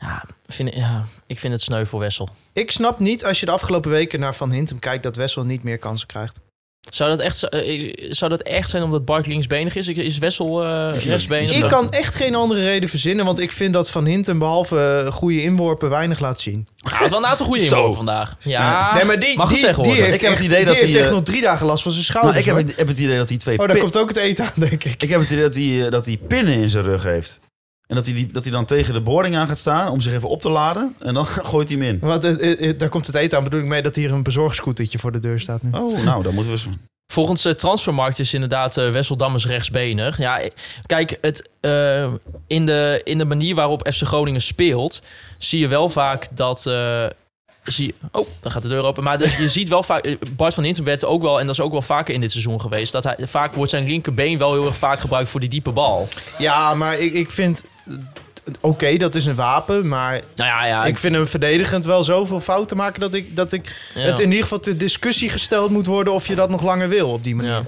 Ja, 0.00 0.24
vind, 0.46 0.74
ja, 0.74 1.02
ik 1.26 1.38
vind 1.38 1.52
het 1.52 1.62
sneu 1.62 1.84
voor 1.84 2.00
Wessel. 2.00 2.28
Ik 2.52 2.70
snap 2.70 2.98
niet 2.98 3.24
als 3.24 3.40
je 3.40 3.46
de 3.46 3.52
afgelopen 3.52 3.90
weken 3.90 4.20
naar 4.20 4.34
Van 4.34 4.50
Hintem 4.50 4.78
kijkt 4.78 5.02
dat 5.02 5.16
Wessel 5.16 5.44
niet 5.44 5.62
meer 5.62 5.78
kansen 5.78 6.06
krijgt. 6.06 6.40
Zou 6.90 7.10
dat 7.10 7.20
echt, 7.20 7.48
eh, 7.48 7.92
zou 8.10 8.30
dat 8.30 8.42
echt 8.42 8.68
zijn 8.68 8.82
omdat 8.82 9.04
Bark 9.04 9.26
linksbenig 9.26 9.74
is? 9.76 9.88
Is 9.88 10.18
Wessel 10.18 10.64
eh 10.64 10.90
rechtsbenig? 11.06 11.52
Ik 11.54 11.68
kan 11.68 11.90
echt 11.90 12.14
geen 12.14 12.34
andere 12.34 12.64
reden 12.64 12.88
verzinnen, 12.88 13.24
want 13.24 13.38
ik 13.38 13.52
vind 13.52 13.72
dat 13.72 13.90
Van 13.90 14.04
Hintem 14.06 14.38
behalve 14.38 15.02
eh, 15.06 15.12
goede 15.12 15.42
inworpen 15.42 15.90
weinig 15.90 16.20
laat 16.20 16.40
zien. 16.40 16.66
Ja, 16.76 16.98
het 16.98 17.10
wel 17.10 17.18
een 17.18 17.26
aantal 17.26 17.46
goede 17.46 17.62
Zo. 17.62 17.74
inworpen 17.74 17.96
vandaag. 17.96 18.36
Ja, 18.38 18.94
nee, 18.94 19.04
maar 19.04 19.18
die, 19.18 19.36
mag 19.36 19.48
die, 19.48 19.56
worden. 19.74 19.94
heeft 20.04 20.14
Ik 20.14 20.20
heb 20.20 20.30
het 20.32 20.40
idee 20.42 20.56
die 20.56 20.66
dat 20.66 20.74
heeft 20.74 20.86
die, 20.86 20.96
echt 20.98 21.06
eh, 21.08 21.12
nog 21.14 21.22
drie 21.22 21.40
dagen 21.40 21.66
last 21.66 21.82
van 21.82 21.92
zijn 21.92 22.04
Nou, 22.12 22.34
schouders. 22.34 22.46
ik 22.46 22.66
heb, 22.68 22.76
heb 22.78 22.88
het 22.88 22.98
idee 22.98 23.16
dat 23.18 23.28
hij 23.28 23.38
twee 23.38 23.58
Oh, 23.58 23.64
daar 23.66 23.72
pin- 23.72 23.82
komt 23.82 23.96
ook 23.96 24.08
het 24.08 24.16
eten 24.16 24.44
aan, 24.44 24.52
denk 24.54 24.84
ik. 24.84 25.02
Ik 25.02 25.08
heb 25.08 25.20
het 25.20 25.30
idee 25.30 25.42
dat 25.42 25.54
hij, 25.54 25.84
eh, 25.84 25.90
dat 25.90 26.06
hij 26.06 26.16
pinnen 26.16 26.54
in 26.54 26.70
zijn 26.70 26.84
rug 26.84 27.02
heeft. 27.02 27.40
En 27.94 28.00
dat 28.00 28.06
hij, 28.08 28.14
die, 28.14 28.32
dat 28.32 28.42
hij 28.44 28.52
dan 28.52 28.64
tegen 28.64 28.94
de 28.94 29.00
boarding 29.00 29.36
aan 29.36 29.46
gaat 29.46 29.58
staan 29.58 29.88
om 29.90 30.00
zich 30.00 30.12
even 30.12 30.28
op 30.28 30.40
te 30.40 30.48
laden. 30.50 30.94
En 31.00 31.14
dan 31.14 31.26
gooit 31.52 31.68
hij 31.68 31.78
hem 31.78 31.86
in. 31.88 31.98
Wat, 32.00 32.24
eh, 32.24 32.52
eh, 32.52 32.68
eh, 32.68 32.78
daar 32.78 32.88
komt 32.88 33.06
het 33.06 33.14
eten 33.16 33.38
aan. 33.38 33.44
Bedoel 33.44 33.60
ik 33.60 33.66
mee 33.66 33.82
dat 33.82 33.96
hier 33.96 34.12
een 34.12 34.22
bezorgscootertje 34.22 34.98
voor 34.98 35.12
de 35.12 35.18
deur 35.18 35.40
staat 35.40 35.62
nu. 35.62 35.70
Oh, 35.72 36.04
nou, 36.04 36.22
dan 36.22 36.34
moeten 36.34 36.52
we... 36.52 36.58
eens- 36.64 36.76
Volgens 37.12 37.42
de 37.42 37.54
transfermarkt 37.54 38.18
is 38.18 38.34
inderdaad 38.34 38.74
Wessel 38.74 39.16
Dammers 39.16 39.46
rechtsbenig. 39.46 40.18
Ja, 40.18 40.40
kijk, 40.86 41.18
het, 41.20 41.48
in, 42.46 42.66
de, 42.66 43.00
in 43.04 43.18
de 43.18 43.24
manier 43.24 43.54
waarop 43.54 43.88
FC 43.92 44.02
Groningen 44.06 44.40
speelt, 44.40 45.02
zie 45.38 45.60
je 45.60 45.68
wel 45.68 45.88
vaak 45.90 46.26
dat. 46.36 46.66
eh, 46.66 47.04
zie, 47.64 47.94
oh, 48.12 48.26
dan 48.40 48.52
gaat 48.52 48.62
de 48.62 48.68
deur 48.68 48.82
open. 48.82 49.02
Maar 49.04 49.40
je 49.40 49.48
ziet 49.48 49.68
wel 49.68 49.82
vaak. 49.82 50.16
Bart 50.36 50.54
van 50.54 50.64
Hintem 50.64 50.84
werd 50.84 51.04
ook 51.04 51.22
wel, 51.22 51.40
en 51.40 51.46
dat 51.46 51.54
is 51.54 51.60
ook 51.60 51.72
wel 51.72 51.82
vaker 51.82 52.14
in 52.14 52.20
dit 52.20 52.30
seizoen 52.32 52.60
geweest, 52.60 52.92
dat 52.92 53.04
hij 53.04 53.16
vaak 53.20 53.54
wordt 53.54 53.70
zijn 53.70 53.86
linkerbeen 53.86 54.38
wel 54.38 54.52
heel 54.52 54.66
erg 54.66 54.76
vaak 54.76 55.00
gebruikt 55.00 55.28
voor 55.30 55.40
die 55.40 55.48
diepe 55.48 55.70
bal. 55.72 56.08
Ja, 56.38 56.74
maar 56.74 56.98
ik, 56.98 57.12
ik 57.12 57.30
vind... 57.30 57.64
Oké, 58.60 58.96
dat 58.96 59.14
is 59.14 59.26
een 59.26 59.34
wapen, 59.34 59.88
maar 59.88 60.20
Nou 60.34 60.50
ja, 60.50 60.66
ja. 60.66 60.84
ik 60.84 60.98
vind 60.98 61.14
hem 61.14 61.26
verdedigend 61.26 61.84
wel 61.84 62.04
zoveel 62.04 62.40
fouten 62.40 62.76
maken... 62.76 63.00
dat 63.00 63.14
ik, 63.14 63.36
dat 63.36 63.52
ik 63.52 63.90
ja. 63.94 64.00
het 64.00 64.18
in 64.18 64.28
ieder 64.28 64.42
geval 64.42 64.60
ter 64.60 64.78
discussie 64.78 65.28
gesteld 65.28 65.70
moet 65.70 65.86
worden... 65.86 66.12
of 66.12 66.26
je 66.26 66.34
dat 66.34 66.50
nog 66.50 66.62
langer 66.62 66.88
wil 66.88 67.08
op 67.08 67.24
die 67.24 67.34
manier. 67.34 67.62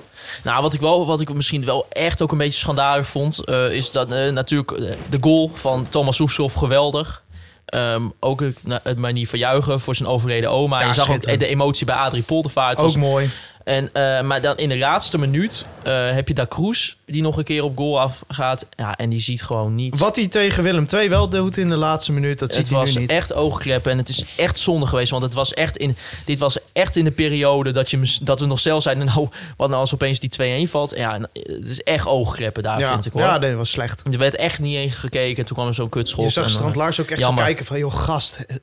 Nou, 0.45 0.63
wat 0.63 0.75
ik, 0.75 0.81
wel, 0.81 1.07
wat 1.07 1.21
ik 1.21 1.35
misschien 1.35 1.65
wel 1.65 1.87
echt 1.89 2.23
ook 2.23 2.33
een 2.33 2.39
beetje 2.39 2.59
schandalig 2.59 3.07
vond, 3.07 3.45
eh, 3.45 3.71
is 3.71 3.91
dat 3.91 4.13
eh, 4.13 4.33
natuurlijk 4.33 4.71
eh, 4.71 4.93
de 5.11 5.19
goal 5.21 5.51
van 5.55 5.89
Thomas 5.89 6.17
Soeslof 6.17 6.55
geweldig. 6.55 7.25
Ehm, 7.67 8.09
ook 8.21 8.41
het, 8.41 8.99
manier 8.99 9.29
van 9.29 9.39
juichen 9.39 9.81
voor 9.81 9.95
zijn 9.95 10.09
overleden 10.09 10.51
oma. 10.51 10.87
Je 10.87 10.93
zag 10.95 11.11
ook 11.11 11.39
de 11.39 11.47
emotie 11.47 11.87
bij 11.87 11.97
Adrie 11.97 12.23
Poltervaart. 12.23 12.79
Ook 12.79 12.85
Was, 12.85 12.97
mooi. 12.97 13.31
En, 13.67 13.91
eh, 13.93 14.23
maar 14.23 14.41
dan 14.41 14.57
in 14.57 14.69
de 14.69 14.79
laatste 14.79 15.19
minuut 15.19 15.65
eh, 15.83 16.11
heb 16.11 16.29
je 16.29 16.35
Da 16.35 16.47
Cruz, 16.47 16.95
die 17.05 17.23
nog 17.23 17.37
een 17.37 17.45
keer 17.45 17.63
op 17.63 17.77
goal 17.77 18.01
afgaat. 18.01 18.67
Ja, 18.77 18.97
en 18.97 19.11
die 19.11 19.19
ziet 19.19 19.43
gewoon 19.43 19.75
niet. 19.75 19.99
Wat 19.99 20.17
hij 20.17 20.27
tegen 20.27 20.63
Willem 20.63 20.87
II 20.93 21.09
wel 21.09 21.29
doet 21.29 21.57
in 21.57 21.69
de 21.69 21.77
laatste 21.77 22.13
minuut, 22.13 22.39
dat 22.39 22.49
het 22.49 22.57
ziet 22.57 22.69
hij 22.69 22.79
was 22.79 22.95
nu 22.95 23.01
niet. 23.01 23.11
echt 23.11 23.33
oogkleppen 23.33 23.93
en 23.93 23.99
het 23.99 24.09
is 24.09 24.25
echt 24.37 24.59
zonde 24.59 24.87
geweest. 24.87 25.11
Want 25.11 25.23
het 25.23 25.35
was 25.35 25.55
echt 25.55 25.77
in, 25.77 25.97
dit 26.25 26.39
was 26.39 26.59
echt 26.73 26.97
in 26.97 27.05
de 27.05 27.11
periode 27.11 27.71
dat, 27.71 27.91
je, 27.91 28.17
dat 28.23 28.41
we 28.41 28.47
nog 28.47 28.61
zelf 28.61 28.83
zeiden... 28.83 29.05
nou, 29.15 29.29
wat 29.57 29.69
nou 29.69 29.81
als 29.81 29.95
opeens 29.95 30.21
die 30.21 30.67
2-1 30.67 30.71
valt? 30.71 30.97
Ja, 30.97 31.15
en 31.15 31.29
het 31.33 31.69
is 31.69 31.81
echt 31.83 32.07
oogkleppen 32.07 32.63
daar, 32.63 32.79
ja, 32.79 32.93
vind 32.93 33.07
ik 33.07 33.13
hoor. 33.13 33.23
ja, 33.23 33.39
dat 33.39 33.55
was 33.55 33.71
slecht. 33.71 34.03
Er 34.13 34.19
werd 34.19 34.37
echt 34.37 34.59
niet 34.59 34.77
eens 34.77 34.95
gekeken. 34.95 35.45
Toen 35.45 35.57
kwam 35.57 35.69
er 35.69 35.75
zo'n 35.75 35.89
kutschot. 35.89 36.25
Je 36.25 36.31
zag 36.31 36.45
en, 36.45 36.51
Strand 36.51 36.73
eh, 36.73 36.79
Lars 36.79 37.01
ook 37.01 37.11
echt 37.11 37.23
zo 37.23 37.33
kijken 37.33 37.65
van... 37.65 37.79
joh, 37.79 37.95
gast, 37.95 38.37
eh, 38.47 38.57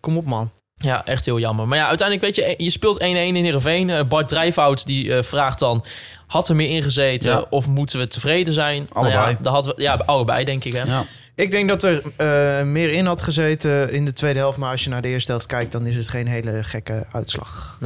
kom 0.00 0.16
op 0.16 0.24
man. 0.24 0.50
Ja, 0.78 1.04
echt 1.04 1.24
heel 1.24 1.38
jammer. 1.38 1.68
Maar 1.68 1.78
ja, 1.78 1.88
uiteindelijk 1.88 2.36
weet 2.36 2.46
je, 2.46 2.64
je 2.64 2.70
speelt 2.70 3.00
1-1 3.02 3.04
in 3.04 3.34
Heerenveen. 3.34 3.90
Eh, 3.90 4.00
Bart 4.04 4.28
Drijfhout 4.28 4.86
die 4.86 5.14
eh, 5.16 5.22
vraagt 5.22 5.58
dan... 5.58 5.84
Had 6.26 6.48
er 6.48 6.56
meer 6.56 6.68
ingezeten 6.68 7.30
Ja. 7.30 7.44
of 7.50 7.66
moeten 7.66 7.98
we 7.98 8.08
tevreden 8.08 8.54
zijn? 8.54 8.88
Allebei. 8.92 9.16
Nou 9.18 9.30
ja, 9.30 9.36
dat 9.40 9.52
hadden 9.52 9.76
we, 9.76 9.82
ja, 9.82 9.94
allebei 10.06 10.44
denk 10.44 10.64
ik. 10.64 10.72
Hè? 10.72 10.82
Ja. 10.82 11.04
Ik 11.38 11.50
denk 11.50 11.68
dat 11.68 11.82
er 11.82 12.02
eh, 12.16 12.66
meer 12.66 12.92
in 12.92 13.06
had 13.06 13.22
gezeten 13.22 13.92
in 13.92 14.04
de 14.04 14.12
tweede 14.12 14.38
helft. 14.38 14.58
Maar 14.58 14.70
als 14.70 14.84
je 14.84 14.90
naar 14.90 15.02
de 15.02 15.08
eerste 15.08 15.30
helft 15.30 15.46
kijkt, 15.46 15.72
dan 15.72 15.86
is 15.86 15.96
het 15.96 16.08
geen 16.08 16.26
hele 16.26 16.64
gekke 16.64 17.06
uitslag. 17.12 17.76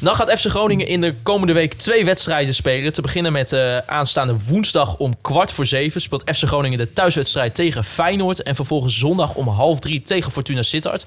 Dan 0.00 0.14
gaat 0.16 0.38
FC 0.40 0.46
Groningen 0.46 0.86
in 0.86 1.00
de 1.00 1.14
komende 1.22 1.52
week 1.52 1.72
twee 1.74 2.04
wedstrijden 2.04 2.54
spelen. 2.54 2.92
Te 2.92 3.02
beginnen 3.02 3.32
met 3.32 3.52
eh, 3.52 3.76
aanstaande 3.78 4.36
woensdag 4.48 4.96
om 4.96 5.14
kwart 5.20 5.52
voor 5.52 5.66
zeven 5.66 6.00
speelt 6.00 6.30
FC 6.36 6.44
Groningen 6.44 6.78
de 6.78 6.92
thuiswedstrijd 6.92 7.54
tegen 7.54 7.84
Feyenoord. 7.84 8.42
En 8.42 8.54
vervolgens 8.54 8.98
zondag 8.98 9.34
om 9.34 9.48
half 9.48 9.78
drie 9.78 10.02
tegen 10.02 10.32
Fortuna 10.32 10.62
Sittard. 10.62 11.06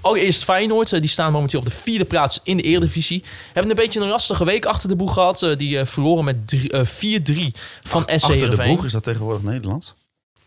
Allereerst 0.00 0.44
Feyenoord, 0.44 0.92
eh, 0.92 1.00
die 1.00 1.10
staan 1.10 1.32
momenteel 1.32 1.58
op 1.60 1.64
de 1.66 1.72
vierde 1.72 2.04
plaats 2.04 2.40
in 2.42 2.56
de 2.56 2.62
Eredivisie. 2.62 3.24
Hebben 3.52 3.70
een 3.70 3.76
beetje 3.84 4.00
een 4.00 4.08
lastige 4.08 4.44
week 4.44 4.64
achter 4.64 4.88
de 4.88 4.96
boeg 4.96 5.12
gehad. 5.14 5.42
Eh, 5.42 5.56
die 5.56 5.84
verloren 5.84 6.24
met 6.24 6.48
drie- 6.48 6.70
eh, 6.70 6.84
4-3 6.84 7.54
van 7.82 8.02
SC 8.06 8.24
Achter 8.24 8.50
de 8.56 8.62
boeg 8.62 8.84
is 8.84 8.92
dat 8.92 9.02
tegenwoordig 9.02 9.42
Nederlands? 9.42 9.94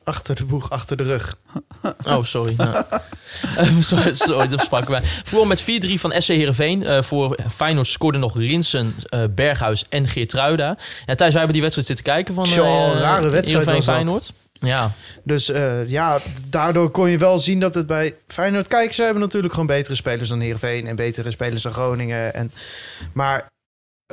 Achter 0.05 0.35
de 0.35 0.45
boeg, 0.45 0.69
achter 0.69 0.97
de 0.97 1.03
rug. 1.03 1.37
Oh, 2.07 2.23
sorry. 2.23 2.53
Ja. 2.57 2.87
Eh, 3.57 3.79
sorry, 3.79 4.13
sorry, 4.13 4.47
dat 4.47 4.61
sprak. 4.61 4.99
Verloren 5.23 5.47
met 5.47 5.61
4-3 5.61 5.65
van 5.93 6.13
SC 6.17 6.27
Heerenveen. 6.27 6.83
Eh 6.83 7.01
voor 7.03 7.37
Feyenoord 7.51 7.87
scoorden 7.87 8.21
nog 8.21 8.35
Linsen, 8.35 8.95
eh, 9.09 9.23
Berghuis 9.29 9.85
en 9.89 10.07
Geertruida. 10.07 10.77
Ja, 11.05 11.15
Thijs, 11.15 11.17
wij 11.17 11.31
hebben 11.31 11.51
die 11.51 11.61
wedstrijd 11.61 11.87
zitten 11.87 12.05
kijken 12.05 12.33
van 12.33 12.43
Tjoh, 12.43 12.65
een 12.65 12.99
rare 12.99 13.29
wedstrijd 13.29 13.65
Heerenveen. 13.65 13.93
Feyenoord. 13.93 14.33
Ja, 14.59 14.91
Dus 15.23 15.51
ja, 15.87 16.19
daardoor 16.49 16.89
kon 16.89 17.09
je 17.09 17.17
wel 17.17 17.39
zien 17.39 17.59
dat 17.59 17.75
het 17.75 17.87
bij 17.87 18.15
Feyenoord... 18.27 18.67
Kijk, 18.67 18.93
ze 18.93 19.03
hebben 19.03 19.21
natuurlijk 19.21 19.53
gewoon 19.53 19.67
betere 19.67 19.95
spelers 19.95 20.29
dan 20.29 20.39
Heerenveen... 20.39 20.87
en 20.87 20.95
betere 20.95 21.31
spelers 21.31 21.61
dan 21.61 21.71
Groningen. 21.71 22.33
En, 22.33 22.51
maar 23.13 23.47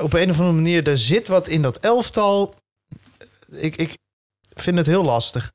op 0.01 0.13
een 0.13 0.31
of 0.31 0.39
andere 0.39 0.57
manier, 0.57 0.89
er 0.89 0.99
zit 0.99 1.29
wat 1.29 1.49
in 1.49 1.63
dat 1.63 1.79
elftal. 1.79 2.55
Ik, 3.51 3.77
ik 3.77 3.97
vind 4.55 4.77
het 4.77 4.87
heel 4.87 5.05
lastig. 5.05 5.53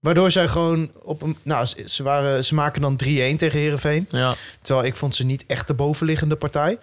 Waardoor 0.00 0.30
zij 0.30 0.48
gewoon 0.48 0.90
op 1.02 1.22
een... 1.22 1.36
Nou, 1.42 1.66
ze- 1.86 2.02
waren, 2.02 2.44
ze 2.44 2.54
maken 2.54 2.80
dan 2.80 2.92
3-1 2.92 2.96
tegen 3.36 3.58
Heerenveen. 3.58 4.06
ja. 4.10 4.34
Terwijl 4.62 4.86
ik 4.86 4.96
vond 4.96 5.14
ze 5.14 5.24
niet 5.24 5.44
echt 5.46 5.66
de 5.66 5.74
bovenliggende 5.74 6.36
partij. 6.36 6.78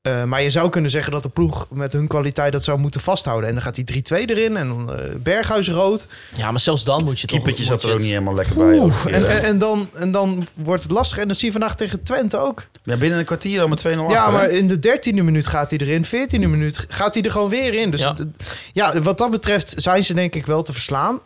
Eh, 0.00 0.24
maar 0.24 0.42
je 0.42 0.50
zou 0.50 0.68
kunnen 0.70 0.90
zeggen 0.90 1.12
dat 1.12 1.22
de 1.22 1.28
ploeg 1.28 1.66
met 1.70 1.92
hun 1.92 2.06
kwaliteit 2.06 2.52
dat 2.52 2.64
zou 2.64 2.78
moeten 2.78 3.00
vasthouden. 3.00 3.48
En 3.48 3.54
dan 3.54 3.62
gaat 3.64 3.74
die 3.74 3.84
3-2 3.84 4.24
erin 4.24 4.56
en 4.56 4.68
dan 4.68 4.94
eh, 4.94 5.04
Berghuis 5.16 5.68
rood. 5.68 6.06
ja, 6.36 6.50
maar 6.50 6.60
zelfs 6.60 6.84
dan 6.84 7.04
moet 7.04 7.20
je 7.20 7.26
toch... 7.26 7.36
Keepertje 7.36 7.64
moet 7.70 7.72
zat 7.72 7.82
er 7.82 7.88
ook 7.88 7.92
het- 7.94 8.02
niet 8.02 8.12
helemaal 8.12 8.34
lekker 8.34 8.56
bij. 8.56 8.78
Oeh, 8.78 9.04
en, 9.06 9.28
en, 9.28 9.42
en, 9.42 9.58
dan, 9.58 9.88
en 9.94 10.10
dan 10.12 10.46
wordt 10.54 10.82
het 10.82 10.92
lastig. 10.92 11.18
En 11.18 11.26
dan 11.26 11.36
zie 11.36 11.46
je 11.46 11.52
vandaag 11.52 11.76
tegen 11.76 12.02
Twente 12.02 12.36
ook. 12.36 12.66
Ja, 12.82 12.96
binnen 12.96 13.18
een 13.18 13.24
kwartier 13.24 13.60
al 13.60 13.68
met 13.68 13.78
2-0 13.86 13.90
achter. 13.90 14.08
Ja, 14.10 14.26
hè? 14.26 14.32
maar 14.32 14.50
in 14.50 14.68
de 14.68 14.78
dertiende 14.78 15.22
minuut 15.22 15.46
gaat 15.46 15.70
hij 15.70 15.78
erin. 15.78 16.04
Veertiende 16.04 16.46
minuut 16.48 16.84
gaat 16.88 17.14
hij 17.14 17.22
er 17.22 17.30
gewoon 17.30 17.48
weer 17.48 17.74
in. 17.74 17.90
Dus 17.90 18.12
ja, 18.72 19.00
wat 19.00 19.18
dat 19.18 19.30
betreft 19.30 19.74
zijn 19.76 20.04
ze 20.04 20.14
denk 20.14 20.34
ik 20.34 20.46
wel 20.46 20.62
te 20.62 20.72
verslaan. 20.72 21.20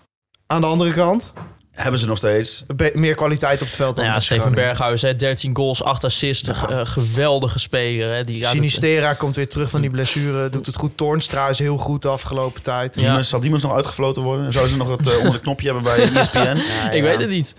Aan 0.52 0.60
de 0.60 0.66
andere 0.66 0.90
kant, 0.90 1.32
Hebben 1.72 2.00
ze 2.00 2.06
nog 2.06 2.16
steeds. 2.16 2.64
be- 2.76 2.90
meer 2.94 3.14
kwaliteit 3.14 3.60
op 3.60 3.66
het 3.66 3.76
veld 3.76 3.96
dan 3.96 4.04
Nou 4.04 4.16
ja, 4.16 4.22
Steven. 4.24 4.54
Berghuis, 4.54 5.02
hè, 5.02 5.14
13 5.16 5.56
goals, 5.56 5.82
8 5.82 6.04
assists. 6.04 6.48
eh, 6.48 6.80
geweldige 6.82 7.58
speler. 7.58 8.14
Hè, 8.14 8.22
die 8.22 8.38
het- 8.40 8.48
Sinistera 8.48 9.14
komt 9.14 9.36
weer 9.36 9.48
terug 9.48 9.70
van 9.70 9.80
die 9.80 9.90
blessure. 9.90 10.48
Doet 10.48 10.66
het 10.66 10.76
goed. 10.76 10.96
Toornstra 10.96 11.48
is 11.48 11.58
heel 11.58 11.76
goed 11.76 12.02
de 12.02 12.08
afgelopen 12.08 12.62
tijd. 12.62 12.94
Ja. 12.94 13.00
Diemers, 13.00 13.28
zal 13.28 13.40
Diemers 13.40 13.62
nog 13.62 13.74
uitgefloten 13.74 14.22
worden? 14.22 14.52
Zou 14.52 14.68
ze 14.68 14.76
nog 14.76 14.88
het 14.96 15.08
eh, 15.08 15.16
onder 15.16 15.32
de 15.32 15.40
knopje 15.40 15.64
hebben 15.72 15.82
bij 15.82 16.02
ESPN? 16.20 16.56
Ik 16.92 17.02
weet 17.02 17.20
het 17.20 17.28
niet. 17.30 17.54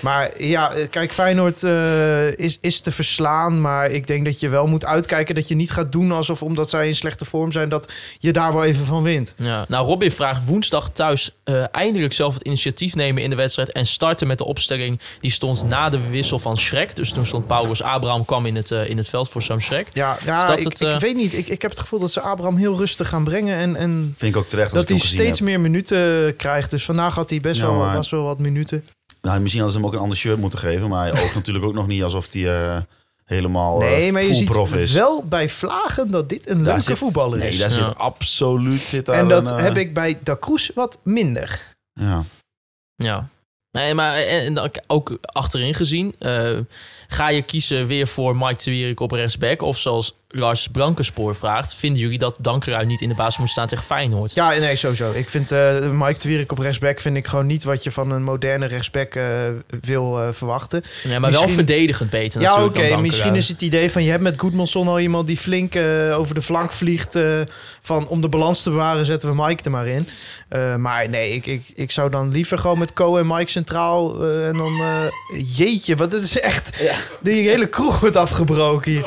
Maar 0.00 0.42
ja, 0.42 0.72
eh, 0.72 0.86
kijk, 0.90 1.12
Feyenoord 1.12 1.62
eh, 1.62 2.38
is, 2.38 2.58
is 2.60 2.80
te 2.80 2.92
verslaan. 2.92 3.60
Maar 3.60 3.90
ik 3.90 4.06
denk 4.06 4.24
dat 4.24 4.40
je 4.40 4.48
wel 4.48 4.66
moet 4.66 4.84
uitkijken 4.84 5.34
dat 5.34 5.48
je 5.48 5.54
niet 5.54 5.70
gaat 5.70 5.92
doen 5.92 6.12
alsof 6.12 6.42
omdat 6.42 6.70
zij 6.70 6.88
in 6.88 6.96
slechte 6.96 7.24
vorm 7.24 7.52
zijn, 7.52 7.68
dat 7.68 7.92
je 8.18 8.32
daar 8.32 8.52
wel 8.52 8.64
even 8.64 8.86
van 8.86 9.02
wint. 9.02 9.34
Ja. 9.36 9.64
Nou, 9.68 9.86
Robin 9.86 10.10
vraagt 10.12 10.44
woensdag 10.46 10.90
thuis 10.90 11.30
eh, 11.44 11.64
eindelijk 11.72 12.12
zelf 12.12 12.34
het 12.34 12.42
initiatief 12.42 12.94
nemen 12.94 13.22
in 13.22 13.30
de 13.30 13.36
wedstrijd 13.36 13.54
en 13.58 13.86
starten 13.86 14.26
met 14.26 14.38
de 14.38 14.44
opstelling 14.44 15.00
die 15.20 15.30
stond 15.30 15.64
na 15.68 15.88
de 15.88 16.08
wissel 16.08 16.38
van 16.38 16.56
Schrek. 16.58 16.96
Dus 16.96 17.10
toen 17.12 17.26
stond 17.26 17.46
Paulus 17.46 17.82
Abraham 17.82 18.24
kwam 18.24 18.46
in 18.46 18.56
het, 18.56 18.70
eh, 18.70 18.88
in 18.90 18.96
het 18.96 19.08
veld 19.08 19.28
voor 19.28 19.42
Sam 19.42 19.60
Schrek. 19.60 19.86
Ja, 19.94 20.16
dat 20.24 20.58
ik, 20.58 20.64
het, 20.64 20.80
ik 20.80 20.88
eh? 20.88 20.98
weet 20.98 21.16
niet. 21.16 21.34
Ik, 21.34 21.48
ik 21.48 21.62
heb 21.62 21.70
het 21.70 21.80
gevoel 21.80 21.98
dat 22.00 22.12
ze 22.12 22.20
Abraham 22.20 22.56
heel 22.56 22.76
rustig 22.76 23.08
gaan 23.08 23.24
brengen. 23.24 23.56
En, 23.56 23.76
en 23.76 24.14
Vind 24.16 24.34
ik 24.34 24.40
ook 24.40 24.48
terecht 24.48 24.72
dat 24.74 24.88
hij 24.88 24.98
steeds 24.98 25.38
heb. 25.38 25.48
meer 25.48 25.60
minuten 25.60 26.36
krijgt. 26.36 26.70
Dus 26.70 26.84
vandaag 26.84 27.14
had 27.14 27.30
hij 27.30 27.40
best 27.40 27.60
Ja, 27.60 27.66
wel, 27.66 27.74
maar- 27.78 27.94
was 27.96 28.10
wel 28.10 28.22
wat 28.22 28.38
minuten. 28.38 28.86
Nou, 29.22 29.40
misschien 29.40 29.62
hadden 29.62 29.80
ze 29.80 29.84
hem 29.86 29.86
ook 29.86 29.92
een 29.96 30.02
ander 30.04 30.18
shirt 30.18 30.38
moeten 30.38 30.58
geven. 30.58 30.88
Maar 30.88 31.10
hij 31.12 31.22
oogt 31.22 31.34
natuurlijk 31.40 31.64
ook 31.64 31.74
nog 31.74 31.86
niet 31.86 32.02
alsof 32.02 32.32
hij 32.32 32.58
eh, 32.66 32.76
helemaal 33.24 33.82
eh, 33.82 33.88
Nee, 33.90 34.12
maar 34.12 34.22
je 34.22 34.34
ziet 34.34 34.56
is. 34.74 34.92
wel 34.92 35.24
bij 35.24 35.48
Vlagen 35.48 36.10
dat 36.10 36.28
dit 36.28 36.48
een 36.48 36.56
Daar 36.56 36.64
leuke 36.66 36.80
zit- 36.82 36.98
voetballer 36.98 37.38
nee, 37.38 37.48
is. 37.48 37.58
daar 37.58 37.68
Ja. 37.70 37.74
zit 37.74 37.96
absoluut 37.98 38.80
zit 38.80 39.06
daar 39.06 39.16
en 39.18 39.28
dat 39.28 39.50
een, 39.50 39.56
eh, 39.56 39.62
heb 39.62 39.76
ik 39.76 39.94
bij 39.94 40.18
Da 40.22 40.36
Cruz 40.40 40.70
wat 40.74 40.98
minder. 41.02 41.74
Ja. 41.92 42.22
Ja. 42.96 43.28
Nee, 43.76 43.94
maar 43.94 44.16
en, 44.16 44.44
en 44.44 44.54
dan 44.54 44.70
ook 44.86 45.18
achterin 45.22 45.74
gezien. 45.74 46.14
eh, 46.18 46.58
ga 47.08 47.28
je 47.28 47.42
kiezen 47.42 47.86
weer 47.86 48.06
voor 48.06 48.36
Mike 48.36 48.64
de 48.64 48.70
Wierik 48.70 49.00
op 49.00 49.10
rechtsback? 49.10 49.62
Of 49.62 49.78
zoals 49.78 50.14
Lars 50.36 50.68
Blankenspoor 50.68 51.34
vraagt... 51.36 51.74
vinden 51.74 52.02
jullie 52.02 52.18
dat 52.18 52.36
Dankeruid 52.40 52.86
niet 52.86 53.00
in 53.00 53.08
de 53.08 53.14
basis 53.14 53.38
moet 53.38 53.48
staan 53.48 53.66
tegen 53.66 53.84
Feyenoord? 53.84 54.34
Ja, 54.34 54.48
nee, 54.50 54.76
sowieso. 54.76 55.12
Ik 55.12 55.28
vind 55.28 55.52
eh 55.52 55.74
Mike 55.90 56.20
de 56.20 56.28
Wierik 56.28 56.52
op 56.52 56.58
rechtsback 56.58 57.00
vind 57.00 57.16
ik 57.16 57.26
gewoon 57.26 57.46
niet 57.46 57.64
wat 57.64 57.82
je 57.82 57.90
van 57.92 58.10
een 58.10 58.22
moderne 58.22 58.66
rechtsback 58.66 59.14
eh, 59.14 59.24
wil 59.80 60.20
eh, 60.22 60.28
verwachten. 60.32 60.82
Ja, 61.02 61.18
maar 61.18 61.30
wel 61.30 61.48
verdedigend 61.48 62.10
beter 62.10 62.40
Ja, 62.40 62.48
natuurlijk 62.48 62.76
oké. 62.78 62.88
dan 62.88 63.02
Misschien 63.02 63.34
is 63.34 63.48
het 63.48 63.62
idee 63.62 63.90
van 63.90 64.04
je 64.04 64.10
hebt 64.10 64.22
met 64.22 64.38
Goedmanson 64.38 64.88
al 64.88 65.00
iemand 65.00 65.26
die 65.26 65.36
flink 65.36 65.74
eh, 65.74 66.18
over 66.18 66.34
de 66.34 66.42
flank 66.42 66.72
vliegt. 66.72 67.14
eh, 67.14 67.40
van 67.82 68.08
om 68.08 68.20
de 68.20 68.28
balans 68.28 68.62
te 68.62 68.70
bewaren 68.70 69.06
zetten 69.06 69.28
we 69.36 69.42
Mike 69.46 69.62
er 69.62 69.70
maar 69.70 69.86
in. 69.86 70.08
Eh, 70.48 70.76
maar 70.76 71.08
nee, 71.08 71.32
ik, 71.32 71.46
ik, 71.46 71.62
ik 71.74 71.90
zou 71.90 72.10
dan 72.10 72.32
liever 72.32 72.58
gewoon 72.58 72.78
met 72.78 72.92
Co 72.92 73.16
en 73.16 73.26
Mike 73.26 73.50
centraal. 73.50 74.24
en 74.24 74.56
dan 74.56 74.80
eh, 74.80 75.56
jeetje, 75.56 75.96
wat 75.96 76.12
het 76.12 76.22
is 76.22 76.40
echt. 76.40 76.82
Die 77.22 77.48
hele 77.48 77.66
kroeg 77.66 78.00
wordt 78.00 78.16
afgebroken 78.16 78.90
hier. 78.90 79.06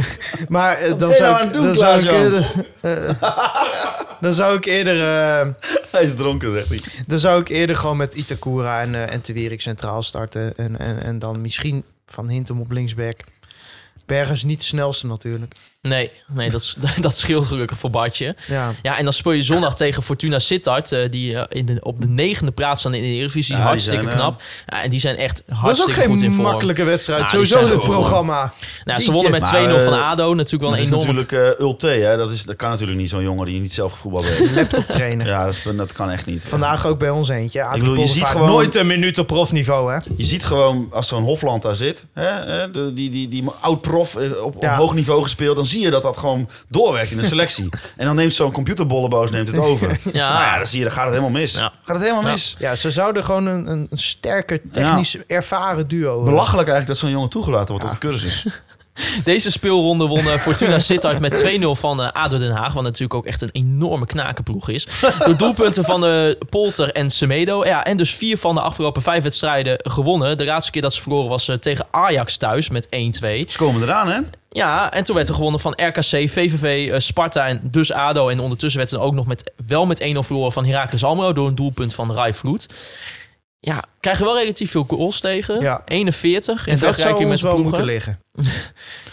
maar 0.48 0.61
eh, 0.70 0.88
dan, 0.88 0.98
ben 0.98 1.08
je 1.08 1.14
zou 1.14 1.32
nou 1.34 1.46
ik, 1.46 1.52
doen, 1.52 1.64
dan, 1.64 1.74
zou 1.74 1.98
ik 2.00 2.10
eerder, 2.10 2.52
eh, 2.80 3.10
dan 4.20 4.32
zou 4.32 4.56
ik 4.56 4.64
eerder. 4.64 5.00
eh, 5.02 5.48
Hij 5.90 6.02
is 6.02 6.14
dronken, 6.14 6.52
zegt 6.52 6.68
hij. 6.68 6.80
dan 7.06 7.18
zou 7.18 7.40
ik 7.40 7.48
eerder 7.48 7.76
gewoon 7.76 7.96
met 7.96 8.14
Itakura 8.14 8.80
en, 8.80 8.94
eh 8.94 9.12
en 9.12 9.20
centraal 9.62 10.02
starten. 10.02 10.54
En, 10.56 10.78
en, 10.78 11.02
en 11.02 11.18
dan 11.18 11.40
misschien 11.40 11.84
Van 12.06 12.28
Hintem 12.28 12.60
op 12.60 12.70
linksback. 12.70 13.20
Bergen 14.06 14.34
is 14.34 14.42
niet 14.42 14.58
de 14.58 14.64
snelste 14.64 15.06
natuurlijk. 15.06 15.54
Nee, 15.88 16.10
nee 16.32 16.50
dat, 16.50 16.60
is- 16.60 16.76
dat 17.00 17.16
scheelt 17.16 17.46
gelukkig 17.46 17.78
voor 17.78 17.90
Bartje. 17.90 18.34
Ja. 18.46 18.72
Ja, 18.82 18.98
en 18.98 19.04
dan 19.04 19.12
speel 19.12 19.32
je 19.32 19.42
zondag 19.42 19.74
tegen 19.74 20.02
Fortuna 20.02 20.38
Sittard... 20.38 20.92
eh, 20.92 21.10
die 21.10 21.36
eh, 21.38 21.44
in 21.58 21.66
de, 21.66 21.76
op 21.80 22.00
de 22.00 22.06
negende 22.08 22.52
plaats 22.52 22.80
staan 22.80 22.94
in 22.94 23.02
de 23.02 23.08
Eredivisie. 23.08 23.52
Ja, 23.54 23.60
die 23.60 23.68
hartstikke 23.68 24.02
zijn, 24.04 24.14
eh, 24.16 24.20
knap. 24.20 24.42
Ja, 24.66 24.82
en 24.82 24.90
die 24.90 25.00
zijn 25.00 25.16
echt 25.16 25.36
Dat 25.36 25.46
is 25.48 25.54
ook 25.58 25.64
hartstikke 25.64 26.00
goed 26.00 26.10
in 26.10 26.18
geen 26.18 26.32
vorm. 26.32 26.42
makkelijke 26.46 26.84
wedstrijd. 26.84 27.18
Nou, 27.24 27.36
die 27.36 27.46
Sowieso 27.46 27.74
gewoon- 27.80 27.94
programma. 27.96 28.52
Nou, 28.84 29.00
ze 29.00 29.12
wonnen 29.12 29.30
met 29.32 29.40
Maar, 29.40 29.80
2-0 29.80 29.84
van 29.84 29.92
ADO. 30.02 30.34
Natuurlijk 30.34 30.62
wel 30.62 30.70
Dat 30.70 30.78
een 30.78 30.84
is 30.84 30.90
enorme... 30.92 31.12
natuurlijk 31.12 31.60
Ulte, 31.60 31.86
hè? 31.88 32.16
Dat, 32.16 32.30
is, 32.30 32.42
dat 32.42 32.56
kan 32.56 32.70
natuurlijk 32.70 32.98
niet 32.98 33.10
zo'n 33.10 33.22
jongen 33.22 33.46
die 33.46 33.60
niet 33.60 33.72
zelf 33.72 33.92
gevoetbald 33.92 34.26
heeft. 34.26 34.54
Laptop 34.56 34.84
trainen. 34.84 35.26
ja, 35.26 35.44
dat, 35.44 35.54
is, 35.54 35.66
dat 35.76 35.92
kan 35.92 36.10
echt 36.10 36.26
niet. 36.26 36.42
Vandaag 36.42 36.86
ook 36.86 36.98
bij 36.98 37.10
ons 37.10 37.28
eentje. 37.28 37.64
Adrie 37.64 37.80
bedoel, 37.82 37.98
je 37.98 38.06
ziet 38.06 38.24
gewoon- 38.24 38.46
Nooit 38.48 38.74
een 38.74 38.86
minuut 38.86 39.18
op 39.18 39.26
profniveau, 39.26 39.92
hè? 39.92 39.98
Je 40.16 40.24
ziet 40.24 40.44
gewoon, 40.44 40.88
als 40.92 41.08
zo'n 41.08 41.22
Hofland 41.22 41.62
daar 41.62 41.76
zit, 41.76 42.04
hè, 42.14 42.24
hè, 42.26 42.70
de, 42.70 42.92
die, 42.94 43.10
die, 43.10 43.28
die 43.28 43.44
oud-prof 43.60 44.16
op, 44.42 44.56
Ja. 44.60 44.72
op 44.72 44.76
hoog 44.78 44.94
niveau 44.94 45.22
gespeeld, 45.22 45.56
dan 45.56 45.64
zie 45.72 45.80
je 45.82 45.90
dat 45.90 46.02
dat 46.02 46.16
gewoon 46.16 46.48
doorwerkt 46.68 47.10
in 47.10 47.16
de 47.16 47.24
selectie. 47.24 47.68
en 47.96 48.06
dan 48.06 48.16
neemt 48.16 48.34
zo'n 48.34 48.52
computerbolleboos 48.52 49.30
neemt 49.30 49.48
het 49.48 49.58
over. 49.58 49.98
Ja. 50.12 50.32
Nou 50.32 50.44
ja, 50.44 50.56
dan 50.56 50.66
zie 50.66 50.78
je, 50.78 50.84
dan 50.84 50.94
gaat 50.94 51.04
het 51.04 51.14
helemaal 51.14 51.40
mis. 51.40 51.52
Ja. 51.54 51.72
Gaat 51.82 51.96
het 51.96 52.04
helemaal 52.04 52.22
Ja. 52.24 52.30
mis. 52.30 52.56
Ja, 52.58 52.76
ze 52.76 52.90
zouden 52.90 53.24
gewoon 53.24 53.46
een, 53.46 53.70
een, 53.70 53.86
een 53.90 53.98
sterker, 53.98 54.60
technisch 54.72 55.16
ervaren 55.26 55.88
duo. 55.88 56.18
eh, 56.18 56.24
Belachelijk 56.24 56.68
eigenlijk 56.68 56.86
dat 56.86 56.96
zo'n 56.96 57.10
jongen 57.10 57.28
toegelaten 57.28 57.68
wordt 57.68 57.84
op 57.84 57.90
de 57.90 57.98
cursus. 57.98 58.46
Deze 59.24 59.50
speelronde 59.50 60.06
won 60.06 60.18
eh, 60.18 60.34
Fortuna 60.34 60.78
Sittard 60.78 61.20
met 61.20 61.58
2-0 61.60 61.66
van 61.66 62.02
eh 62.02 62.12
ADO 62.12 62.38
Den 62.38 62.50
Haag. 62.50 62.72
Wat 62.72 62.82
natuurlijk 62.82 63.14
ook 63.14 63.26
echt 63.26 63.42
een 63.42 63.50
enorme 63.52 64.06
knakenploeg 64.06 64.68
is. 64.68 64.86
Door 65.24 65.36
doelpunten 65.36 65.84
van 65.84 66.06
eh, 66.06 66.34
Polter 66.50 66.92
en 66.92 67.10
Semedo. 67.10 67.64
Ja, 67.64 67.84
en 67.84 67.96
dus 67.96 68.14
vier 68.14 68.38
van 68.38 68.54
de 68.54 68.60
afgelopen 68.60 69.02
vijf 69.02 69.22
wedstrijden 69.22 69.78
gewonnen. 69.82 70.36
De 70.36 70.44
laatste 70.44 70.70
keer 70.70 70.82
dat 70.82 70.94
ze 70.94 71.02
verloren 71.02 71.28
was 71.28 71.50
tegen 71.58 71.86
Ajax 71.90 72.36
thuis 72.36 72.68
met 72.68 72.86
1-2. 72.86 72.88
Ze 72.90 73.44
komen 73.56 73.82
eraan, 73.82 74.08
hè? 74.08 74.20
Ja, 74.50 74.92
en 74.92 75.04
toen 75.04 75.14
werd 75.14 75.28
er 75.28 75.34
gewonnen 75.34 75.60
van 75.60 75.72
RKC, 75.76 76.30
VVV, 76.30 77.00
Sparta 77.00 77.46
en 77.46 77.60
dus 77.62 77.92
ADO. 77.92 78.28
En 78.28 78.40
ondertussen 78.40 78.80
werd 78.80 78.92
er 78.92 79.00
ook 79.00 79.14
nog 79.14 79.26
met, 79.26 79.52
wel 79.66 79.86
met 79.86 80.14
1-0 80.14 80.18
verloren 80.18 80.52
van 80.52 80.64
Heracles 80.66 81.04
Almelo... 81.04 81.32
door 81.32 81.48
een 81.48 81.54
doelpunt 81.54 81.94
van 81.94 82.12
Rai 82.14 82.34
Vloed. 82.34 82.68
Ja, 83.64 83.84
krijgen 84.00 84.24
wel 84.24 84.38
relatief 84.38 84.70
veel 84.70 84.84
goals 84.88 85.20
tegen. 85.20 85.60
Ja. 85.60 85.82
41 85.84 86.66
in 86.66 86.72
en 86.72 86.78
dat 86.78 86.80
zou 86.80 86.92
vergelijking 86.94 87.28
met 87.28 87.40
wel 87.40 87.58
moeten 87.58 87.84
liggen. 87.84 88.18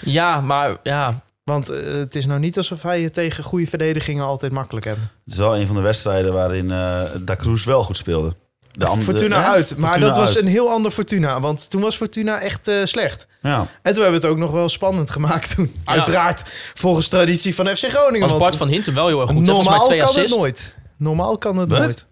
Ja, 0.01 0.41
maar 0.41 0.77
ja, 0.83 1.23
Want 1.43 1.69
eh, 1.69 1.91
het 1.93 2.15
is 2.15 2.25
nou 2.25 2.39
niet 2.39 2.57
alsof 2.57 2.81
wij 2.81 3.01
het 3.01 3.13
tegen 3.13 3.43
goede 3.43 3.65
verdedigingen 3.67 4.25
altijd 4.25 4.51
makkelijk 4.51 4.85
hebben. 4.85 5.11
Het 5.23 5.33
is 5.33 5.39
wel 5.39 5.57
een 5.57 5.67
van 5.67 5.75
de 5.75 5.81
wedstrijden 5.81 6.33
waarin 6.33 6.71
eh 6.71 7.01
Da 7.21 7.35
Cruz 7.35 7.65
wel 7.65 7.83
goed 7.83 7.97
speelde. 7.97 8.35
De 8.71 8.85
andere- 8.85 9.03
Fortuna 9.05 9.41
hè? 9.41 9.47
uit. 9.47 9.77
Maar 9.77 9.89
Fortuna 9.91 10.05
dat 10.07 10.15
was 10.15 10.35
uit. 10.35 10.43
een 10.45 10.49
heel 10.51 10.69
ander 10.69 10.91
Fortuna. 10.91 11.39
Want 11.39 11.69
toen 11.69 11.81
was 11.81 11.95
Fortuna 11.95 12.39
echt 12.39 12.67
eh, 12.67 12.75
slecht. 12.83 13.27
Ja. 13.41 13.57
En 13.59 13.93
toen 13.93 14.01
hebben 14.03 14.21
we 14.21 14.27
het 14.27 14.35
ook 14.35 14.37
nog 14.41 14.51
wel 14.51 14.69
spannend 14.69 15.09
gemaakt 15.11 15.55
toen. 15.55 15.73
Uiteraard 15.85 16.43
volgens 16.73 17.07
traditie 17.07 17.55
van 17.55 17.65
FC 17.65 17.83
Groningen. 17.85 18.19
was 18.19 18.29
want 18.29 18.41
Bart 18.41 18.55
van 18.55 18.67
Hintem 18.67 18.93
wel 18.93 19.07
heel 19.07 19.21
erg 19.21 19.29
goed. 19.31 19.45
normaal 19.45 19.81
twee 19.83 19.99
kan 19.99 20.15
het 20.15 20.29
nooit. 20.29 20.75
Normaal 20.97 21.37
kan 21.37 21.57
het 21.57 21.69
Wat? 21.69 21.79
nooit. 21.79 22.05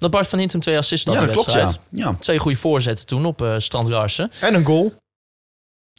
Dat 0.00 0.10
Bart 0.10 0.28
van 0.28 0.38
Hintem 0.38 0.60
twee 0.60 0.76
assists 0.76 1.06
had 1.06 1.14
Ja, 1.14 1.20
in 1.20 1.26
dat 1.26 1.34
klopt, 1.36 1.50
ja. 1.52 1.56
wedstrijd. 1.58 1.88
ja. 1.90 2.14
Twee 2.20 2.38
goede 2.38 2.56
voorzetten 2.56 3.06
toen 3.06 3.24
op 3.24 3.42
eh 3.42 3.54
Strand 3.58 3.88
Larsen. 3.88 4.30
En 4.40 4.54
een 4.54 4.64
goal. 4.64 4.94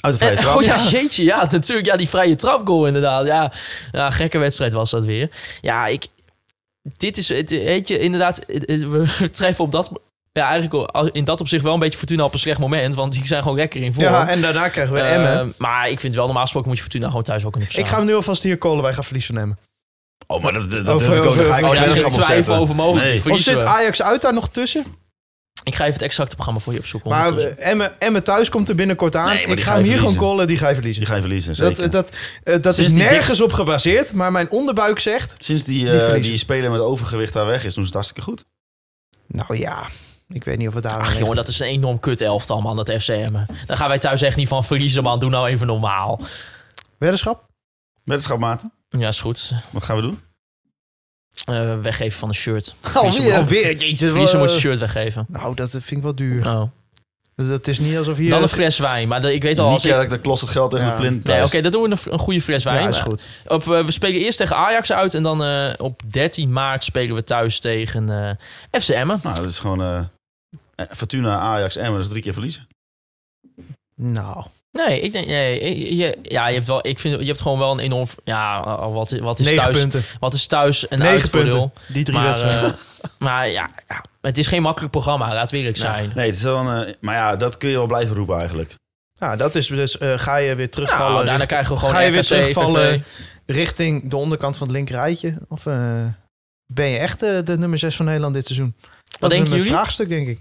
Uit 0.01 0.13
de 0.13 0.19
vrije 0.19 0.35
En- 0.35 0.41
trap. 0.43 0.55
oh 0.55 0.63
ja, 0.63 0.83
jeetje. 0.89 1.23
Ja, 1.23 1.47
natuurlijk. 1.51 1.87
Ja, 1.87 1.95
die 1.97 2.09
vrije 2.09 2.35
trapgoal 2.35 2.87
inderdaad. 2.87 3.25
Ja, 3.25 3.51
ja 3.91 4.09
gekke 4.09 4.37
wedstrijd 4.37 4.73
was 4.73 4.89
dat 4.89 5.03
weer. 5.03 5.29
Ja, 5.61 5.87
ik... 5.87 6.05
Dit 6.97 7.17
is, 7.17 7.29
het- 7.29 7.49
weet 7.49 7.87
je, 7.87 7.99
inderdaad, 7.99 8.45
we 8.45 9.29
treffen 9.31 9.63
op 9.63 9.71
dat... 9.71 9.91
Ja, 10.33 10.47
eigenlijk 10.49 10.91
al- 10.91 11.07
in 11.07 11.23
dat 11.23 11.41
opzicht 11.41 11.63
wel 11.63 11.73
een 11.73 11.79
beetje 11.79 11.97
Fortuna 11.97 12.23
op 12.23 12.33
een 12.33 12.39
slecht 12.39 12.59
moment. 12.59 12.95
Want 12.95 13.13
die 13.13 13.25
zijn 13.25 13.41
gewoon 13.41 13.57
lekker 13.57 13.81
in 13.81 13.93
vorm. 13.93 14.05
Ja, 14.05 14.29
en 14.29 14.41
daarna 14.41 14.69
krijgen 14.69 14.95
we 14.95 15.01
Eh, 15.01 15.13
Emmen. 15.13 15.53
Maar 15.57 15.89
ik 15.89 15.99
vind 15.99 16.15
wel, 16.15 16.25
normaal 16.25 16.41
gesproken 16.43 16.67
moet 16.69 16.77
je 16.77 16.83
Fortuna 16.83 17.07
gewoon 17.07 17.23
thuis 17.23 17.41
wel 17.41 17.51
kunnen 17.51 17.69
Ik 17.69 17.75
verslaan. 17.75 17.93
ga 17.95 18.01
hem 18.01 18.09
nu 18.11 18.15
alvast 18.17 18.43
hier 18.43 18.57
callen. 18.57 18.83
Wij 18.83 18.93
gaan 18.93 19.03
verlies 19.03 19.25
van 19.25 19.37
Emmen. 19.37 19.57
Oh, 20.35 20.43
maar 20.43 20.53
dat, 20.53 20.71
dat, 20.71 20.85
dat 20.85 20.99
durf 20.99 21.17
ik 21.17 21.23
ook. 21.23 21.35
Daar 21.35 21.45
ga 21.45 21.57
ik 21.57 21.63
over- 21.63 21.63
Oh, 21.63 21.69
geen 21.69 21.73
daar 21.73 21.73
is 21.73 21.79
geen 21.79 21.85
weddenschap 21.93 22.19
op 22.19 22.25
twijfel 22.25 22.43
zetten. 22.43 22.61
over 22.61 22.75
mogelijk. 22.75 23.05
Nee. 23.05 23.15
Of 23.15 23.21
Verliezen 23.21 23.53
zit 23.53 23.61
we. 23.61 23.67
Ajax 23.67 24.01
uit 24.01 24.21
daar 24.21 24.33
nog 24.33 24.49
tussen? 24.49 24.85
Ik 25.63 25.75
ga 25.75 25.81
even 25.83 25.93
het 25.93 26.01
exacte 26.03 26.35
programma 26.35 26.59
voor 26.61 26.73
je 26.73 26.79
opzoeken. 26.79 27.09
Maar 27.09 27.25
ondertussen. 27.27 27.57
eh, 27.63 27.69
Emmen, 27.69 27.99
Emmen 27.99 28.23
thuis 28.23 28.49
komt 28.49 28.69
er 28.69 28.75
binnenkort 28.75 29.15
aan. 29.15 29.25
Nee, 29.25 29.33
maar 29.33 29.49
ik 29.49 29.55
die 29.55 29.63
ga 29.65 29.69
ga 29.71 29.75
hem 29.77 29.83
hier 29.85 29.91
gewoon 29.97 30.11
verliezen. 30.13 30.35
callen. 30.35 30.47
Die 30.47 30.57
ga 30.57 30.67
je 30.67 30.73
verliezen. 30.73 30.99
Die 31.01 31.09
ga 31.09 31.15
je 31.15 31.21
verliezen, 31.21 31.55
Dat, 31.57 31.75
zeker. 31.77 31.91
dat, 31.91 32.09
eh, 32.43 32.53
dat 32.61 32.65
is 32.65 32.75
Sinds 32.75 32.93
die 32.93 33.03
nergens 33.03 33.41
op 33.41 33.53
gebaseerd. 33.53 34.13
Maar 34.13 34.31
mijn 34.31 34.51
onderbuik 34.51 34.99
zegt... 34.99 35.35
Sinds 35.39 35.63
die, 35.63 35.77
Die 35.79 35.91
eh, 35.97 36.03
verliezen. 36.03 36.39
speler 36.39 36.71
met 36.71 36.79
overgewicht 36.79 37.33
daar 37.33 37.45
weg 37.45 37.63
is, 37.65 37.73
doen 37.73 37.73
ze 37.73 37.81
het 37.83 37.93
hartstikke 37.93 38.21
goed. 38.21 38.45
Nou 39.27 39.57
ja, 39.57 39.85
ik 40.29 40.43
weet 40.43 40.57
niet 40.57 40.67
of 40.67 40.73
het 40.73 40.83
daar 40.83 40.99
Ach 40.99 41.17
jongen, 41.17 41.35
dat 41.35 41.47
is 41.47 41.59
een 41.59 41.67
enorm 41.67 41.99
kut 41.99 42.21
elftal 42.21 42.61
man, 42.61 42.75
dat 42.75 42.91
FCM. 42.97 43.33
Daar 43.65 43.77
gaan 43.77 43.87
wij 43.87 43.99
thuis 43.99 44.21
echt 44.21 44.35
niet 44.35 44.47
van 44.47 44.63
verliezen 44.65 45.03
man. 45.03 45.19
Doe 45.19 45.29
nou 45.29 45.47
even 45.49 45.67
normaal. 45.67 46.19
Weddenschap? 46.97 47.43
Weddenschapmaten, 48.03 48.71
Ja, 48.99 49.07
is 49.07 49.19
goed. 49.19 49.51
wat 49.71 49.83
gaan 49.83 49.95
we 49.95 50.01
doen? 50.01 50.19
Eh, 51.45 51.79
weggeven 51.81 52.19
van 52.19 52.27
een 52.29 52.35
shirt. 52.35 52.75
Alweer. 52.93 53.35
Alweer. 53.35 53.75
Jeetje, 53.77 54.07
Verliezen 54.07 54.35
eh, 54.35 54.41
moet 54.43 54.53
je 54.53 54.59
shirt 54.59 54.79
weggeven. 54.79 55.25
Nou, 55.29 55.55
dat 55.55 55.69
vind 55.69 55.91
ik 55.91 56.01
wel 56.01 56.15
duur. 56.15 56.47
Oh. 56.47 56.63
Dat 57.35 57.67
is 57.67 57.79
niet 57.79 57.97
alsof 57.97 58.17
hier... 58.17 58.29
Dan 58.29 58.41
een 58.41 58.49
fles 58.49 58.79
wijn. 58.79 59.07
Maar 59.07 59.21
de- 59.21 59.33
ik 59.33 59.41
weet 59.41 59.59
al 59.59 59.69
als 59.69 59.85
ik... 59.85 60.09
Dat 60.09 60.21
kost 60.21 60.41
het 60.41 60.49
geld 60.49 60.71
tegen 60.71 60.85
Ja. 60.85 60.91
de 60.93 60.99
plint 60.99 61.25
Nee, 61.25 61.43
oké, 61.43 61.61
dat 61.61 61.71
doen 61.71 61.83
we 61.83 61.89
een, 61.89 62.13
een 62.13 62.19
goede 62.19 62.41
fles 62.41 62.63
wijn. 62.63 62.81
Ja, 62.81 62.87
is 62.87 62.99
goed. 62.99 63.25
Op, 63.47 63.61
eh, 63.71 63.85
we 63.85 63.91
spelen 63.91 64.21
eerst 64.21 64.37
tegen 64.37 64.55
Ajax 64.55 64.91
uit. 64.91 65.13
En 65.13 65.23
dan 65.23 65.43
eh, 65.43 65.73
op 65.77 66.01
13 66.11 66.51
maart 66.53 66.83
spelen 66.83 67.15
we 67.15 67.23
thuis 67.23 67.59
tegen 67.59 68.09
eh 68.71 68.81
FC 68.81 68.89
Emmen. 68.89 69.19
Nou, 69.23 69.35
dat 69.35 69.49
is 69.49 69.59
gewoon 69.59 69.81
eh, 69.81 69.97
eh, 70.75 70.85
Fortuna, 70.95 71.37
Ajax, 71.39 71.75
Emmen, 71.75 71.93
dat 71.93 72.03
is 72.03 72.09
drie 72.09 72.21
keer 72.23 72.33
verliezen. 72.33 72.67
Nou, 73.95 74.45
Nee, 74.71 75.01
ik 75.01 75.11
denk... 75.13 75.27
Nee, 75.27 75.95
je, 75.95 76.17
ja, 76.21 76.47
je 76.47 76.53
hebt, 76.53 76.67
wel, 76.67 76.87
ik 76.87 76.99
vind, 76.99 77.19
je 77.19 77.25
hebt 77.25 77.41
gewoon 77.41 77.59
wel 77.59 77.71
een 77.71 77.79
enorm... 77.79 78.07
Ja, 78.23 78.63
wat, 78.91 79.11
wat, 79.11 79.39
is, 79.39 79.45
negen 79.45 79.63
thuis, 79.63 79.77
punten. 79.79 80.03
wat 80.19 80.33
is 80.33 80.47
thuis 80.47 80.85
een 80.91 80.97
Negen 80.99 81.13
uitvoordeel? 81.13 81.59
punten. 81.69 81.93
Die 81.93 82.03
drie 82.03 82.17
Maar, 82.17 82.25
wedstrijden. 82.25 82.63
eh, 82.69 83.09
maar 83.19 83.49
ja, 83.49 83.69
ja, 83.87 84.03
het 84.21 84.37
is 84.37 84.47
geen 84.47 84.61
makkelijk 84.61 84.91
programma, 84.91 85.33
laat 85.33 85.51
eerlijk 85.51 85.77
zijn. 85.77 86.11
Nee, 86.15 86.25
het 86.25 86.35
is 86.35 86.43
wel 86.43 86.57
een, 86.57 86.85
eh, 86.85 86.93
maar 86.99 87.15
ja, 87.15 87.35
dat 87.35 87.57
kun 87.57 87.69
je 87.69 87.75
wel 87.75 87.85
blijven 87.87 88.15
roepen 88.15 88.37
eigenlijk. 88.37 88.75
Ja, 89.13 89.35
dat 89.35 89.55
is 89.55 89.67
dus... 89.67 89.97
eh, 89.97 90.13
ga 90.19 90.35
je 90.35 90.55
weer 90.55 90.69
terugvallen... 90.69 91.11
Nou, 91.13 91.25
daarna 91.25 91.31
richting- 91.31 91.49
krijgen 91.49 91.73
we 91.73 91.79
gewoon 91.79 91.93
Ga 91.95 92.01
je 92.01 92.11
weer 92.11 92.23
terugvallen 92.23 92.99
VV. 92.99 93.05
richting 93.45 94.09
de 94.09 94.17
onderkant 94.17 94.57
van 94.57 94.67
het 94.67 94.75
linkerrijtje? 94.75 95.37
Of 95.47 95.65
eh, 95.65 96.05
ben 96.73 96.87
je 96.87 96.97
echt 96.97 97.23
eh, 97.23 97.37
de 97.43 97.57
nummer 97.57 97.79
6 97.79 97.95
van 97.95 98.05
Nederland 98.05 98.33
dit 98.33 98.45
seizoen? 98.45 98.75
Dat 99.19 99.31
is 99.31 99.37
denken 99.37 99.51
een 99.53 99.57
jullie? 99.57 99.73
vraagstuk, 99.73 100.09
denk 100.09 100.27
ik. 100.27 100.39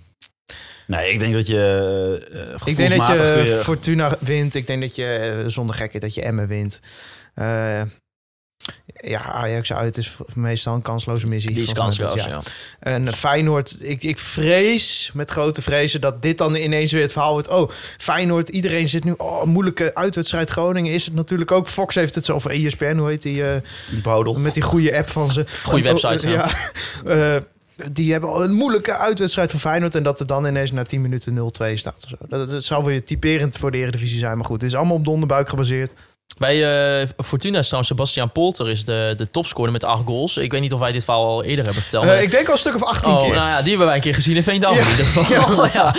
Nee, 0.90 1.12
ik 1.12 1.18
denk 1.18 1.32
dat 1.32 1.46
je 1.46 2.28
uh, 2.32 2.60
Ik 2.64 2.76
denk 2.76 2.90
dat 2.90 3.06
je, 3.06 3.60
Fortuna 3.64 4.16
wint. 4.20 4.54
Ik 4.54 4.66
denk 4.66 4.80
dat 4.80 4.94
je 4.94 5.06
eh, 5.06 5.50
zonder 5.50 5.76
gekken 5.76 6.00
dat 6.00 6.14
je 6.14 6.22
Emmen 6.22 6.48
wint. 6.48 6.80
Eh, 7.34 7.82
ja, 9.00 9.22
Ajax 9.22 9.72
uit 9.72 9.96
is 9.96 10.16
meestal 10.34 10.74
een 10.74 10.82
kansloze 10.82 11.26
missie. 11.26 11.52
Die 11.52 11.62
is 11.62 11.72
kansloos, 11.72 12.14
dat, 12.14 12.24
ja. 12.24 12.42
En 12.80 13.12
Feyenoord, 13.12 13.76
ik, 13.80 14.02
ik 14.02 14.18
vrees 14.18 15.10
met 15.14 15.30
grote 15.30 15.62
vrezen 15.62 16.00
dat 16.00 16.22
dit 16.22 16.38
dan 16.38 16.54
ineens 16.54 16.92
weer 16.92 17.02
het 17.02 17.12
verhaal 17.12 17.32
wordt. 17.32 17.48
Oh, 17.48 17.70
Feyenoord, 17.98 18.48
iedereen 18.48 18.88
zit 18.88 19.04
nu. 19.04 19.14
Oh, 19.16 19.44
moeilijke 19.44 19.94
uitwedstrijd 19.94 20.50
Groningen 20.50 20.92
is 20.92 21.04
het 21.04 21.14
natuurlijk 21.14 21.50
ook. 21.50 21.68
Fox 21.68 21.94
heeft 21.94 22.14
het 22.14 22.24
zo, 22.24 22.34
of 22.34 22.46
ESPN, 22.46 22.96
hoe 22.96 23.08
heet 23.08 23.22
die? 23.22 23.44
eh, 23.44 23.56
die 23.90 24.38
met 24.38 24.54
die 24.54 24.62
goede 24.62 24.96
app 24.96 25.08
van 25.08 25.32
ze. 25.32 25.44
Goeie 25.62 25.84
website, 25.84 26.26
Oh, 26.26 26.32
ja. 26.32 26.50
ja. 27.04 27.34
Eh, 27.36 27.42
die 27.92 28.12
hebben 28.12 28.30
al 28.30 28.44
een 28.44 28.52
moeilijke 28.52 28.96
uitwedstrijd 28.96 29.50
van 29.50 29.60
Feyenoord. 29.60 29.94
En 29.94 30.02
dat 30.02 30.20
er 30.20 30.26
dan 30.26 30.46
ineens 30.46 30.72
na 30.72 30.84
10 30.84 31.00
minuten 31.00 31.36
0-2 31.36 31.40
staat. 31.74 31.94
Of 31.96 32.08
zo. 32.08 32.16
Dat, 32.28 32.50
dat 32.50 32.64
zou 32.64 32.84
weer 32.84 33.04
typerend 33.04 33.56
voor 33.56 33.70
de 33.70 33.78
Eredivisie 33.78 34.18
zijn. 34.18 34.36
Maar 34.36 34.46
goed, 34.46 34.60
het 34.60 34.70
is 34.70 34.76
allemaal 34.76 34.96
op 34.96 35.04
de 35.04 35.10
onderbuik 35.10 35.48
gebaseerd. 35.48 35.92
Bij 36.38 37.00
eh, 37.00 37.08
Fortuna 37.24 37.58
is 37.58 37.64
trouwens 37.64 37.90
Sebastian 37.90 38.32
Polter 38.32 38.70
is 38.70 38.84
de, 38.84 39.14
de 39.16 39.30
topscorer 39.30 39.72
met 39.72 39.84
acht 39.84 40.02
goals. 40.04 40.36
Ik 40.36 40.52
weet 40.52 40.60
niet 40.60 40.72
of 40.72 40.80
wij 40.80 40.92
dit 40.92 41.04
verhaal 41.04 41.24
al 41.24 41.44
eerder 41.44 41.64
hebben 41.64 41.82
verteld. 41.82 42.04
Eh, 42.04 42.22
ik 42.22 42.30
denk 42.30 42.46
al 42.46 42.52
een 42.52 42.58
stuk 42.58 42.74
of 42.74 42.82
18 42.82 43.12
oh, 43.12 43.20
keer. 43.20 43.34
nou 43.34 43.48
ja, 43.48 43.58
die 43.58 43.68
hebben 43.68 43.86
wij 43.86 43.96
een 43.96 44.02
keer 44.02 44.14
gezien 44.14 44.36
in 44.36 44.42
Veendam 44.42 44.74
Ja. 44.74 44.80
in 44.80 44.90
ieder 44.90 45.04
geval. 45.04 45.66
ja. 45.82 45.94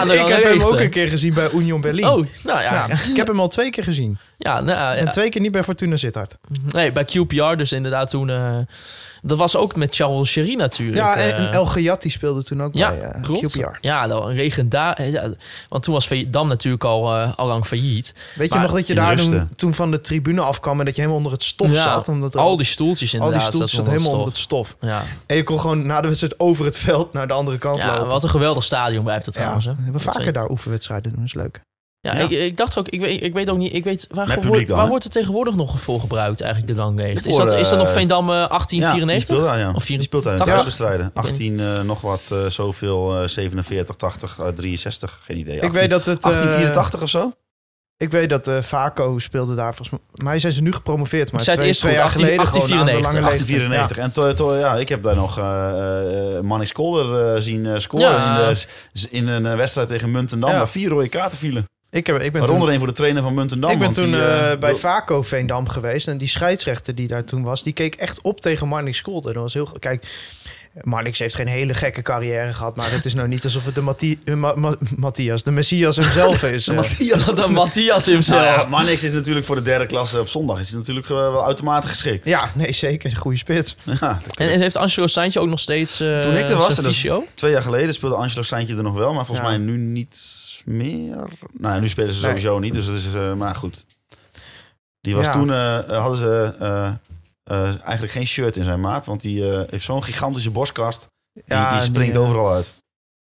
en 0.00 0.10
ik 0.10 0.28
heb 0.28 0.44
hem 0.44 0.62
ook 0.62 0.80
een 0.80 0.90
keer 0.90 1.08
gezien 1.08 1.34
bij 1.34 1.50
Union 1.50 1.80
Berlin. 1.80 2.06
Oh, 2.06 2.26
nou 2.44 2.62
Ja, 2.62 2.88
ik 2.90 3.16
heb 3.16 3.26
hem 3.26 3.40
al 3.40 3.48
twee 3.48 3.70
keer 3.70 3.84
gezien. 3.84 4.18
Nou, 4.40 4.66
ja. 4.66 4.94
En 4.94 5.10
twee 5.10 5.28
keer 5.28 5.40
niet 5.40 5.52
bij 5.52 5.64
Fortuna 5.64 5.96
Sittard. 5.96 6.38
Nee, 6.68 6.92
bij 6.92 7.04
QPR 7.04 7.56
dus 7.56 7.72
inderdaad 7.72 8.08
toen... 8.08 8.30
eh, 8.30 8.56
dat 9.22 9.38
was 9.38 9.56
ook 9.56 9.76
met 9.76 9.94
Charles 9.94 10.28
Sherry 10.30 10.54
natuurlijk. 10.54 10.96
Ja, 10.98 11.16
en, 11.16 11.36
eh. 11.36 11.44
en 11.44 11.52
El 11.52 11.66
Gayati 11.66 12.10
speelde 12.10 12.42
toen 12.42 12.62
ook 12.62 12.74
Ja, 12.74 12.90
bij 12.90 13.00
eh. 13.00 13.22
QPR. 13.22 13.78
Ja, 13.80 14.06
dat 14.06 14.26
een 14.26 14.34
legendaar. 14.34 15.08
Ja, 15.08 15.32
want 15.68 15.82
toen 15.82 15.94
was 15.94 16.06
Veendam 16.06 16.48
natuurlijk 16.48 16.84
al, 16.84 17.14
al 17.14 17.46
lang 17.46 17.66
failliet. 17.66 18.14
Weet 18.34 18.52
je 18.52 18.58
nog 18.58 18.72
dat 18.72 18.86
je 18.86 18.94
daar 18.94 19.16
toen, 19.16 19.48
toen 19.56 19.74
van 19.74 19.90
de 19.90 20.00
tribune 20.00 20.40
afkwam... 20.40 20.78
en 20.78 20.84
dat 20.84 20.94
je 20.94 21.00
helemaal 21.00 21.20
onder 21.22 21.32
het 21.38 21.44
stof 21.44 21.72
Ja, 21.72 21.82
zat? 21.82 22.08
Omdat 22.08 22.36
al 22.36 22.56
die 22.56 22.66
stoeltjes 22.66 23.12
al 23.12 23.18
die 23.18 23.26
inderdaad. 23.26 23.48
stoeltjes 23.48 23.70
zat 23.70 23.86
zaten 23.86 23.92
helemaal 23.92 24.20
onder 24.20 24.26
onder 24.26 24.32
het 24.34 24.42
stof. 24.42 24.76
Ja, 24.80 25.02
En 25.26 25.36
je 25.36 25.42
kon 25.42 25.60
gewoon 25.60 25.86
na 25.86 26.00
de 26.00 26.06
wedstrijd 26.06 26.34
over 26.38 26.64
het 26.64 26.76
veld 26.76 27.12
naar 27.12 27.26
de 27.26 27.32
andere 27.32 27.58
kant 27.58 27.78
ja 27.78 27.92
lopen. 27.92 28.08
wat 28.08 28.22
een 28.22 28.30
geweldig 28.30 28.64
stadion 28.64 29.04
blijft 29.04 29.26
het 29.26 29.34
trouwens. 29.34 29.64
hè. 29.64 29.72
we 29.92 29.98
vaker 29.98 30.32
daar 30.32 30.50
oefenwedstrijden 30.50 31.12
doen, 31.14 31.24
is 31.24 31.34
leuk. 31.34 31.60
Ja, 32.02 32.12
Ja. 32.16 32.18
Ik, 32.18 32.30
ik 32.30 32.56
dacht 32.56 32.78
ook, 32.78 32.88
ik 32.88 33.00
weet, 33.00 33.22
ik 33.22 33.32
weet 33.32 33.50
ook 33.50 33.56
niet, 33.56 33.74
ik 33.74 33.84
weet, 33.84 34.06
waar, 34.10 34.40
dan, 34.40 34.66
waar 34.66 34.88
wordt 34.88 35.04
het 35.04 35.12
tegenwoordig 35.12 35.54
nog 35.54 35.80
voor 35.80 36.00
gebruikt 36.00 36.40
eigenlijk, 36.40 36.72
de 36.72 36.78
Langleeg? 36.82 37.24
Is 37.24 37.36
dat, 37.36 37.52
is 37.52 37.68
dat 37.68 37.78
nog 37.78 37.86
eh, 37.88 37.92
Veendam 37.92 38.30
eh, 38.30 38.34
Ja, 38.34 38.40
die 38.46 38.48
1894? 38.80 39.26
speelt 39.36 39.42
daar, 39.48 39.58
ja. 39.58 39.72
Of 39.74 39.84
Die 39.86 40.02
speelt 40.02 40.22
daar 40.24 40.32
in 40.32 40.38
80? 40.38 40.54
thuiswedstrijden. 40.54 41.10
18 41.14 41.60
eh, 41.60 41.80
nog 41.82 42.00
wat, 42.00 42.28
eh, 42.32 42.46
zoveel, 42.46 43.20
eh, 43.22 43.28
47, 43.28 43.96
80, 43.96 44.38
eh, 44.38 44.48
63, 44.48 45.18
geen 45.22 45.38
idee. 45.38 45.52
18, 45.54 45.68
ik 45.68 45.74
weet 45.80 45.90
dat 45.90 46.06
het... 46.06 46.16
eh, 46.16 46.22
1884 46.22 47.02
of 47.02 47.08
zo? 47.08 47.32
ik 47.96 48.10
weet 48.10 48.30
dat 48.30 48.48
eh 48.48 48.62
Vaco 48.62 49.18
speelde 49.18 49.54
daar 49.54 49.74
volgens 49.74 50.00
mij. 50.24 50.38
zijn 50.38 50.52
ze 50.52 50.62
nu 50.62 50.72
gepromoveerd, 50.72 51.32
maar 51.32 51.42
twee, 51.42 51.66
eerst 51.66 51.80
twee 51.80 51.94
jaar 51.94 52.08
geleden 52.08 52.46
18- 52.46 52.48
gewoon 52.50 52.78
aan 52.78 52.86
de 52.86 52.92
lange 52.92 53.20
1894. 53.20 53.68
leeftijd. 53.68 53.96
1894. 53.96 53.96
En 53.98 54.12
to, 54.12 54.34
to- 54.34 54.58
ja, 54.58 54.76
ik 54.76 54.88
heb 54.88 55.02
daar 55.02 55.16
nog 55.16 55.38
eh 55.38 56.34
uh, 56.34 56.40
Mannix 56.40 56.72
Kolder 56.72 57.34
eh, 57.34 57.40
zien 57.40 57.80
scoren 57.80 58.10
Ja. 58.10 58.48
in, 58.48 58.54
de, 58.92 59.08
in 59.10 59.28
een 59.28 59.56
wedstrijd 59.56 59.88
tegen 59.88 60.10
Muntendam. 60.10 60.50
Ja. 60.50 60.56
Waar 60.56 60.68
vier 60.68 60.88
rode 60.88 61.08
kaarten 61.08 61.38
vielen. 61.38 61.64
Ik, 61.90 62.06
heb, 62.06 62.20
ik 62.20 62.32
ben 62.32 62.40
Waaronder 62.40 62.68
toen, 62.68 62.78
voor 62.78 62.86
de 62.86 62.92
trainer 62.92 63.22
van 63.22 63.34
Muntendam. 63.34 63.70
ik 63.70 63.78
ben 63.78 63.92
toen 63.92 64.10
die, 64.10 64.14
eh, 64.14 64.52
eh, 64.52 64.58
bij 64.58 64.74
Vaco 64.74 65.22
Veendam 65.22 65.68
geweest. 65.68 66.08
En 66.08 66.18
die 66.18 66.28
scheidsrechter 66.28 66.94
die 66.94 67.08
daar 67.08 67.24
toen 67.24 67.42
was, 67.42 67.62
die 67.62 67.72
keek 67.72 67.94
echt 67.94 68.20
op 68.20 68.40
tegen 68.40 68.68
Marnix 68.68 69.02
Kolder. 69.02 69.32
Dat 69.32 69.42
was 69.42 69.54
heel... 69.54 69.68
Kijk, 69.78 70.06
Marnix 70.82 71.18
heeft 71.18 71.34
geen 71.34 71.46
hele 71.46 71.74
gekke 71.74 72.02
carrière 72.02 72.52
gehad. 72.54 72.76
Maar 72.76 72.90
het 72.90 73.04
is 73.04 73.14
nou 73.14 73.28
niet 73.28 73.44
alsof 73.44 73.64
het 73.64 73.74
de 73.74 73.80
eh, 74.24 74.34
Ma- 74.34 74.54
Ma- 74.56 74.76
Matthias, 74.96 75.42
de 75.42 75.50
Messias 75.50 75.96
hemzelf 75.96 76.42
is. 76.42 76.68
eh. 76.68 76.76
Matthias. 76.76 77.24
De 77.34 77.48
Matthias 77.60 78.06
Nou 78.06 78.10
himself. 78.16 78.44
ja, 78.44 78.64
is 79.02 79.12
natuurlijk 79.14 79.46
voor 79.46 79.56
de 79.56 79.62
derde 79.62 79.86
klasse 79.86 80.20
op 80.20 80.28
zondag. 80.28 80.58
Is 80.58 80.68
hij 80.68 80.78
natuurlijk 80.78 81.08
eh, 81.08 81.14
wel 81.16 81.42
automatisch 81.42 81.90
geschikt. 81.90 82.24
Ja, 82.24 82.50
nee, 82.54 82.72
zeker. 82.72 83.16
Goede 83.16 83.36
spits. 83.38 83.76
Ja. 84.00 84.20
En, 84.34 84.50
en 84.50 84.60
heeft 84.60 84.76
Angelo 84.76 85.06
Saintje 85.06 85.40
ook 85.40 85.48
nog 85.48 85.60
steeds 85.60 86.00
eh 86.00 86.18
Toen 86.20 86.36
ik 86.36 86.48
er 86.48 86.56
was? 86.56 86.74
Twee 87.34 87.52
jaar 87.52 87.62
geleden 87.62 87.94
speelde 87.94 88.14
Angelo 88.16 88.42
Seintje 88.42 88.76
er 88.76 88.82
nog 88.82 88.94
wel, 88.94 89.12
maar 89.12 89.26
volgens 89.26 89.46
Ja. 89.48 89.56
mij 89.56 89.66
nu 89.66 89.76
niet 89.76 90.18
meer. 90.64 91.16
Nou, 91.52 91.80
nu 91.80 91.88
spelen 91.88 92.14
ze 92.14 92.20
Nee. 92.20 92.28
sowieso 92.28 92.58
niet, 92.58 92.72
dus 92.72 92.86
dat 92.86 92.94
is 92.94 93.06
maar 93.36 93.54
goed. 93.54 93.86
Die 95.00 95.14
was 95.16 95.26
Ja. 95.26 95.32
toen 95.32 95.50
hadden 95.96 96.16
ze 96.18 96.54
eh, 97.50 97.62
eigenlijk 97.82 98.12
geen 98.12 98.26
shirt 98.26 98.56
in 98.56 98.64
zijn 98.64 98.80
maat, 98.80 99.06
want 99.06 99.20
die 99.20 99.52
eh, 99.52 99.62
heeft 99.70 99.84
zo'n 99.84 100.04
gigantische 100.04 100.50
borstkast. 100.50 101.06
Die, 101.32 101.42
Ja, 101.46 101.72
die 101.72 101.80
springt 101.80 102.12
die, 102.12 102.22
eh, 102.22 102.28
overal 102.28 102.52
uit. 102.52 102.74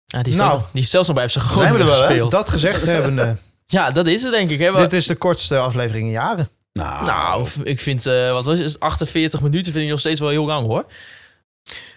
Ja, 0.04 0.22
die, 0.22 0.32
is 0.32 0.38
Nou, 0.38 0.50
nou, 0.50 0.62
die 0.72 0.82
is 0.82 0.90
zelfs 0.90 1.08
nog 1.08 1.16
bij 1.16 1.28
FC 1.28 1.34
we 1.34 1.40
Groningen 1.40 1.86
wel, 1.86 2.00
hè? 2.00 2.06
gespeeld. 2.06 2.30
Dat 2.30 2.48
gezegd 2.48 2.86
hebbende, 2.86 3.36
Ja, 3.66 3.90
dat 3.90 4.06
is 4.06 4.22
het 4.22 4.32
denk 4.32 4.50
ik. 4.50 4.58
Hè? 4.58 4.72
dit 4.72 4.92
is 4.92 5.06
de 5.06 5.16
kortste 5.16 5.58
aflevering 5.58 6.06
in 6.06 6.12
jaren. 6.12 6.48
Nou, 6.72 7.04
Nou, 7.04 7.48
ik 7.62 7.80
vind, 7.80 8.06
eh, 8.06 8.32
wat 8.32 8.46
was 8.46 8.58
het, 8.58 8.80
48 8.80 9.40
minuten 9.40 9.72
vind 9.72 9.84
ik 9.84 9.90
nog 9.90 10.00
steeds 10.00 10.20
wel 10.20 10.28
heel 10.28 10.46
lang 10.46 10.66
hoor. 10.66 10.86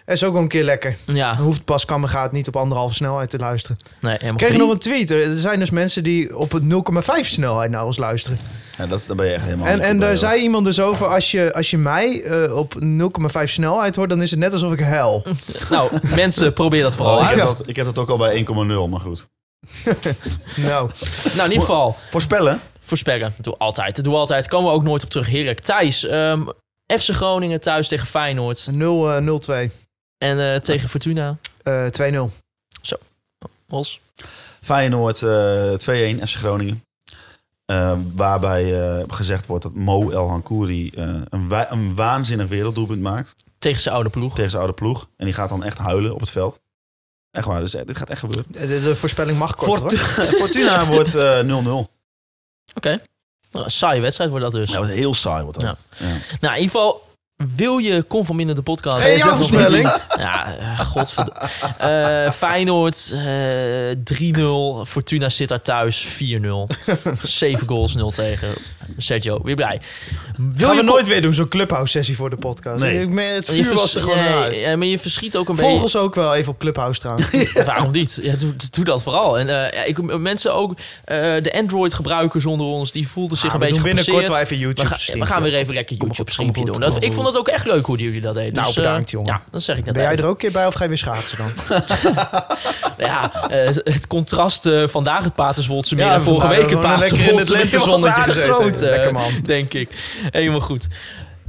Is 0.06 0.24
ook 0.24 0.32
wel 0.32 0.42
een 0.42 0.48
keer 0.48 0.64
lekker. 0.64 0.96
Ja, 1.04 1.36
Hoeft 1.36 1.64
pas 1.64 1.84
kan 1.84 2.08
gaat 2.08 2.32
niet 2.32 2.48
op 2.48 2.56
anderhalve 2.56 2.94
snelheid 2.94 3.30
te 3.30 3.38
luisteren. 3.38 3.76
nee, 4.00 4.12
helemaal 4.12 4.32
Ik 4.40 4.46
kreeg 4.46 4.56
nog 4.58 4.70
een 4.70 4.78
tweet. 4.78 5.10
Er 5.10 5.36
zijn 5.38 5.58
dus 5.58 5.70
mensen 5.70 6.02
die 6.04 6.36
op 6.38 6.52
het 6.52 6.62
0,5 6.62 7.28
snelheid 7.28 7.70
naar 7.70 7.84
ons 7.84 7.96
luisteren. 7.98 8.38
ja, 8.78 8.86
dat, 8.86 8.98
is- 8.98 9.06
daar 9.06 9.16
ben 9.16 9.26
je 9.26 9.32
echt 9.32 9.44
helemaal 9.44 9.66
En, 9.66 9.80
en 9.80 9.98
daar 10.00 10.16
zei 10.16 10.42
iemand 10.42 10.64
dus 10.64 10.80
over, 10.80 11.06
als 11.06 11.30
je, 11.30 11.52
als 11.54 11.70
je 11.70 11.78
mij 11.78 12.22
eh, 12.22 12.56
op 12.56 12.74
0,5 12.84 13.42
snelheid 13.44 13.96
hoort, 13.96 14.08
dan 14.08 14.22
is 14.22 14.30
het 14.30 14.38
net 14.38 14.52
alsof 14.52 14.72
ik 14.72 14.80
huil. 14.80 15.22
Nou, 15.70 15.90
mensen, 16.14 16.52
probeer 16.52 16.82
dat 16.82 16.96
vooral 16.96 17.16
Oh, 17.16 17.22
ik, 17.22 17.28
uit. 17.28 17.38
heb 17.38 17.46
dat, 17.56 17.68
ik 17.68 17.76
heb 17.76 17.84
dat 17.84 17.98
ook 17.98 18.08
al 18.10 18.16
bij 18.16 18.46
1,0, 18.48 18.54
maar 18.90 19.00
goed. 19.00 19.28
Nou, 20.56 20.90
Nou, 21.24 21.44
in 21.44 21.50
ieder 21.50 21.60
geval, 21.60 21.96
Voorspellen? 22.10 22.60
voorspellen. 22.80 23.32
Dat 23.36 23.44
doe 23.44 23.56
altijd. 23.56 23.94
Dat 23.96 24.04
doen 24.04 24.12
we 24.12 24.18
altijd. 24.18 24.48
Komen 24.48 24.70
we 24.70 24.76
ook 24.76 24.82
nooit 24.82 25.02
op 25.04 25.10
terug. 25.10 25.26
Heerlijk. 25.26 25.60
Thijs, 25.60 26.06
ehm, 26.06 26.42
FC 27.00 27.08
Groningen 27.10 27.60
thuis 27.60 27.88
tegen 27.88 28.06
Feyenoord. 28.06 28.68
0, 28.70 29.10
eh, 29.12 29.20
0-2. 29.20 29.70
En 30.22 30.52
eh, 30.54 30.60
tegen 30.60 30.88
Fortuna. 30.88 31.36
Eh 31.62 31.86
2-0. 32.28 32.30
Os. 33.68 34.00
Feyenoord 34.62 35.22
eh 35.22 35.70
2-1 36.18 36.22
FC 36.28 36.34
Groningen. 36.36 36.84
Eh, 37.64 37.98
waarbij 38.14 38.80
eh, 38.98 39.04
gezegd 39.08 39.46
wordt 39.46 39.62
dat 39.62 39.74
Mo 39.74 40.10
El 40.10 40.28
Hankouri 40.28 40.90
eh, 40.90 41.04
een, 41.28 41.48
wa- 41.48 41.70
een 41.70 41.94
waanzinnig 41.94 42.48
werelddoelpunt 42.48 43.00
maakt 43.02 43.34
Tegen 43.58 43.80
zijn 43.80 43.94
oude 43.94 44.10
ploeg. 44.10 44.34
tegen 44.34 44.50
zijn 44.50 44.62
oude 44.62 44.76
ploeg. 44.76 45.08
En 45.16 45.24
die 45.24 45.34
gaat 45.34 45.48
dan 45.48 45.64
echt 45.64 45.78
huilen 45.78 46.14
op 46.14 46.20
het 46.20 46.30
veld. 46.30 46.60
Echt 47.30 47.46
waar, 47.46 47.60
dus 47.60 47.70
dit 47.70 47.96
gaat 47.96 48.10
echt 48.10 48.20
gebeuren. 48.20 48.44
De, 48.52 48.66
de 48.80 48.96
voorspelling 48.96 49.38
mag 49.38 49.54
kort 49.54 49.78
Fortu- 49.80 49.96
hoor. 49.98 50.24
Fortuna 50.42 50.86
wordt 50.86 51.14
eh, 51.14 51.40
0-0. 51.42 51.90
Oké. 52.74 53.00
Nou, 53.50 53.64
een 53.64 53.70
saaie 53.70 54.00
wedstrijd 54.00 54.30
wordt 54.30 54.44
dat 54.44 54.54
dus. 54.54 54.70
Ja, 54.72 54.82
heel 54.84 55.14
saai 55.14 55.42
wordt 55.42 55.60
dat. 55.60 55.88
Ja. 55.98 56.06
Ja. 56.06 56.12
Nou, 56.40 56.54
in 56.54 56.62
ieder 56.62 56.80
geval... 56.80 57.10
Wil 57.56 57.78
je 57.78 58.06
Conforminder 58.06 58.54
de 58.54 58.62
podcast? 58.62 59.02
Hey, 59.02 59.16
jouw 59.16 59.34
voorspelling? 59.34 59.96
Ja, 60.18 60.56
eh, 60.58 60.80
godverdomme. 60.80 61.40
Eh 61.78 62.30
Feyenoord 62.30 63.12
eh 63.14 63.96
3-0. 64.04 64.84
Fortuna 64.84 65.28
zit 65.28 65.48
daar 65.48 65.62
thuis 65.62 66.06
4-0. 66.06 66.66
7 67.22 67.66
goals, 67.66 67.94
0 67.94 68.10
tegen. 68.10 68.48
Sergio, 68.96 69.40
weer 69.42 69.54
blij. 69.54 69.80
Wil 70.36 70.66
Gaan 70.66 70.76
we 70.76 70.82
je 70.82 70.88
nooit 70.88 71.08
weer 71.08 71.22
doen, 71.22 71.34
zo'n 71.34 71.48
clubhouse 71.48 71.90
sessie 71.92 72.16
voor 72.16 72.30
de 72.30 72.36
podcast. 72.36 72.80
Nee. 72.80 73.00
Ik 73.02 73.08
meen, 73.08 73.34
Het 73.34 73.44
vuur 73.50 73.64
vers- 73.64 73.80
was 73.80 73.94
er 73.94 74.00
gewoon 74.00 74.18
nee, 74.18 74.32
uit. 74.34 74.60
ja, 74.60 74.76
maar 74.76 74.86
je 74.86 74.98
verschiet 74.98 75.36
ook 75.36 75.48
een 75.48 75.54
Volg 75.56 75.68
beetje. 75.68 75.82
ons 75.82 75.96
ook 75.96 76.14
wel 76.14 76.34
even 76.34 76.52
op 76.52 76.58
Clubhouse 76.58 77.00
trouwens. 77.00 77.52
Waarom 77.66 77.90
niet? 77.92 78.18
Ja, 78.22 78.34
doe, 78.36 78.54
doe 78.70 78.84
dat 78.84 79.02
vooral. 79.02 79.38
En 79.38 79.48
eh, 79.48 79.72
ja, 79.78 79.84
ik, 79.84 80.18
mensen 80.18 80.54
ook, 80.54 80.70
eh, 81.04 81.16
de 81.42 81.52
Android-gebruikers 81.54 82.46
onder 82.46 82.66
ons, 82.66 82.92
die 82.92 83.08
voelden 83.08 83.36
zich 83.38 83.46
Ah, 83.48 83.52
een 83.54 83.60
we 83.60 83.66
beetje 83.66 83.82
doen 83.82 83.92
binnenkort 83.94 84.26
gepasseerd. 84.26 84.48
wel 84.50 84.58
even 84.58 84.84
YouTube 84.84 85.12
we, 85.12 85.18
we 85.18 85.26
gaan 85.26 85.42
weer 85.42 85.54
even 85.54 85.74
lekker 85.74 85.96
Kom 85.96 86.08
maar 86.08 86.16
YouTube 86.16 86.30
goed, 86.30 86.46
kom 86.46 86.54
streampje 86.54 86.62
maar 86.80 86.90
doen. 86.90 87.00
Dat, 87.00 87.04
ik 87.10 87.12
vond 87.12 87.26
het 87.26 87.36
ook 87.38 87.48
echt 87.48 87.66
leuk 87.66 87.86
hoe 87.86 87.98
jullie 87.98 88.20
dat 88.20 88.34
deden. 88.34 88.52
Nou, 88.54 88.66
Dus, 88.66 88.76
eh, 88.76 88.82
bedankt, 88.82 89.10
jongen. 89.10 89.32
Ja, 89.32 89.42
dat 89.50 89.62
zeg 89.62 89.76
ik 89.76 89.84
net. 89.84 89.94
Ben 89.94 90.02
jij 90.02 90.16
er 90.16 90.24
ook 90.24 90.30
een 90.30 90.36
keer 90.36 90.52
bij 90.52 90.66
of 90.66 90.74
ga 90.74 90.82
je 90.82 90.88
weer 90.88 90.98
schaatsen 90.98 91.38
dan? 91.38 91.50
Ja, 92.98 93.30
het 93.84 94.06
contrast 94.06 94.70
vandaag 94.84 95.24
het 95.24 95.34
Paterswoldse 95.34 95.94
meer 95.94 96.04
Ja, 96.06 96.14
en 96.14 96.22
vorige 96.22 96.48
week 96.48 96.58
het 96.60 96.68
gewoon 96.70 96.98
lekker 96.98 97.18
in 97.18 97.26
het 97.26 97.48
Paterswoldse 97.48 97.78
meer 97.78 97.86
was 97.86 98.04
aardig 98.04 98.34
gezeten. 98.34 98.54
groot, 98.54 98.81
Lekker, 98.90 99.12
man. 99.12 99.30
denk 99.44 99.74
ik. 99.74 99.88
Helemaal 100.30 100.60
goed. 100.60 100.88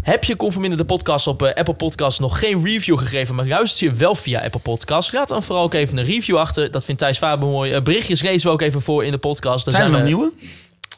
Heb 0.01 0.23
je 0.23 0.36
Conforminder 0.36 0.77
de 0.79 0.86
podcast 0.86 1.27
op 1.27 1.43
eh, 1.43 1.53
Apple 1.53 1.73
Podcasts 1.73 2.19
nog 2.19 2.39
geen 2.39 2.63
review 2.65 2.97
gegeven, 2.97 3.36
maar 3.36 3.47
luister 3.47 3.88
je 3.88 3.93
wel 3.93 4.15
via 4.15 4.41
Apple 4.41 4.59
Podcasts? 4.59 5.11
Raad 5.11 5.27
dan 5.27 5.43
vooral 5.43 5.63
ook 5.63 5.73
even 5.73 5.97
een 5.97 6.05
review 6.05 6.38
achter. 6.38 6.71
Dat 6.71 6.86
vindt 6.86 7.01
Thijs 7.01 7.17
Faber 7.17 7.47
mooi. 7.47 7.71
Eh, 7.71 7.81
berichtjes 7.81 8.21
lezen 8.21 8.47
we 8.47 8.53
ook 8.53 8.61
even 8.61 8.81
voor 8.81 9.05
in 9.05 9.11
de 9.11 9.17
podcast. 9.17 9.65
Daar 9.65 9.73
Zijn 9.73 9.86
er 9.86 9.91
nog 9.91 10.01
we- 10.01 10.05
nieuwe? 10.07 10.31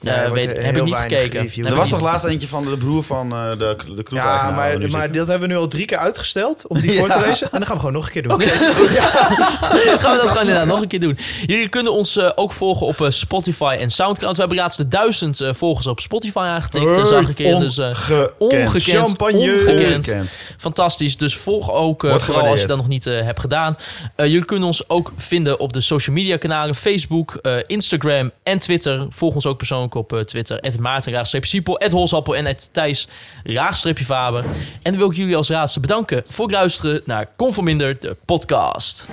Eh, 0.04 0.14
Ja, 0.16 0.32
weet- 0.32 0.52
heel 0.52 0.62
heb 0.64 0.78
ik 0.78 0.84
niet 0.84 0.96
gekeken. 0.96 1.66
Er 1.66 1.76
was 1.76 1.90
toch 1.90 2.02
laatst 2.02 2.26
eentje 2.26 2.48
van 2.48 2.64
de 2.70 2.78
broer 2.78 3.04
van 3.04 3.32
eh, 3.32 3.50
de, 3.50 3.76
de 3.96 4.04
kroeg 4.04 4.20
Ja, 4.20 4.52
maar, 4.52 4.90
maar 4.92 5.12
dat 5.12 5.28
hebben 5.28 5.48
we 5.48 5.54
nu 5.54 5.60
al 5.60 5.68
drie 5.68 5.86
keer 5.86 5.98
uitgesteld 5.98 6.68
om 6.68 6.80
die 6.82 6.92
voor 7.00 7.10
te 7.10 7.20
lezen. 7.20 7.48
En 7.52 7.58
dan 7.58 7.66
gaan 7.66 7.74
we 7.76 7.80
gewoon 7.80 7.94
nog 7.96 8.06
een 8.06 8.12
keer 8.12 8.22
doen. 8.28 8.42
Gaan 10.00 10.12
we 10.16 10.18
dat 10.22 10.28
gewoon 10.28 10.42
inderdaad 10.42 10.66
nog 10.66 10.82
een 10.82 10.88
keer 10.88 11.00
doen. 11.00 11.18
Jullie 11.46 11.68
kunnen 11.70 11.92
ons 11.92 12.18
eh, 12.18 12.32
ook 12.36 12.52
volgen 12.52 12.88
op 12.88 13.02
eh, 13.02 13.10
Spotify 13.10 13.76
en 13.80 13.90
Soundcloud. 13.90 14.34
We 14.36 14.40
hebben 14.40 14.58
laatst 14.58 14.78
de 14.78 14.88
duizend 14.88 15.42
eh, 15.42 15.54
volgers 15.54 15.88
op 15.88 16.00
Spotify 16.00 16.38
aangetikt. 16.38 16.98
eh, 16.98 17.06
zag 17.06 17.30
ik 17.30 17.38
hier. 17.38 17.60
Dus 17.60 17.78
eh, 17.78 17.90
ongekend. 18.38 18.84
Champagne. 18.84 19.38
Ongekend. 19.40 20.08
Ongekend. 20.08 20.38
Fantastisch. 20.58 21.18
Dus 21.18 21.36
volg 21.36 21.72
ook, 21.72 22.04
eh, 22.04 22.18
vooral 22.18 22.46
als 22.48 22.62
je 22.62 22.68
dat 22.68 22.78
nog 22.78 22.88
niet 22.88 23.08
eh, 23.08 23.22
hebt 23.22 23.40
gedaan. 23.40 23.76
Eh, 24.16 24.26
jullie 24.26 24.46
kunnen 24.46 24.68
ons 24.68 24.90
ook 24.90 25.12
vinden 25.18 25.60
op 25.60 25.74
de 25.74 25.82
social 25.82 26.16
media 26.16 26.38
kanalen. 26.38 26.76
Facebook, 26.76 27.34
eh, 27.42 27.54
Instagram 27.68 28.32
en 28.44 28.60
Twitter. 28.60 29.08
Volg 29.10 29.36
ons 29.36 29.46
ook 29.46 29.58
persoonlijk 29.58 29.85
op 29.94 30.14
eh, 30.14 30.20
Twitter. 30.20 30.58
Het 30.62 30.80
Maarten, 30.80 31.26
Siepel, 31.26 31.76
het 31.80 31.92
Holsappel 31.92 32.36
en 32.36 32.46
het 32.46 32.70
Thijs, 32.72 33.08
Raagstreepje 33.44 34.06
Faber. 34.06 34.44
En 34.82 34.92
dan 34.92 34.98
wil 34.98 35.10
ik 35.10 35.16
jullie 35.16 35.36
als 35.36 35.48
laatste 35.48 35.80
bedanken 35.80 36.24
voor 36.28 36.46
het 36.46 36.54
luisteren 36.54 37.02
naar 37.06 37.28
Conforminder, 37.36 38.00
de 38.00 38.18
podcast. 38.26 39.08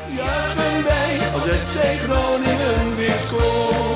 Wij 0.84 1.18
als 1.32 1.42
FC 1.42 1.80
Groningen 2.00 2.96
weer 2.96 3.16
scoort. 3.26 3.91